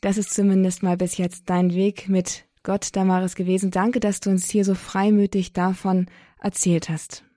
Das 0.01 0.16
ist 0.16 0.32
zumindest 0.32 0.82
mal 0.82 0.96
bis 0.96 1.18
jetzt 1.18 1.51
dein 1.51 1.74
Weg 1.74 2.09
mit 2.09 2.46
Gott, 2.62 2.94
Damaris, 2.94 3.34
gewesen. 3.34 3.70
Danke, 3.70 4.01
dass 4.01 4.20
du 4.20 4.30
uns 4.30 4.49
hier 4.51 4.64
so 4.64 4.74
freimütig 4.74 5.53
davon 5.53 6.07
erzählt 6.40 6.88
hast. 6.88 7.27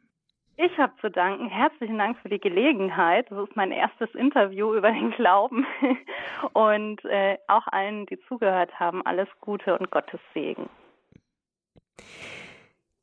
Ich 0.57 0.77
habe 0.77 0.93
zu 1.01 1.09
danken. 1.09 1.49
Herzlichen 1.49 1.97
Dank 1.97 2.17
für 2.19 2.29
die 2.29 2.39
Gelegenheit. 2.39 3.31
Das 3.31 3.47
ist 3.47 3.55
mein 3.55 3.71
erstes 3.71 4.13
Interview 4.13 4.75
über 4.75 4.91
den 4.91 5.11
Glauben. 5.11 5.65
Und 6.53 7.03
äh, 7.05 7.37
auch 7.47 7.67
allen, 7.67 8.05
die 8.05 8.19
zugehört 8.27 8.79
haben, 8.79 9.05
alles 9.05 9.27
Gute 9.39 9.77
und 9.77 9.89
Gottes 9.89 10.19
Segen. 10.33 10.69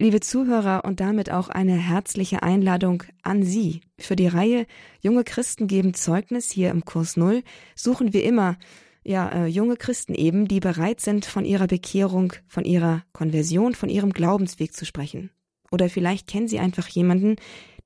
Liebe 0.00 0.20
Zuhörer 0.20 0.84
und 0.84 1.00
damit 1.00 1.32
auch 1.32 1.48
eine 1.48 1.72
herzliche 1.72 2.44
Einladung 2.44 3.02
an 3.24 3.42
Sie. 3.42 3.80
Für 3.98 4.14
die 4.14 4.28
Reihe 4.28 4.66
Junge 5.00 5.24
Christen 5.24 5.66
geben 5.66 5.92
Zeugnis 5.92 6.52
hier 6.52 6.70
im 6.70 6.84
Kurs 6.84 7.16
Null 7.16 7.42
suchen 7.74 8.12
wir 8.12 8.22
immer 8.22 8.56
ja, 9.02 9.28
äh, 9.30 9.46
junge 9.46 9.76
Christen 9.76 10.14
eben, 10.14 10.46
die 10.46 10.60
bereit 10.60 11.00
sind, 11.00 11.24
von 11.24 11.44
ihrer 11.44 11.66
Bekehrung, 11.66 12.34
von 12.46 12.64
ihrer 12.64 13.02
Konversion, 13.12 13.74
von 13.74 13.88
ihrem 13.88 14.12
Glaubensweg 14.12 14.72
zu 14.72 14.84
sprechen. 14.84 15.30
Oder 15.70 15.88
vielleicht 15.88 16.26
kennen 16.26 16.48
Sie 16.48 16.58
einfach 16.58 16.88
jemanden, 16.88 17.36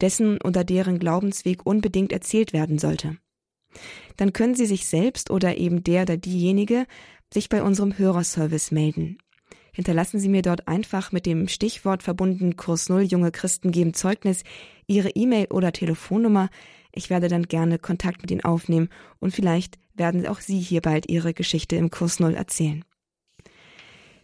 dessen 0.01 0.41
oder 0.43 0.64
deren 0.64 0.99
Glaubensweg 0.99 1.66
unbedingt 1.66 2.12
erzählt 2.12 2.53
werden 2.53 2.78
sollte. 2.78 3.16
Dann 4.16 4.33
können 4.33 4.55
Sie 4.55 4.66
sich 4.66 4.87
selbst 4.87 5.30
oder 5.30 5.57
eben 5.57 5.83
der 5.85 6.03
oder 6.03 6.16
diejenige 6.16 6.87
sich 7.33 7.49
bei 7.49 7.62
unserem 7.62 7.97
Hörerservice 7.97 8.70
melden 8.70 9.18
hinterlassen 9.72 10.20
Sie 10.20 10.28
mir 10.28 10.43
dort 10.43 10.68
einfach 10.68 11.12
mit 11.12 11.26
dem 11.26 11.49
Stichwort 11.49 12.03
verbunden 12.03 12.57
Kurs 12.57 12.89
Null 12.89 13.03
junge 13.03 13.33
Christen 13.33 13.72
geben 13.72 13.95
Zeugnis 13.95 14.45
Ihre 14.87 15.11
E-Mail 15.11 15.47
oder 15.51 15.72
Telefonnummer. 15.72 16.51
Ich 16.93 17.11
werde 17.11 17.28
dann 17.28 17.45
gerne 17.45 17.78
Kontakt 17.78 18.20
mit 18.20 18.30
Ihnen 18.30 18.45
aufnehmen 18.45 18.91
und 19.18 19.33
vielleicht 19.33 19.78
werden 19.95 20.26
auch 20.26 20.41
Sie 20.41 20.61
hier 20.61 20.83
bald 20.83 21.09
Ihre 21.09 21.33
Geschichte 21.35 21.76
im 21.76 21.91
Kurs 21.91 22.20
Null 22.20 22.35
erzählen. 22.35 22.85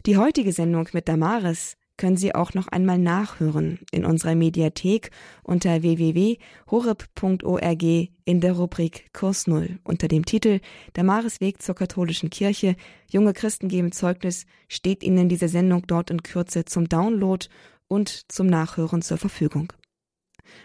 Die 0.07 0.17
heutige 0.17 0.53
Sendung 0.53 0.89
mit 0.93 1.09
Damaris 1.09 1.77
können 1.99 2.17
Sie 2.17 2.35
auch 2.35 2.55
noch 2.55 2.69
einmal 2.69 2.99
nachhören 2.99 3.81
in 3.91 4.07
unserer 4.07 4.35
Mediathek 4.35 5.11
unter 5.43 5.83
www.horeb.org 5.83 7.83
in 8.25 8.41
der 8.41 8.53
Rubrik 8.53 9.13
Kurs 9.13 9.47
Null 9.47 9.79
unter 9.85 10.09
dem 10.09 10.25
Titel 10.25 10.61
Der 10.97 11.05
Marisweg 11.05 11.61
zur 11.61 11.75
katholischen 11.75 12.31
Kirche. 12.31 12.77
Junge 13.11 13.35
Christen 13.35 13.69
geben 13.69 13.93
Zeugnis 13.93 14.47
steht 14.69 15.03
Ihnen 15.03 15.29
diese 15.29 15.49
Sendung 15.49 15.87
dort 15.87 16.11
in 16.11 16.23
Kürze 16.23 16.65
zum 16.65 16.89
Download 16.89 17.47
und 17.89 18.33
zum 18.33 18.47
Nachhören 18.47 19.03
zur 19.03 19.19
Verfügung. 19.19 19.73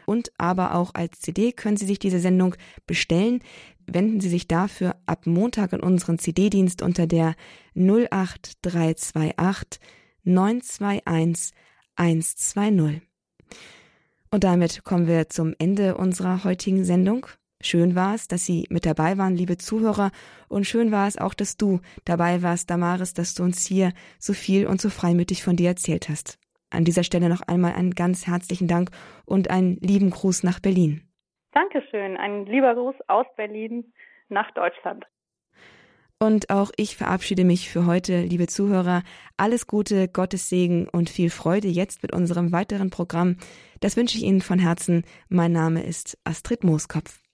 Und 0.06 0.32
aber 0.38 0.76
auch 0.76 0.94
als 0.94 1.20
CD 1.20 1.52
können 1.52 1.78
Sie 1.78 1.86
sich 1.86 2.00
diese 2.00 2.20
Sendung 2.20 2.56
bestellen. 2.88 3.42
Wenden 3.86 4.22
Sie 4.22 4.30
sich 4.30 4.48
dafür 4.48 4.96
ab 5.06 5.28
Montag 5.28 5.74
in 5.74 5.82
unseren 5.82 6.20
CD-Dienst 6.20 6.82
unter 6.82 7.06
der 7.06 7.36
08328 7.76 9.82
921 10.24 11.54
120. 11.96 13.02
Und 14.32 14.44
damit 14.44 14.84
kommen 14.84 15.08
wir 15.08 15.30
zum 15.30 15.54
Ende 15.60 15.96
unserer 15.96 16.44
heutigen 16.44 16.84
Sendung. 16.84 17.28
Schön 17.62 17.96
war 17.96 18.16
es, 18.16 18.28
dass 18.28 18.46
Sie 18.46 18.66
mit 18.70 18.86
dabei 18.86 19.18
waren, 19.18 19.36
liebe 19.36 19.58
Zuhörer, 19.58 20.12
und 20.50 20.66
schön 20.66 20.92
war 20.92 21.08
es 21.08 21.18
auch, 21.18 21.34
dass 21.34 21.56
du 21.56 21.80
dabei 22.04 22.42
warst, 22.42 22.70
Damaris, 22.70 23.14
dass 23.14 23.36
du 23.36 23.44
uns 23.44 23.66
hier 23.66 23.94
so 24.20 24.34
viel 24.34 24.68
und 24.68 24.82
so 24.82 24.90
freimütig 24.90 25.44
von 25.44 25.56
dir 25.56 25.70
erzählt 25.70 26.10
hast. 26.10 26.40
An 26.72 26.84
dieser 26.84 27.04
Stelle 27.04 27.30
noch 27.30 27.42
einmal 27.42 27.74
einen 27.74 27.92
ganz 27.92 28.28
herzlichen 28.28 28.68
Dank 28.68 28.90
und 29.26 29.50
einen 29.50 29.78
lieben 29.78 30.10
Gruß 30.10 30.44
nach 30.44 30.60
Berlin. 30.60 31.08
Dankeschön, 31.54 32.18
ein 32.18 32.46
lieber 32.48 32.74
Gruß 32.74 32.96
aus 33.08 33.28
Berlin 33.38 33.94
nach 34.28 34.52
Deutschland. 34.52 35.06
Und 36.24 36.50
auch 36.50 36.72
ich 36.78 36.96
verabschiede 36.96 37.44
mich 37.44 37.70
für 37.70 37.86
heute, 37.86 38.22
liebe 38.22 38.48
Zuhörer. 38.48 39.04
Alles 39.36 39.68
Gute, 39.68 40.08
Gottes 40.08 40.48
Segen 40.48 40.88
und 40.88 41.10
viel 41.10 41.30
Freude 41.30 41.68
jetzt 41.68 42.02
mit 42.02 42.14
unserem 42.14 42.54
weiteren 42.54 42.92
Programm. 42.92 43.36
Das 43.82 43.98
wünsche 43.98 44.18
ich 44.18 44.24
Ihnen 44.24 44.40
von 44.40 44.58
Herzen. 44.58 45.04
Mein 45.28 45.52
Name 45.52 45.84
ist 45.84 46.18
Astrid 46.24 46.64
Mooskopf. 46.64 47.23